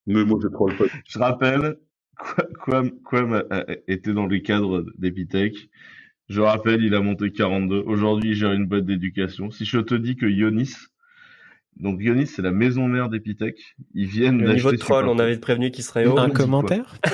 [0.06, 0.84] Mais moi, je troll pas.
[1.08, 1.78] Je rappelle,
[2.18, 5.70] a- a- était dans le cadre d'Epitech.
[6.28, 7.82] Je rappelle, il a monté 42.
[7.86, 9.50] Aujourd'hui, il gère une boîte d'éducation.
[9.50, 10.74] Si je te dis que Ionis,
[11.76, 15.18] donc Ionis, c'est la maison mère d'Epitech, ils viennent Le niveau de d'acheter troll, on
[15.18, 16.18] avait prévenu qu'il serait haut.
[16.18, 16.96] Un quoi commentaire?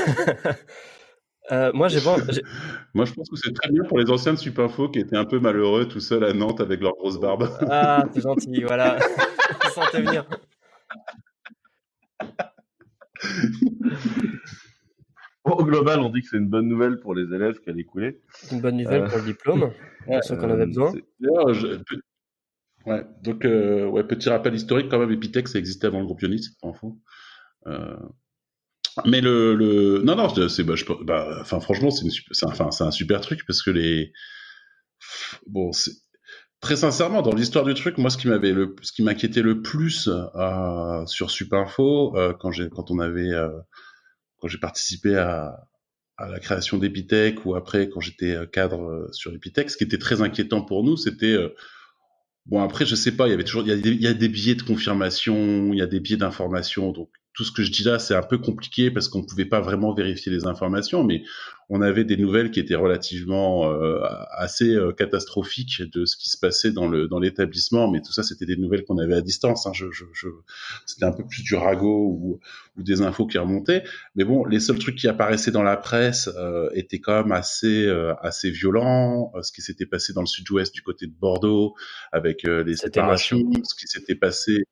[1.53, 2.01] Euh, moi, j'ai
[2.95, 5.25] Moi, je pense que c'est très bien pour les anciens de Supinfo qui étaient un
[5.27, 7.49] peu malheureux tout seuls à Nantes avec leur grosse barbe.
[7.69, 8.99] Ah, c'est gentil, voilà.
[9.65, 10.25] Je sentais venir.
[15.45, 18.21] Au global, on dit que c'est une bonne nouvelle pour les élèves qu'elle est coulée.
[18.51, 19.71] Une bonne nouvelle Euh, pour le diplôme,
[20.07, 20.93] pour ceux qu'on avait Euh, besoin.
[21.53, 21.79] je-
[22.87, 26.21] Ouais, donc, euh, ouais, petit rappel historique quand même, Epitech, ça existait avant le groupe
[26.21, 26.99] Ionis, c'est pas faux.
[27.66, 27.97] Euh,
[29.05, 32.85] mais le, le, non, non, c'est, bah, je, bah, enfin, franchement, c'est c'est enfin, c'est
[32.85, 34.12] un super truc parce que les,
[35.47, 35.93] bon, c'est,
[36.61, 39.62] très sincèrement, dans l'histoire du truc, moi, ce qui m'avait le, ce qui m'inquiétait le
[39.62, 43.51] plus, euh, sur Supinfo, euh, quand j'ai, quand on avait, euh,
[44.39, 45.66] quand j'ai participé à,
[46.16, 49.85] à la création d'Epitech ou après quand j'étais euh, cadre euh, sur Epitech, ce qui
[49.85, 51.55] était très inquiétant pour nous, c'était euh,
[52.47, 54.07] bon après je sais pas, il y avait toujours il y a des, il y
[54.07, 57.62] a des biais de confirmation, il y a des biais d'information, donc tout ce que
[57.62, 61.05] je dis là c'est un peu compliqué parce qu'on pouvait pas vraiment vérifier les informations,
[61.05, 61.23] mais
[61.70, 64.01] on avait des nouvelles qui étaient relativement euh,
[64.31, 68.23] assez euh, catastrophiques de ce qui se passait dans le dans l'établissement, mais tout ça
[68.23, 69.66] c'était des nouvelles qu'on avait à distance.
[69.66, 70.28] Hein, je, je, je...
[70.86, 72.40] C'était un peu plus du ragot ou,
[72.77, 73.85] ou des infos qui remontaient.
[74.15, 77.86] Mais bon, les seuls trucs qui apparaissaient dans la presse euh, étaient quand même assez
[77.86, 79.32] euh, assez violents.
[79.35, 81.74] Euh, ce qui s'était passé dans le sud-ouest du côté de Bordeaux
[82.12, 84.65] avec euh, les séparations, ce qui s'était passé.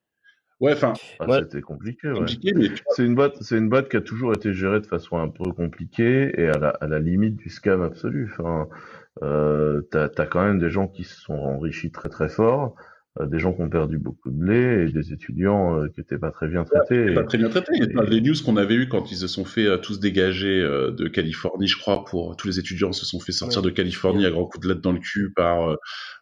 [0.62, 1.40] Ouais, enfin, ah, Ouais.
[1.40, 2.14] C'était compliqué, ouais.
[2.18, 5.18] compliqué, mais C'est une boîte, c'est une boîte qui a toujours été gérée de façon
[5.18, 8.30] un peu compliquée et à la, à la limite du scam absolu.
[8.32, 8.68] Enfin,
[9.22, 12.74] euh, t'as, t'as quand même des gens qui se sont enrichis très très fort,
[13.20, 16.16] euh, des gens qui ont perdu beaucoup de blé et des étudiants euh, qui étaient
[16.16, 17.10] pas très bien traités.
[17.10, 17.72] Et- pas très bien traité.
[17.94, 20.92] Enfin, Les news qu'on avait eu quand ils se sont fait euh, tous dégager euh,
[20.92, 23.68] de Californie, je crois, pour tous les étudiants se sont fait sortir Ouais.
[23.70, 25.76] de Californie à grands coups de latte dans le cul par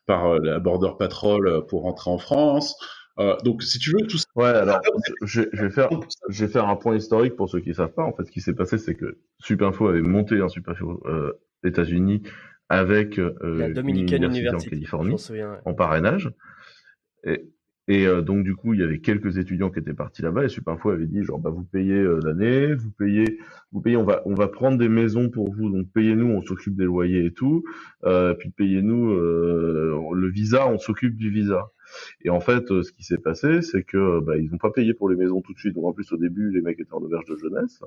[0.07, 2.75] par euh, la border patrol pour rentrer en France.
[3.21, 4.25] Euh, donc, si tu veux, tout ça.
[4.35, 4.81] Ouais, alors
[5.23, 5.91] je, je vais faire,
[6.29, 8.03] je vais faire un point historique pour ceux qui savent pas.
[8.03, 11.33] En fait, ce qui s'est passé, c'est que Supinfo avait monté un Supinfo euh,
[11.63, 12.23] États-Unis
[12.69, 15.11] avec euh, La une Dominican université en Californie.
[15.11, 15.51] m'en souviens.
[15.53, 15.59] ouais.
[15.65, 16.33] en parrainage.
[17.25, 17.51] Et,
[17.89, 20.49] Et euh, donc du coup, il y avait quelques étudiants qui étaient partis là-bas et
[20.49, 23.39] Supinfo avait dit genre bah vous payez euh, l'année, vous payez,
[23.73, 26.77] vous payez, on va on va prendre des maisons pour vous, donc payez-nous, on s'occupe
[26.77, 27.65] des loyers et tout,
[28.05, 31.73] euh, puis payez-nous le visa, on s'occupe du visa.
[32.23, 35.09] Et en fait, ce qui s'est passé, c'est que bah, ils n'ont pas payé pour
[35.09, 35.75] les maisons tout de suite.
[35.75, 37.83] Donc en plus au début, les mecs étaient en auberge de jeunesse.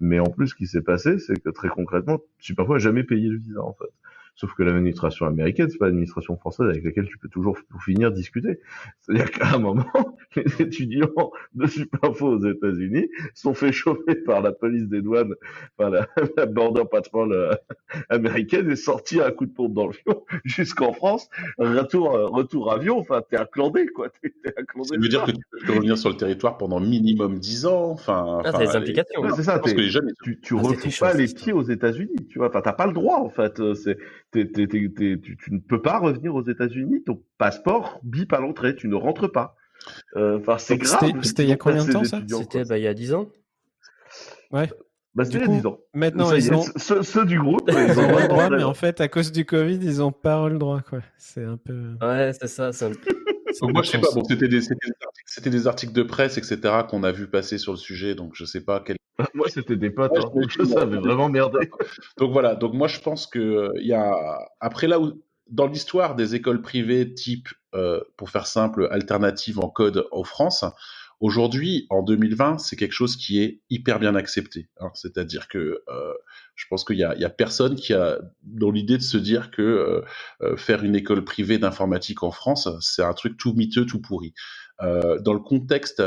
[0.00, 3.28] Mais en plus, ce qui s'est passé, c'est que très concrètement, Supinfo a jamais payé
[3.28, 3.90] le visa en fait.
[4.38, 8.12] Sauf que l'administration américaine, c'est pas l'administration française avec laquelle tu peux toujours, pour finir,
[8.12, 8.60] discuter.
[9.00, 9.84] C'est-à-dire qu'à un moment,
[10.36, 15.34] les étudiants de Superinfo aux États-Unis sont fait chauffer par la police des douanes,
[15.76, 16.06] par la,
[16.36, 17.52] la border patrol euh,
[18.10, 21.28] américaine et sortis à coup de pompe dans le fion jusqu'en France.
[21.58, 23.00] Retour, euh, retour avion.
[23.00, 24.08] Enfin, t'es acclandé, quoi.
[24.22, 27.90] T'es, Ça veut dire que tu peux revenir sur le territoire pendant minimum 10 ans.
[27.90, 29.20] Enfin, ah, des implications.
[29.34, 29.58] c'est ça.
[29.58, 30.62] que les jeunes, tu, tu ah,
[31.00, 32.50] pas les pieds aux États-Unis, tu vois.
[32.50, 33.60] Enfin, t'as pas le droit, en fait.
[33.74, 33.98] C'est,
[34.32, 37.02] tu, ne peux pas revenir aux États-Unis.
[37.04, 38.76] Ton passeport bip à l'entrée.
[38.76, 39.56] Tu ne rentres pas.
[40.16, 41.12] Euh, enfin, c'est grave.
[41.22, 42.20] C'était il y a combien de temps ça?
[42.26, 43.28] C'était bah, il y a 10 ans.
[44.50, 44.70] Ouais.
[45.14, 45.78] Bah, c'était il y a 10 ans.
[45.94, 46.64] Maintenant, ils ont...
[46.76, 49.98] ceux, du groupe, ils ont le droit, mais en fait, à cause du Covid, ils
[49.98, 50.80] n'ont pas le droit.
[50.80, 51.00] Quoi.
[51.16, 51.94] C'est un peu.
[52.00, 52.68] Ouais, c'est ça.
[52.68, 52.90] Un...
[53.60, 54.08] Donc moi, je sais pas.
[54.14, 56.58] Bon, c'était des, des, des, articles de presse, etc.,
[56.88, 58.14] qu'on a vu passer sur le sujet.
[58.14, 58.96] Donc, je sais pas quel
[59.34, 60.16] Moi, c'était des potes.
[60.16, 60.64] Hein.
[60.66, 61.70] Ça avait vraiment merdé.
[62.18, 62.54] Donc voilà.
[62.54, 66.34] Donc moi, je pense que euh, il y a après là où dans l'histoire des
[66.34, 70.64] écoles privées type, euh, pour faire simple, alternative en code en France,
[71.20, 74.68] aujourd'hui, en 2020, c'est quelque chose qui est hyper bien accepté.
[74.80, 74.90] Hein.
[74.94, 76.14] C'est-à-dire que euh,
[76.54, 79.62] je pense qu'il y y a personne qui a dans l'idée de se dire que
[79.62, 80.02] euh,
[80.42, 84.34] euh faire une école privée d'informatique en France, c'est un truc tout miteux, tout pourri.
[84.82, 86.02] Euh, dans le contexte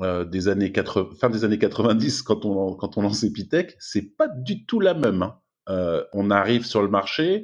[0.00, 4.16] euh, des années 80, fin des années 90 quand on quand on lance Epitech, c'est
[4.16, 5.22] pas du tout la même.
[5.22, 5.40] Hein.
[5.68, 7.42] Euh, on arrive sur le marché,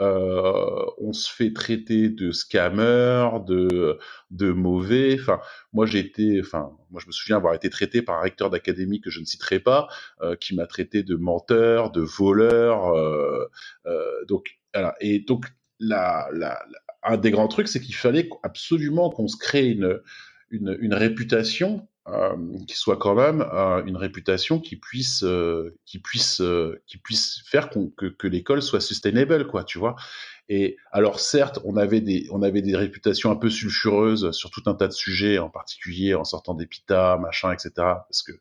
[0.00, 3.98] euh, on se fait traiter de scammer, de
[4.30, 5.16] de mauvais.
[5.20, 5.40] Enfin,
[5.72, 9.00] moi j'ai été, enfin, moi je me souviens avoir été traité par un recteur d'académie
[9.00, 9.88] que je ne citerai pas,
[10.22, 12.94] euh, qui m'a traité de menteur, de voleur.
[12.94, 13.46] Euh,
[14.28, 14.94] donc, voilà.
[15.00, 15.46] Et donc,
[15.78, 16.28] la,
[17.02, 20.00] un des grands trucs, c'est qu'il fallait absolument qu'on se crée une,
[20.50, 22.36] une, une réputation euh,
[22.68, 26.42] qui soit quand même euh, une réputation qui puisse euh, qui puisse
[26.86, 29.96] qui puisse faire que, que l'école soit sustainable quoi tu vois.
[30.50, 34.62] Et alors certes on avait des on avait des réputations un peu sulfureuses sur tout
[34.66, 38.32] un tas de sujets en particulier en sortant des pitas machin etc parce que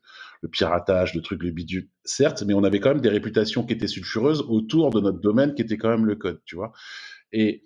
[0.41, 3.71] le piratage le truc le bidule certes mais on avait quand même des réputations qui
[3.71, 6.73] étaient sulfureuses autour de notre domaine qui était quand même le code tu vois.
[7.31, 7.63] Et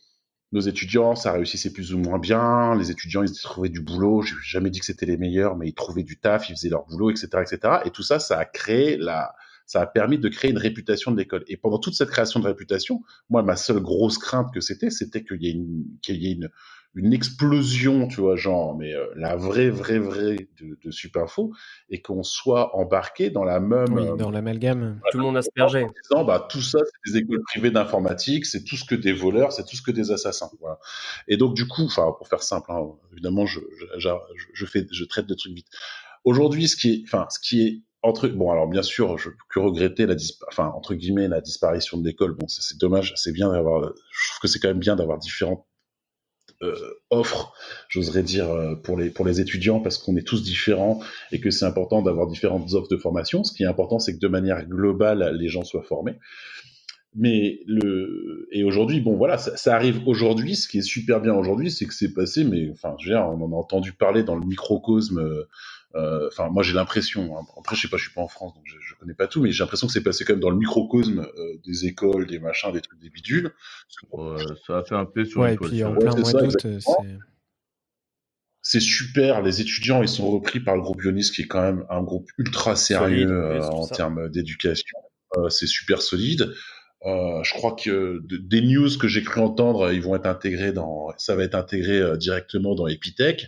[0.51, 2.75] nos étudiants, ça réussissait plus ou moins bien.
[2.75, 4.21] Les étudiants, ils trouvaient du boulot.
[4.21, 6.69] Je n'ai jamais dit que c'était les meilleurs, mais ils trouvaient du taf, ils faisaient
[6.69, 7.75] leur boulot, etc., etc.
[7.85, 9.35] Et tout ça, ça a créé la,
[9.67, 11.43] ça a permis de créer une réputation de l'école.
[11.47, 15.23] Et pendant toute cette création de réputation, moi, ma seule grosse crainte que c'était, c'était
[15.23, 16.49] qu'il y ait une, qu'il y ait une,
[16.95, 21.53] une explosion, tu vois, genre, mais euh, la vraie, vraie, vraie de, de Superinfo,
[21.89, 23.93] et qu'on soit embarqué dans la même...
[23.93, 24.99] Oui, euh, dans l'amalgame.
[25.11, 25.83] tout le monde aspergé.
[25.83, 29.13] En disant, bah, tout ça, c'est des écoles privées d'informatique, c'est tout ce que des
[29.13, 30.49] voleurs, c'est tout ce que des assassins.
[30.59, 30.79] Voilà.
[31.27, 33.59] Et donc, du coup, enfin, pour faire simple, hein, évidemment, je,
[33.97, 34.09] je,
[34.53, 35.67] je, fais, je traite de trucs vite.
[36.23, 39.35] Aujourd'hui, ce qui est, enfin, ce qui est entre bon alors bien sûr je peux
[39.49, 40.15] que regretter la
[40.47, 44.39] enfin entre guillemets la disparition de l'école bon c'est dommage c'est bien d'avoir je trouve
[44.41, 45.65] que c'est quand même bien d'avoir différentes
[47.09, 47.53] offre,
[47.89, 50.99] j'oserais dire, euh, pour les, pour les étudiants, parce qu'on est tous différents
[51.31, 53.43] et que c'est important d'avoir différentes offres de formation.
[53.43, 56.15] Ce qui est important, c'est que de manière globale, les gens soient formés.
[57.15, 60.55] Mais le et aujourd'hui, bon voilà, ça, ça arrive aujourd'hui.
[60.55, 62.43] Ce qui est super bien aujourd'hui, c'est que c'est passé.
[62.43, 65.45] Mais enfin, je veux dire, on en a entendu parler dans le microcosme euh, euh,
[65.93, 67.37] enfin, moi j'ai l'impression.
[67.37, 69.27] Hein, après, je sais pas, je suis pas en France, donc je, je connais pas
[69.27, 72.27] tout, mais j'ai l'impression que c'est passé quand même dans le microcosme euh, des écoles,
[72.27, 73.53] des machins, des trucs, des bidules.
[74.11, 75.41] Ouais, ça a fait un peu sur.
[75.41, 76.79] Ouais, et puis en plein mois d'août, c'est
[78.69, 79.41] c'est super.
[79.41, 82.29] Les étudiants, ils sont repris par le groupe Ionis, qui est quand même un groupe
[82.37, 84.97] ultra sérieux euh, en termes d'éducation.
[85.37, 86.53] Euh, c'est super solide.
[87.05, 91.13] Euh, je crois que des news que j'ai cru entendre, ils vont être intégrés dans,
[91.17, 93.47] ça va être intégré directement dans Epitech.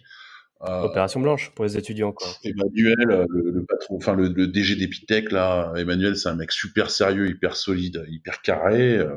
[0.68, 2.28] Euh, Opération blanche pour les étudiants, quoi.
[2.44, 6.92] Emmanuel, euh, le, patron, enfin le, le DG d'Epitech, là, Emmanuel, c'est un mec super
[6.92, 8.98] sérieux, hyper solide, hyper carré.
[8.98, 9.16] Euh,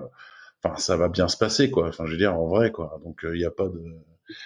[0.63, 1.89] enfin, ça va bien se passer, quoi.
[1.89, 3.01] Enfin, je veux dire, en vrai, quoi.
[3.05, 3.83] Donc, il n'y a pas de,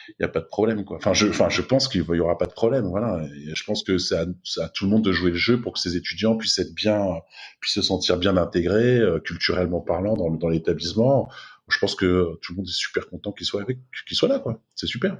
[0.08, 0.96] il y a pas de problème, quoi.
[0.96, 3.22] Enfin, je, enfin, je pense qu'il y aura pas de problème, voilà.
[3.46, 4.24] Et je pense que c'est à,
[4.62, 7.20] à, tout le monde de jouer le jeu pour que ces étudiants puissent être bien,
[7.60, 11.28] puissent se sentir bien intégrés, culturellement parlant, dans, dans l'établissement.
[11.68, 13.76] Je pense que tout le monde est super content qu'il soit avec,
[14.08, 14.62] qu'il soit là, quoi.
[14.76, 15.18] C'est super.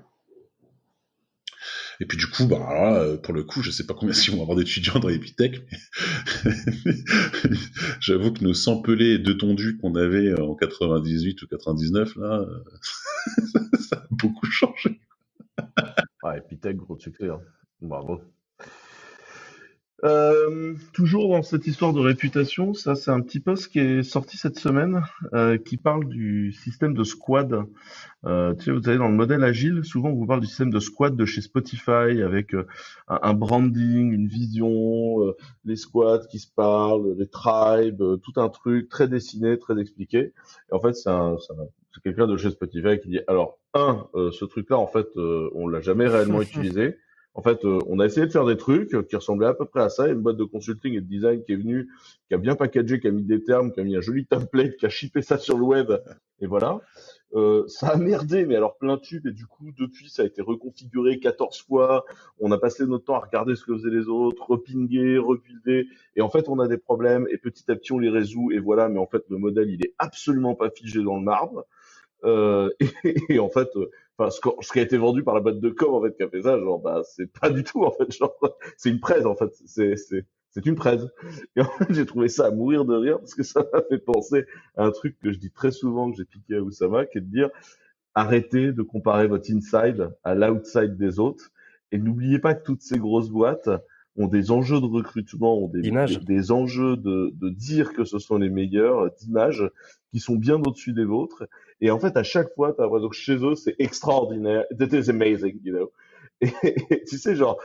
[2.00, 4.42] Et puis du coup, bah, euh, pour le coup, je sais pas combien ils vont
[4.42, 6.52] avoir d'étudiants dans Epitech, mais
[8.00, 12.46] j'avoue que nos 100 pelés de tondus qu'on avait en 98 ou 99, là,
[13.80, 15.00] ça a beaucoup changé.
[16.22, 17.28] Ah, Epitech, gros succès.
[17.28, 17.40] Hein.
[17.80, 18.20] Bravo.
[20.04, 24.36] Euh, toujours dans cette histoire de réputation, ça c'est un petit post qui est sorti
[24.36, 25.02] cette semaine
[25.32, 27.64] euh, qui parle du système de squad.
[28.26, 30.70] Euh, tu sais, vous savez, dans le modèle agile, souvent on vous parle du système
[30.70, 32.66] de squad de chez Spotify avec euh,
[33.08, 38.50] un, branding, une vision, euh, les squads qui se parlent, les tribes, euh, tout un
[38.50, 40.18] truc très dessiné, très expliqué.
[40.18, 44.44] Et en fait, c'est un, c'est quelqu'un de chez Spotify qui dit alors un, ce
[44.44, 46.98] truc-là en fait, on l'a jamais réellement utilisé.
[47.36, 49.82] En fait, euh, on a essayé de faire des trucs qui ressemblaient à peu près
[49.82, 50.08] à ça.
[50.08, 51.90] Une boîte de consulting et de design qui est venue,
[52.28, 54.76] qui a bien packagé, qui a mis des termes, qui a mis un joli template,
[54.76, 55.92] qui a shippé ça sur le web.
[56.40, 56.80] Et voilà.
[57.34, 59.26] Euh, ça a merdé, mais alors plein tube.
[59.26, 62.06] Et du coup, depuis, ça a été reconfiguré 14 fois.
[62.38, 65.88] On a passé notre temps à regarder ce que faisaient les autres, repinguer, rebuilder.
[66.16, 67.28] Et en fait, on a des problèmes.
[67.30, 68.50] Et petit à petit, on les résout.
[68.50, 68.88] Et voilà.
[68.88, 71.66] Mais en fait, le modèle, il est absolument pas figé dans le marbre.
[72.24, 72.70] Euh,
[73.04, 73.68] et, et, en fait,
[74.18, 76.22] enfin ce, ce, qui a été vendu par la boîte de com en fait qui
[76.22, 78.36] a fait ça genre bah c'est pas du tout en fait genre
[78.76, 80.26] c'est une presse en fait c'est c'est
[80.56, 81.02] c'est une presse.
[81.54, 83.98] Et en fait j'ai trouvé ça à mourir de rire parce que ça m'a fait
[83.98, 87.18] penser à un truc que je dis très souvent que j'ai piqué à Oussama qui
[87.18, 87.50] est de dire
[88.14, 91.50] arrêtez de comparer votre inside à l'outside des autres
[91.92, 93.68] et n'oubliez pas que toutes ces grosses boîtes
[94.16, 98.18] ont des enjeux de recrutement, ont des, des, des, enjeux de, de dire que ce
[98.18, 99.70] sont les meilleurs, d'images
[100.10, 101.44] qui sont bien au-dessus des vôtres.
[101.80, 104.64] Et en fait, à chaque fois, tu as l'impression que chez eux, c'est extraordinaire.
[104.70, 105.92] It is amazing, you know.
[106.42, 106.52] Et,
[106.90, 107.58] et tu sais, genre,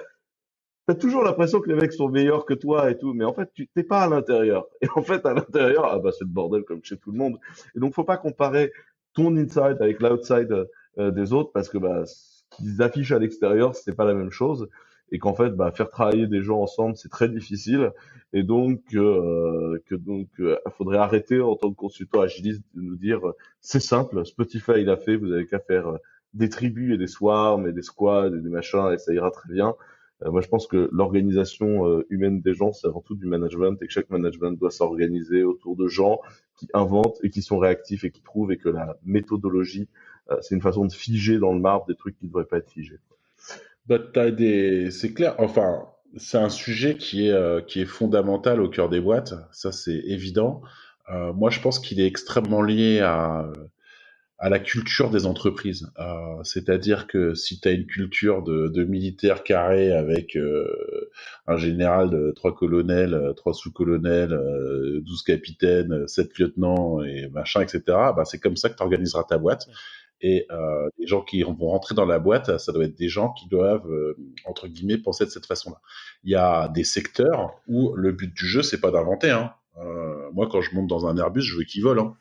[0.87, 3.49] t'as toujours l'impression que les mecs sont meilleurs que toi et tout, mais en fait,
[3.53, 4.65] tu t'es pas à l'intérieur.
[4.81, 7.37] Et en fait, à l'intérieur, ah bah c'est le bordel comme chez tout le monde.
[7.75, 8.71] Et donc, faut pas comparer
[9.13, 10.67] ton inside avec l'outside
[10.97, 14.31] euh, des autres parce que bah, ce qu'ils affichent à l'extérieur, c'est pas la même
[14.31, 14.69] chose
[15.11, 17.91] et qu'en fait, bah, faire travailler des gens ensemble, c'est très difficile,
[18.33, 22.95] et donc euh, que donc euh, faudrait arrêter en tant que consultant agiliste de nous
[22.95, 23.19] dire
[23.59, 25.97] c'est simple, Spotify il a fait, vous avez qu'à faire euh,
[26.33, 29.51] des tribus et des swarms et des squads et des machins et ça ira très
[29.51, 29.75] bien.
[30.23, 33.81] Euh, moi, je pense que l'organisation euh, humaine des gens, c'est avant tout du management
[33.81, 36.21] et que chaque management doit s'organiser autour de gens
[36.55, 39.87] qui inventent et qui sont réactifs et qui trouvent et que la méthodologie,
[40.39, 42.69] c'est une façon de figer dans le marbre des trucs qui ne devraient pas être
[42.69, 42.99] figés.
[43.87, 44.91] Bah, des...
[44.91, 45.35] C'est clair.
[45.39, 45.85] Enfin,
[46.17, 49.33] c'est un sujet qui est, euh, qui est fondamental au cœur des boîtes.
[49.51, 50.61] Ça, c'est évident.
[51.09, 53.51] Euh, moi, je pense qu'il est extrêmement lié à,
[54.39, 55.91] à la culture des entreprises.
[55.99, 60.67] Euh, C'est-à-dire que si tu as une culture de, de militaire carré avec euh,
[61.47, 67.61] un général, de, trois colonels, euh, trois sous-colonels, euh, 12 capitaines, sept lieutenants et machin,
[67.61, 69.67] etc., bah, c'est comme ça que tu organiseras ta boîte.
[70.21, 73.33] Et euh, les gens qui vont rentrer dans la boîte, ça doit être des gens
[73.33, 74.15] qui doivent, euh,
[74.45, 75.81] entre guillemets, penser de cette façon-là.
[76.23, 79.31] Il y a des secteurs où le but du jeu, c'est pas d'inventer.
[79.31, 79.53] Hein.
[79.77, 81.99] Euh, moi, quand je monte dans un Airbus, je veux qu'il vole.
[81.99, 82.15] Hein.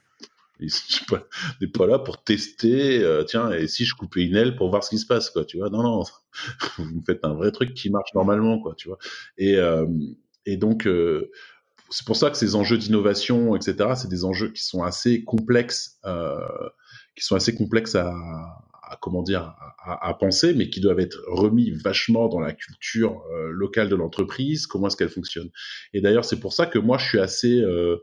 [0.60, 1.22] Je suis pas,
[1.74, 4.90] pas là pour tester, euh, tiens, et si je coupais une aile pour voir ce
[4.90, 5.70] qui se passe, quoi, tu vois.
[5.70, 6.02] Non, non,
[6.78, 8.98] vous me faites un vrai truc qui marche normalement, quoi, tu vois.
[9.38, 9.86] Et, euh,
[10.46, 11.30] et donc, euh,
[11.90, 15.98] c'est pour ça que ces enjeux d'innovation, etc., c'est des enjeux qui sont assez complexes
[16.04, 16.38] euh,
[17.20, 18.14] qui sont assez complexes à,
[19.00, 23.88] comment dire à, penser, mais qui doivent être remis vachement dans la culture euh, locale
[23.88, 24.66] de l'entreprise.
[24.66, 25.50] Comment est-ce qu'elle fonctionne
[25.92, 27.98] Et d'ailleurs, c'est pour ça que moi, je suis assez euh,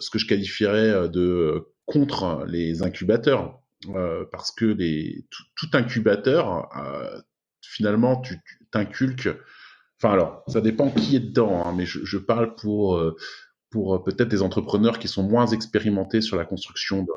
[0.00, 3.60] ce que je qualifierais de contre les incubateurs,
[3.90, 5.26] euh, parce que les
[5.56, 7.20] tout, incubateur, euh,
[7.60, 9.28] finalement, tu t'inculques.
[9.98, 13.16] Enfin, alors, ça dépend qui est dedans, hein, mais je, parle pour euh,
[13.70, 17.12] pour peut-être des entrepreneurs qui sont moins expérimentés sur la construction de,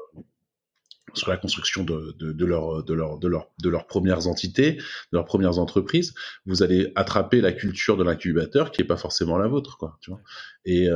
[1.18, 2.15] sur la construction de,
[2.45, 3.19] leur, de, leur,
[3.64, 6.14] leurs premières entités, de leurs premières entreprises,
[6.45, 9.99] vous allez attraper la culture de l'incubateur qui est pas forcément la vôtre, quoi.
[10.65, 10.89] Et,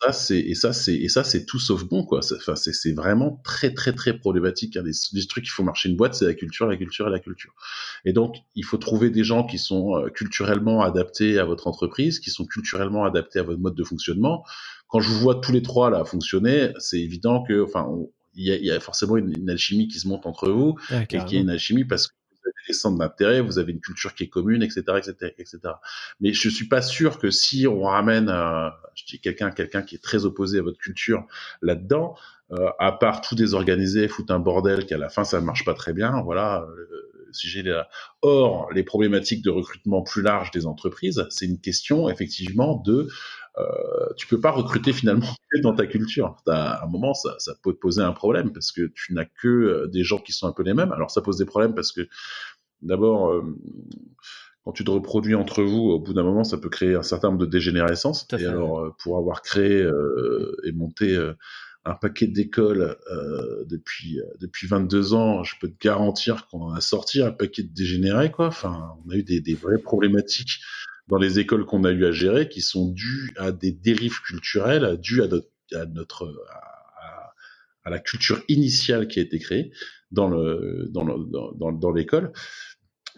[0.00, 2.20] ça, c'est tout sauf bon, quoi.
[2.22, 4.76] C'est vraiment très très très problématique.
[4.76, 4.82] Hein.
[4.82, 7.54] Des, trucs qui font marcher une boîte, c'est la culture, la culture et la culture.
[8.04, 12.18] Et donc, il faut trouver des gens qui sont euh, culturellement adaptés à votre entreprise,
[12.18, 14.44] qui sont culturellement adaptés à votre mode de fonctionnement.
[14.88, 17.88] Quand je vous vois tous les trois là fonctionner, c'est évident que, enfin,
[18.34, 20.78] il y, a, il y a forcément une, une, alchimie qui se monte entre vous
[20.90, 23.72] Ah, et qui est une alchimie parce que vous avez des centres d'intérêt, vous avez
[23.72, 25.58] une culture qui est commune, etc., etc., etc.
[26.20, 29.96] Mais je suis pas sûr que si on ramène, euh, je dis quelqu'un, quelqu'un qui
[29.96, 31.26] est très opposé à votre culture
[31.60, 32.16] là-dedans,
[32.52, 35.74] euh, à part tout désorganiser, foutre un bordel, qu'à la fin ça ne marche pas
[35.74, 36.66] très bien, voilà.
[36.68, 37.88] Euh, si j'ai la...
[38.20, 43.08] Or, les problématiques de recrutement plus larges des entreprises, c'est une question effectivement de
[43.58, 43.64] euh,
[44.16, 45.26] tu peux pas recruter finalement
[45.62, 46.36] dans ta culture.
[46.46, 49.48] As, à un moment, ça, ça peut poser un problème parce que tu n'as que
[49.48, 50.92] euh, des gens qui sont un peu les mêmes.
[50.92, 52.08] Alors ça pose des problèmes parce que
[52.80, 53.42] d'abord, euh,
[54.64, 57.28] quand tu te reproduis entre vous, au bout d'un moment, ça peut créer un certain
[57.28, 58.26] nombre de dégénérescence.
[58.26, 61.34] Tout à Et fait, alors, euh, pour avoir créé euh, et monté euh,
[61.84, 66.80] un paquet d'écoles euh, depuis depuis 22 ans, je peux te garantir qu'on en a
[66.80, 68.46] sorti un paquet de dégénérés quoi.
[68.46, 70.60] Enfin, on a eu des, des vraies problématiques
[71.08, 74.98] dans les écoles qu'on a eu à gérer qui sont dues à des dérives culturelles,
[75.00, 76.32] dues à notre
[77.84, 79.72] à, la culture initiale qui a été créée
[80.10, 82.32] dans le dans dans, dans l'école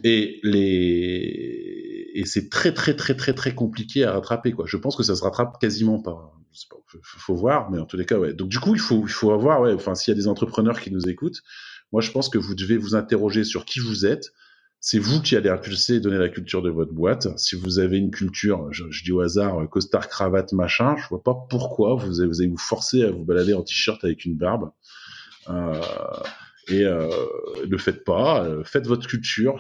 [0.02, 4.65] et les et c'est très très très très très compliqué à rattraper quoi.
[4.66, 6.32] Je pense que ça se rattrape quasiment pas.
[6.52, 8.32] Je sais pas, faut, voir, mais en tous les cas ouais.
[8.35, 9.73] Donc du coup il faut il faut avoir ouais.
[9.73, 11.43] Enfin s'il y a des entrepreneurs qui nous écoutent,
[11.93, 14.32] moi je pense que vous devez vous interroger sur qui vous êtes.
[14.86, 17.39] C'est vous qui allez impulser et donner la culture de votre boîte.
[17.39, 21.35] Si vous avez une culture, je, dis au hasard, costard, cravate, machin, je vois pas
[21.48, 24.73] pourquoi vous allez vous, forcer à vous balader en t-shirt avec une barbe.
[25.48, 25.81] Euh,
[26.69, 27.09] et euh,
[27.66, 29.59] ne faites pas, euh, faites votre culture,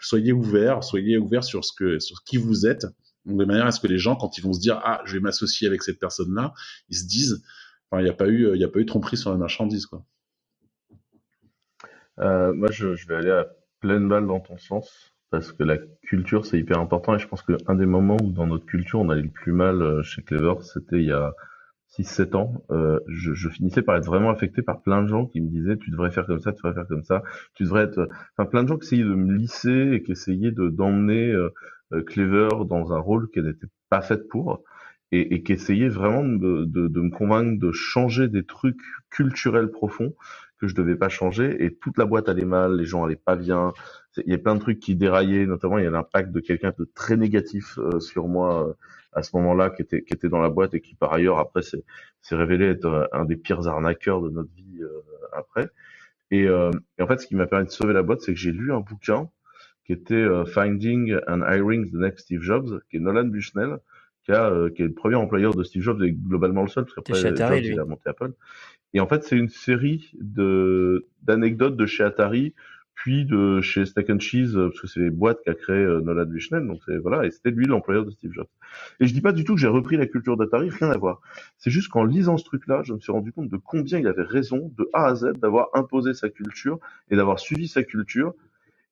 [0.00, 1.72] soyez ouverts, soyez ouverts sur ce
[2.24, 2.86] qui vous êtes,
[3.26, 5.20] de manière à ce que les gens, quand ils vont se dire ah je vais
[5.20, 6.54] m'associer avec cette personne-là,
[6.88, 7.44] ils se disent,
[7.92, 9.86] il n'y a pas eu, il a pas eu tromperie sur la marchandise.
[12.20, 13.46] Euh, moi je, je, vais aller à
[13.86, 17.42] pleine balle dans ton sens parce que la culture c'est hyper important et je pense
[17.42, 20.54] qu'un des moments où dans notre culture on allait le plus mal euh, chez Clever
[20.62, 21.32] c'était il y a
[21.96, 25.48] 6-7 ans, euh, je, finissais par être vraiment affecté par plein de gens qui me
[25.48, 27.22] disaient tu devrais faire comme ça, tu devrais faire comme ça,
[27.54, 28.08] tu devrais être...
[28.36, 32.02] Enfin, plein de gens qui essayaient de me lisser et qui essayaient de d'emmener euh,
[32.02, 34.64] Clever dans un rôle qu'elle n'était pas faite pour
[35.12, 40.12] et, et qui essayaient vraiment de, de, me convaincre de changer des trucs culturels profonds
[40.58, 43.36] que je devais pas changer et toute la boîte allait mal, les gens allaient pas
[43.36, 43.72] bien,
[44.16, 46.72] il y a plein de trucs qui déraillaient, notamment il y a l'impact de quelqu'un
[46.78, 48.74] de très négatif sur moi
[49.12, 51.62] à ce moment-là qui était qui était dans la boîte et qui par ailleurs après
[51.62, 51.82] s'est
[52.36, 55.02] révélé être un des pires arnaqueurs de notre vie euh,
[55.32, 55.68] après.
[56.30, 58.38] Et, euh, et, en fait, ce qui m'a permis de sauver la boîte, c'est que
[58.38, 59.30] j'ai lu un bouquin
[59.84, 63.78] qui était euh, Finding and Hiring the Next Steve Jobs, qui est Nolan Bushnell,
[64.26, 66.94] qui, a, qui est le premier employeur de Steve Jobs et globalement le seul, parce
[66.94, 68.32] qu'après Jobs, il a monté Apple.
[68.92, 72.54] Et en fait, c'est une série de d'anecdotes de chez Atari
[72.96, 76.00] puis de chez Stack and Cheese, euh, parce que c'est les boîtes qu'a créé euh,
[76.00, 78.48] Nolan Bushnell, donc c'est voilà, et c'était lui l'employeur de Steve Jobs.
[79.00, 81.20] Et je dis pas du tout que j'ai repris la culture d'Atari, rien à voir.
[81.58, 84.22] C'est juste qu'en lisant ce truc-là, je me suis rendu compte de combien il avait
[84.22, 86.80] raison de A à Z d'avoir imposé sa culture
[87.10, 88.34] et d'avoir suivi sa culture.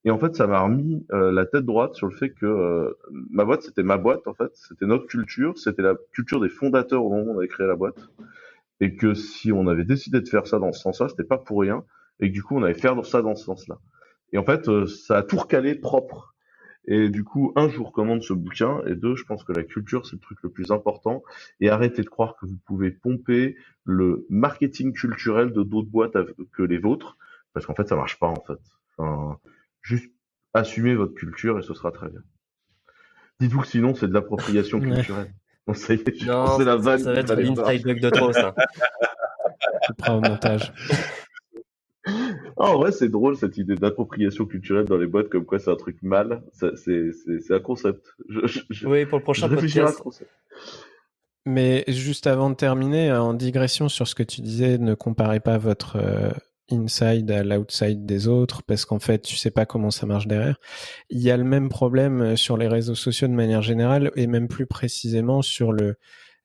[0.04, 3.44] Et en fait, ça m'a remis euh, la tête droite sur le fait que ma
[3.44, 7.10] boîte, c'était ma boîte, en fait, c'était notre culture, c'était la culture des fondateurs au
[7.10, 8.08] moment où on avait créé la boîte,
[8.80, 11.60] et que si on avait décidé de faire ça dans ce sens-là, c'était pas pour
[11.60, 11.84] rien,
[12.20, 13.78] et que du coup, on allait faire ça dans ce sens-là.
[14.32, 16.34] Et en fait, euh, ça a tout recalé propre.
[16.86, 19.62] Et du coup, un, je vous recommande ce bouquin, et deux, je pense que la
[19.62, 21.22] culture, c'est le truc le plus important.
[21.60, 26.16] Et arrêtez de croire que vous pouvez pomper le marketing culturel de d'autres boîtes
[26.52, 27.16] que les vôtres,
[27.54, 28.60] parce qu'en fait, ça marche pas, en fait.
[29.84, 30.10] Juste
[30.54, 32.20] assumez votre culture et ce sera très bien.
[33.40, 35.32] Dites-vous que sinon, c'est de l'appropriation culturelle.
[35.66, 36.98] On sait, non, la vanne.
[36.98, 38.54] Ça va être une bug de trop, ça.
[39.88, 40.72] Je prends au montage.
[42.06, 45.70] Ah, en vrai, c'est drôle cette idée d'appropriation culturelle dans les boîtes, comme quoi c'est
[45.70, 46.42] un truc mal.
[46.52, 48.06] C'est un concept.
[48.84, 50.02] oui, pour le prochain podcast.
[51.46, 55.58] Mais juste avant de terminer, en digression sur ce que tu disais, ne comparez pas
[55.58, 56.30] votre euh,
[56.70, 60.58] inside à l'outside des autres, parce qu'en fait, tu sais pas comment ça marche derrière.
[61.10, 64.26] Il y a le même problème euh, sur les réseaux sociaux de manière générale, et
[64.26, 65.96] même plus précisément sur le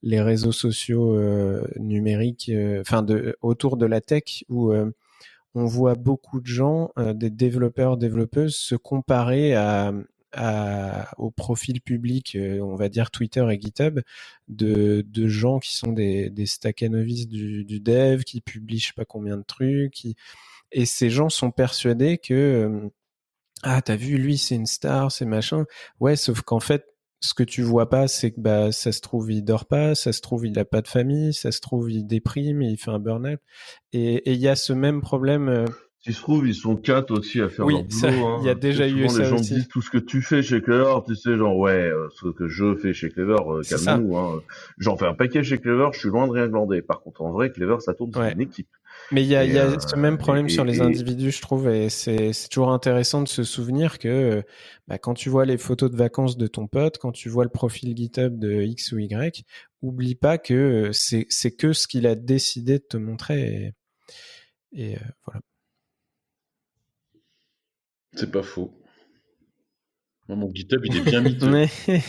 [0.02, 4.74] les réseaux sociaux euh, numériques, enfin de autour de la tech, où
[5.56, 9.94] on voit beaucoup de gens, euh, des développeurs, développeuses, se comparer à,
[11.18, 14.00] au profil public, euh, on va dire Twitter et GitHub,
[14.48, 19.06] de, gens qui sont des, des staccanovis du, du dev, qui publient je sais pas
[19.06, 20.06] combien de trucs,
[20.72, 22.90] et ces gens sont persuadés que euh,
[23.64, 25.66] ah t'as vu lui c'est une star, c'est machin.
[26.00, 26.86] Ouais, sauf qu'en fait
[27.22, 30.14] ce que tu vois pas, c'est que bah ça se trouve il dort pas, ça
[30.14, 33.00] se trouve il a pas de famille, ça se trouve il déprime, il fait un
[33.00, 33.40] burn-out.
[33.92, 35.66] Et il y a ce même problème.
[36.00, 36.12] Euh...
[36.12, 38.28] Si se trouve, ils sont quatre aussi à faire oui, leur boulot.
[38.28, 38.38] Hein.
[38.42, 39.56] Il y a déjà eu ça les gens aussi.
[39.56, 42.48] disent tout ce que tu fais chez Clever, tu sais, genre ouais, euh, ce que
[42.48, 44.18] je fais chez Clever, euh, calme-nous.
[44.18, 44.42] Hein.
[44.78, 46.82] J'en fais un paquet chez Clever, je suis loin de rien glander.
[46.82, 48.32] Par contre, en vrai, Clever, ça tourne ouais.
[48.34, 48.70] une équipe.
[49.12, 51.68] Mais il y a, y a euh, ce même problème sur les individus, je trouve,
[51.70, 54.44] et c'est toujours intéressant de se souvenir que
[54.88, 57.50] bah, quand tu vois les photos de vacances de ton pote, quand tu vois le
[57.50, 59.44] profil GitHub de X ou Y,
[59.82, 63.74] oublie pas que c'est que ce qu'il a décidé de te montrer.
[64.74, 65.42] Et, et euh, voilà.
[68.14, 68.74] C'est pas faux.
[70.28, 71.38] Moi, mon GitHub, il est bien mis.
[71.38, 72.02] J'ai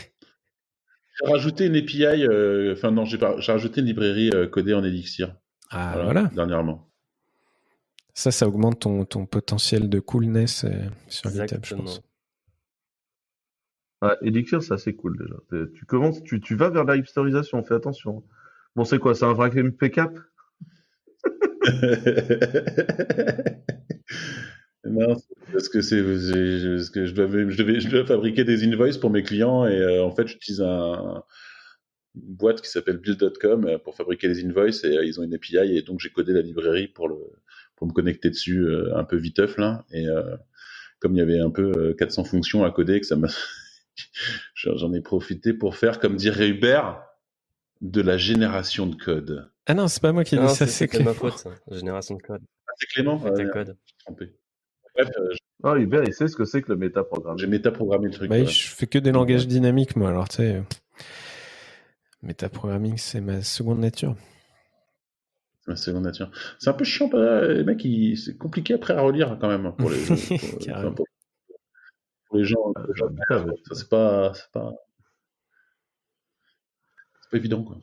[1.23, 5.37] rajouté une API, euh, enfin non, j'ai rajouté une librairie codée en Elixir.
[5.71, 6.31] Ah voilà.
[6.35, 6.91] Dernièrement.
[8.15, 10.71] Ça, ça augmente ton, ton potentiel de coolness euh,
[11.09, 12.03] sur GitHub, je pense.
[14.03, 15.67] Ouais, Elixir, c'est assez cool déjà.
[15.75, 18.25] Tu commences, tu, tu vas vers la hipsterisation, fais attention.
[18.75, 20.13] Bon, c'est quoi C'est un vrai MP4
[24.85, 25.17] non,
[25.53, 29.11] parce que c'est parce que je dois, je, devais, je dois fabriquer des invoices pour
[29.11, 31.23] mes clients et euh, en fait j'utilise un,
[32.15, 35.35] une boîte qui s'appelle build.com euh, pour fabriquer les invoices et euh, ils ont une
[35.35, 37.17] API et donc j'ai codé la librairie pour le
[37.77, 40.05] pour me connecter dessus un peu viteuf là et
[40.99, 43.29] comme il y avait un peu 400 fonctions à coder que ça m'a
[44.55, 47.03] j'en ai profité pour faire comme dirait Hubert
[47.81, 49.51] de la génération de code.
[49.67, 51.51] Ah non, c'est pas moi qui dis ça, c'est ma faute, ça.
[51.71, 52.43] génération de code.
[52.69, 53.19] Ah, c'est Clément?
[53.23, 53.77] Ouais, code.
[54.05, 54.35] Trompé.
[54.95, 55.79] Bref, euh, je...
[55.79, 57.39] Hubert, il sait ce que c'est que le métaprogramme.
[57.39, 58.31] J'ai métaprogrammé le truc.
[58.31, 60.63] Bah, Je fais que des langages dynamiques, moi, alors tu sais.
[62.23, 64.15] Métaprogramming, c'est ma seconde nature.
[65.61, 66.31] C'est ma seconde nature.
[66.59, 67.87] C'est un peu chiant, les mecs,
[68.19, 71.07] c'est compliqué après à relire quand même pour les, pour, pour,
[72.29, 72.73] pour les gens.
[73.31, 74.73] Euh, c'est pas, c'est pas,
[77.23, 77.77] c'est pas évident quoi.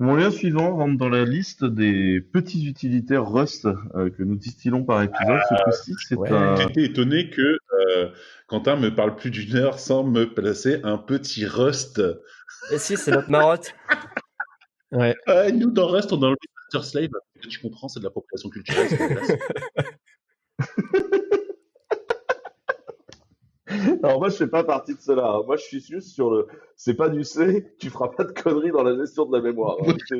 [0.00, 4.82] Mon lien suivant rentre dans la liste des petits utilitaires Rust euh, que nous distillons
[4.82, 5.40] par épisode.
[5.70, 6.16] Ce c'est
[6.56, 8.08] J'étais étonné que euh,
[8.46, 11.98] Quentin me parle plus d'une heure sans me placer un petit Rust.
[11.98, 13.74] Et eh si, c'est notre marotte.
[14.92, 15.14] ouais.
[15.52, 17.10] nous, dans Rust, on a le Master Slave.
[17.46, 18.88] Tu comprends, c'est de l'appropriation culturelle.
[24.02, 25.40] Alors moi, je fais pas partie de cela.
[25.46, 26.46] Moi, je suis juste sur le.
[26.76, 27.72] C'est pas du C.
[27.78, 29.76] Tu feras pas de conneries dans la gestion de la mémoire.
[29.86, 29.94] Hein.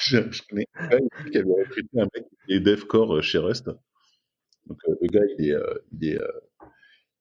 [0.00, 0.18] je,
[0.48, 0.98] connais un
[1.30, 3.66] qui avait recruté un mec qui est DevCore euh, chez Rust.
[4.66, 6.18] Donc euh, le gars, il est, euh, il est,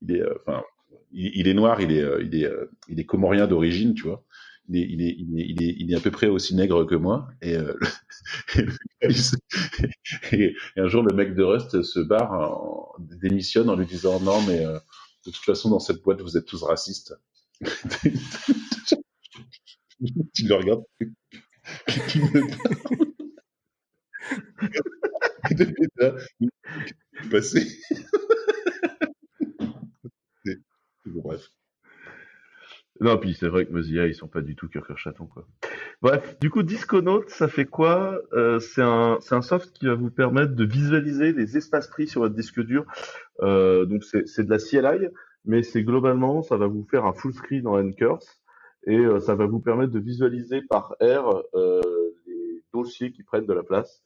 [0.02, 0.64] il est, enfin,
[1.12, 2.52] il, est noir, il est, il est,
[2.90, 4.24] il est comorien d'origine, tu vois.
[4.70, 7.30] Il est, il est, il est, il est, à peu près aussi nègre que moi.
[7.42, 7.56] Et,
[10.76, 14.66] un jour, le mec de Rust se barre, démissionne en lui disant non, mais
[15.28, 17.14] de toute façon, dans cette boîte, vous êtes tous racistes.
[20.34, 20.84] tu le regardes.
[27.32, 27.68] Passé.
[31.06, 31.50] bref.
[33.00, 35.46] Non, puis c'est vrai que Mozilla, ils sont pas du tout cœur chaton, quoi.
[36.02, 38.20] Bref, du coup, Disconaut, ça fait quoi?
[38.34, 42.22] Euh, C'est un, un soft qui va vous permettre de visualiser les espaces pris sur
[42.22, 42.86] votre disque dur.
[43.42, 45.08] Euh, donc c'est de la CLI,
[45.46, 48.42] mais c'est globalement, ça va vous faire un full screen en Ncurse
[48.86, 51.82] et euh, ça va vous permettre de visualiser par R euh,
[52.26, 54.02] les dossiers qui prennent de la place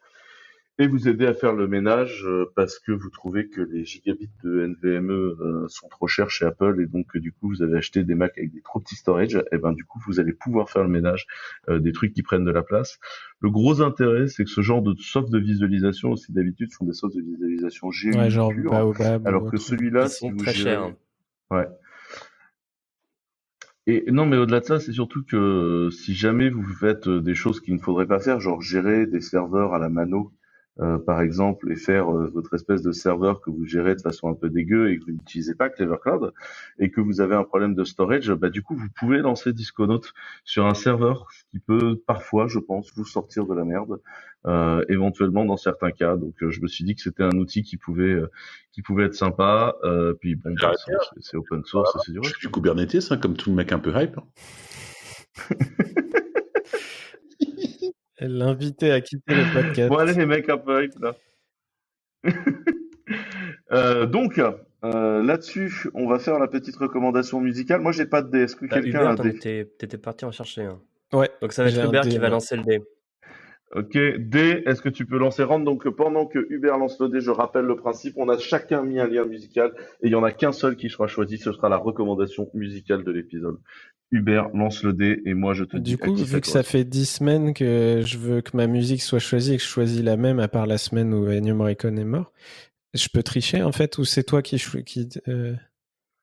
[0.81, 4.31] et vous aider à faire le ménage euh, parce que vous trouvez que les gigabits
[4.43, 8.03] de NVMe euh, sont trop chers chez Apple et donc du coup vous avez acheté
[8.03, 10.81] des Mac avec des trop petits storage, et ben du coup vous allez pouvoir faire
[10.81, 11.27] le ménage
[11.69, 12.99] euh, des trucs qui prennent de la place.
[13.41, 16.93] Le gros intérêt c'est que ce genre de soft de visualisation aussi d'habitude sont des
[16.93, 18.51] softs de visualisation ouais, genre
[19.25, 20.91] alors que celui-là si vous très cher.
[21.51, 21.67] Ouais.
[23.87, 27.59] Et non, mais au-delà de ça, c'est surtout que si jamais vous faites des choses
[27.59, 30.40] qu'il ne faudrait pas faire, genre gérer des serveurs à la mano euh,
[31.06, 34.34] par exemple, et faire euh, votre espèce de serveur que vous gérez de façon un
[34.34, 36.31] peu dégueu et que vous n'utilisez pas Clever Cloud
[36.80, 40.02] et que vous avez un problème de storage, bah, du coup, vous pouvez lancer Disconaut
[40.43, 43.99] sur un serveur, ce qui peut parfois, je pense, vous sortir de la merde,
[44.48, 46.15] euh, éventuellement dans certains cas.
[46.15, 48.19] Donc, je me suis dit que c'était un outil qui pouvait,
[48.72, 49.76] qui pouvait être sympa.
[50.19, 50.72] puis, bon, bah,
[51.19, 54.18] c'est open source, c'est du Du Kubernetes, hein, comme tout le mec un peu hype.
[58.22, 59.89] L'invité à quitter le podcast.
[59.89, 61.15] Bon, allez, les mecs, un peu là.
[63.72, 64.39] euh, donc,
[64.84, 67.81] euh, là-dessus, on va faire la petite recommandation musicale.
[67.81, 68.43] Moi, j'ai pas de dé.
[68.43, 70.80] Est-ce que bah, quelqu'un a un dé T'étais parti en chercher un.
[71.14, 71.31] Ouais.
[71.41, 72.80] Donc, ça va être Hubert qui va lancer le dé.
[73.73, 75.60] Ok, D, est-ce que tu peux lancer Rand?
[75.60, 78.99] Donc pendant que Hubert lance le dé, je rappelle le principe, on a chacun mis
[78.99, 79.72] un lien musical
[80.02, 83.06] et il n'y en a qu'un seul qui sera choisi, ce sera la recommandation musicale
[83.06, 83.60] de l'épisode.
[84.11, 85.91] Hubert lance le dé et moi je te dis.
[85.91, 89.19] Du coup, vu que ça fait dix semaines que je veux que ma musique soit
[89.19, 92.03] choisie et que je choisis la même à part la semaine où Ennio Morricone est
[92.03, 92.34] mort,
[92.93, 94.57] je peux tricher en fait ou c'est toi qui...
[94.85, 95.56] qui euh...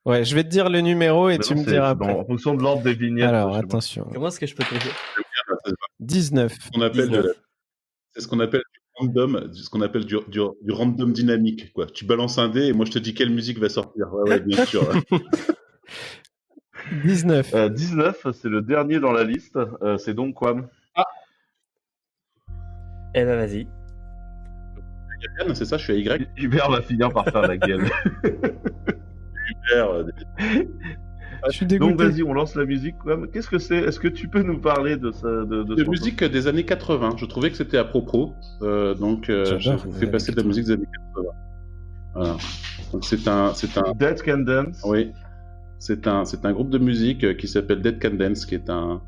[0.05, 2.13] Ouais, je vais te dire le numéro et tu me diras après.
[2.13, 3.29] en fonction de l'ordre des vignettes.
[3.29, 4.09] Alors attention.
[4.13, 4.91] Comment est-ce que je peux tricher
[6.01, 6.57] 19.
[6.75, 7.35] On appelle
[8.15, 11.73] c'est ce qu'on appelle du random, ce qu'on appelle du, du, du, random dynamique.
[11.73, 11.87] Quoi.
[11.87, 14.13] Tu balances un dé et moi je te dis quelle musique va sortir.
[14.13, 14.89] Ouais, ouais bien sûr.
[17.05, 17.55] 19.
[17.55, 19.59] Euh, 19, c'est le dernier dans la liste.
[19.83, 20.57] Euh, c'est donc quoi?
[20.95, 21.05] Ah
[23.15, 23.69] Eh ben vas-y.
[25.55, 26.29] C'est ça, je suis à Y.
[26.37, 27.89] Hubert va finir par faire la gueule.
[29.75, 30.05] Euh,
[30.39, 31.91] je suis dégoûté.
[31.91, 32.97] Donc vas-y, on lance la musique.
[33.33, 33.77] Qu'est-ce que c'est?
[33.77, 37.17] Est-ce que tu peux nous parler de ça De, de, de musique des années 80.
[37.17, 38.35] Je trouvais que c'était à propos.
[38.63, 41.31] Euh, donc euh, je vous fais passer de la musique des années 80.
[42.15, 42.37] Voilà.
[42.93, 43.93] Donc c'est un, c'est un.
[43.95, 44.83] Dead Can Dance.
[44.85, 45.13] Oui.
[45.79, 49.01] C'est un, c'est un groupe de musique qui s'appelle Dead Can Dance, qui est un,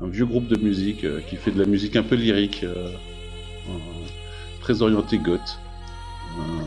[0.00, 2.88] un vieux groupe de musique qui fait de la musique un peu lyrique, euh,
[4.60, 5.58] très orienté goth,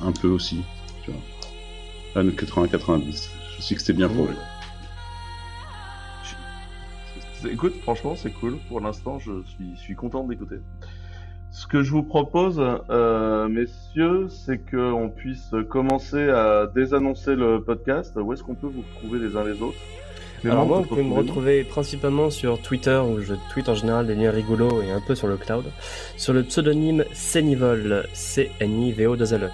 [0.04, 0.62] un peu aussi.
[2.20, 3.30] Années 80-90.
[3.58, 4.36] Je sais que c'était bien pour eux.
[7.50, 8.58] Écoute, franchement, c'est cool.
[8.68, 10.58] Pour l'instant, je suis, suis content d'écouter.
[11.52, 18.14] Ce que je vous propose, euh, messieurs, c'est qu'on puisse commencer à désannoncer le podcast.
[18.18, 19.78] Où est-ce qu'on peut vous retrouver les uns les autres?
[20.46, 24.16] Alors moi, vous pouvez me retrouver principalement sur Twitter, où je tweete en général des
[24.16, 25.66] liens rigolos et un peu sur le cloud,
[26.18, 29.50] sur le pseudonyme Senivol, C-N-I-V-O-2-L-E.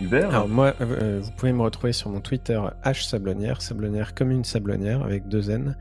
[0.00, 4.30] Hubert Alors moi, euh, vous pouvez me retrouver sur mon Twitter H Sablonnière, Sablonnière comme
[4.30, 5.76] une sablonnière avec deux N,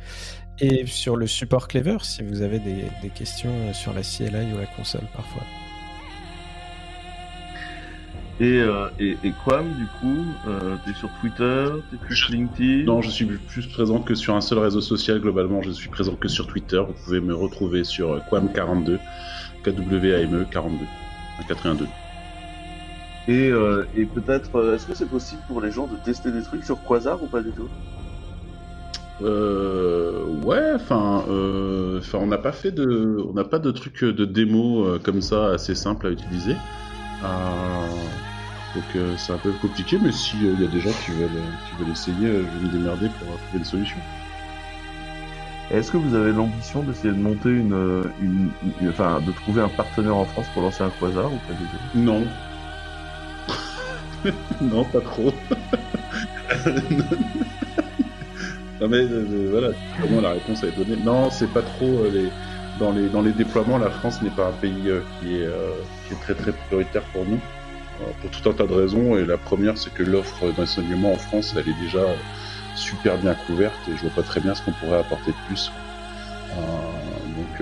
[0.59, 4.57] et sur le support Clever si vous avez des, des questions sur la CLI ou
[4.57, 5.43] la console parfois.
[8.39, 12.83] Et, euh, et, et Quam, du coup, euh, t'es sur Twitter, t'es plus sur LinkedIn
[12.83, 15.19] Non, je suis plus présent que sur un seul réseau social.
[15.19, 16.77] Globalement, je suis présent que sur Twitter.
[16.77, 18.99] Vous pouvez me retrouver sur euh, Quam42,
[19.63, 20.85] K-W-A-M-E 42,
[21.47, 21.87] 412.
[23.27, 26.41] Et, euh, et peut-être, euh, est-ce que c'est possible pour les gens de tester des
[26.41, 27.71] trucs sur Quasar ou pas du tout?
[29.21, 34.25] Euh, ouais, enfin, euh, on n'a pas fait de, on n'a pas de trucs de
[34.25, 36.55] démo euh, comme ça assez simple à utiliser.
[38.75, 41.89] Donc c'est un peu compliqué, mais s'il y a des gens qui veulent, qui veulent
[41.91, 43.97] essayer, je vais me démerder pour trouver une solution.
[45.69, 48.51] Est-ce que vous avez l'ambition d'essayer de monter une, une,
[48.81, 51.67] une- enfin, de trouver un partenaire en France pour lancer un Quasar ou pas du
[51.67, 51.77] tout?
[51.93, 52.25] Non.
[54.61, 55.33] non, pas trop.
[58.79, 59.69] non mais euh, voilà,
[60.01, 60.97] comment la réponse est donnée.
[61.03, 62.29] Non, c'est pas trop euh,
[62.79, 63.77] dans les déploiements.
[63.77, 65.71] La France n'est pas un pays euh, qui est euh,
[66.07, 67.39] qui est très très prioritaire pour nous
[68.01, 69.17] euh, pour tout un tas de raisons.
[69.17, 72.15] Et la première, c'est que l'offre d'enseignement en France, elle est déjà euh,
[72.75, 75.71] super bien couverte et je vois pas très bien ce qu'on pourrait apporter de plus.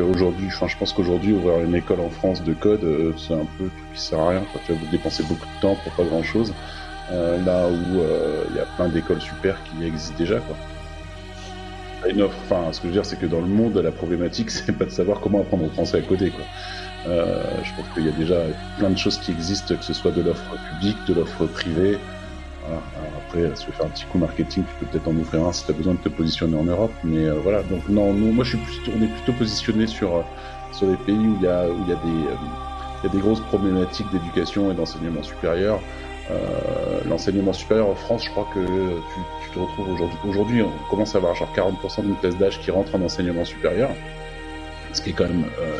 [0.01, 3.45] Aujourd'hui, enfin, je pense qu'aujourd'hui ouvrir une école en France de code, euh, c'est un
[3.57, 4.43] peu tout qui sert à rien.
[4.65, 6.53] Tu vas vous dépenser beaucoup de temps pour pas grand chose.
[7.11, 10.39] Euh, là où euh, il y a plein d'écoles super qui existent déjà.
[10.39, 10.55] Quoi.
[12.09, 14.51] Une offre, enfin, ce que je veux dire, c'est que dans le monde, la problématique,
[14.51, 16.31] c'est pas de savoir comment apprendre au français à coder.
[16.31, 16.45] Quoi.
[17.05, 18.41] Je pense qu'il y a déjà
[18.79, 21.99] plein de choses qui existent, que ce soit de l'offre publique, de l'offre privée.
[22.67, 22.81] Voilà.
[23.17, 25.65] Après, tu veux faire un petit coup marketing, tu peux peut-être en ouvrir un si
[25.65, 26.91] tu as besoin de te positionner en Europe.
[27.03, 30.21] Mais euh, voilà, donc non, moi je suis plutôt, on est plutôt positionné sur, euh,
[30.71, 32.35] sur les pays où il y a, où il y a, des, euh,
[33.03, 35.79] il y a des grosses problématiques d'éducation et d'enseignement supérieur.
[36.31, 40.17] Euh, L'enseignement supérieur en France, je crois que tu, te retrouves aujourd'hui.
[40.27, 43.91] Aujourd'hui, on commence à avoir genre 40% d'une classe d'âge qui rentre en enseignement supérieur,
[44.91, 45.79] ce qui est quand même euh,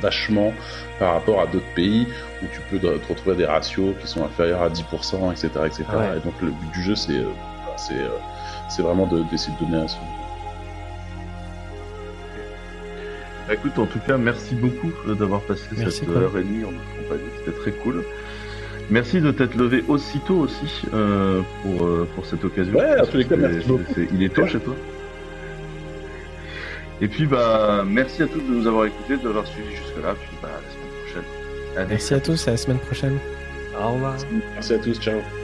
[0.00, 0.52] vachement
[0.98, 2.06] par rapport à d'autres pays
[2.42, 5.48] où tu peux te retrouver des ratios qui sont inférieurs à 10%, etc.
[5.66, 5.84] etc.
[5.90, 6.06] Ah ouais.
[6.16, 7.24] Et donc le but du jeu, c'est euh,
[7.76, 8.08] c'est euh,
[8.68, 9.98] c'est vraiment de- d'essayer de, donner un son.
[13.46, 16.64] Bah, Écoute, en tout cas, merci beaucoup euh, d'avoir passé Merci, cette heure et demie
[16.64, 17.30] en notre compagnie.
[17.44, 18.04] C'était très cool.
[18.90, 22.74] Merci de t'être levé aussitôt aussi euh, pour, pour cette occasion.
[22.78, 23.82] Ouais, tous les cas, merci beaucoup.
[24.12, 24.74] Il est tôt chez toi.
[27.00, 30.14] Et puis, bah, merci à tous de nous avoir écoutés, de nous avoir suivis jusque-là.
[30.14, 31.76] Puis, bah, à la semaine prochaine.
[31.76, 31.88] Allez.
[31.90, 33.18] Merci à tous, à la semaine prochaine.
[33.80, 34.16] Au revoir.
[34.54, 35.43] Merci à tous, ciao.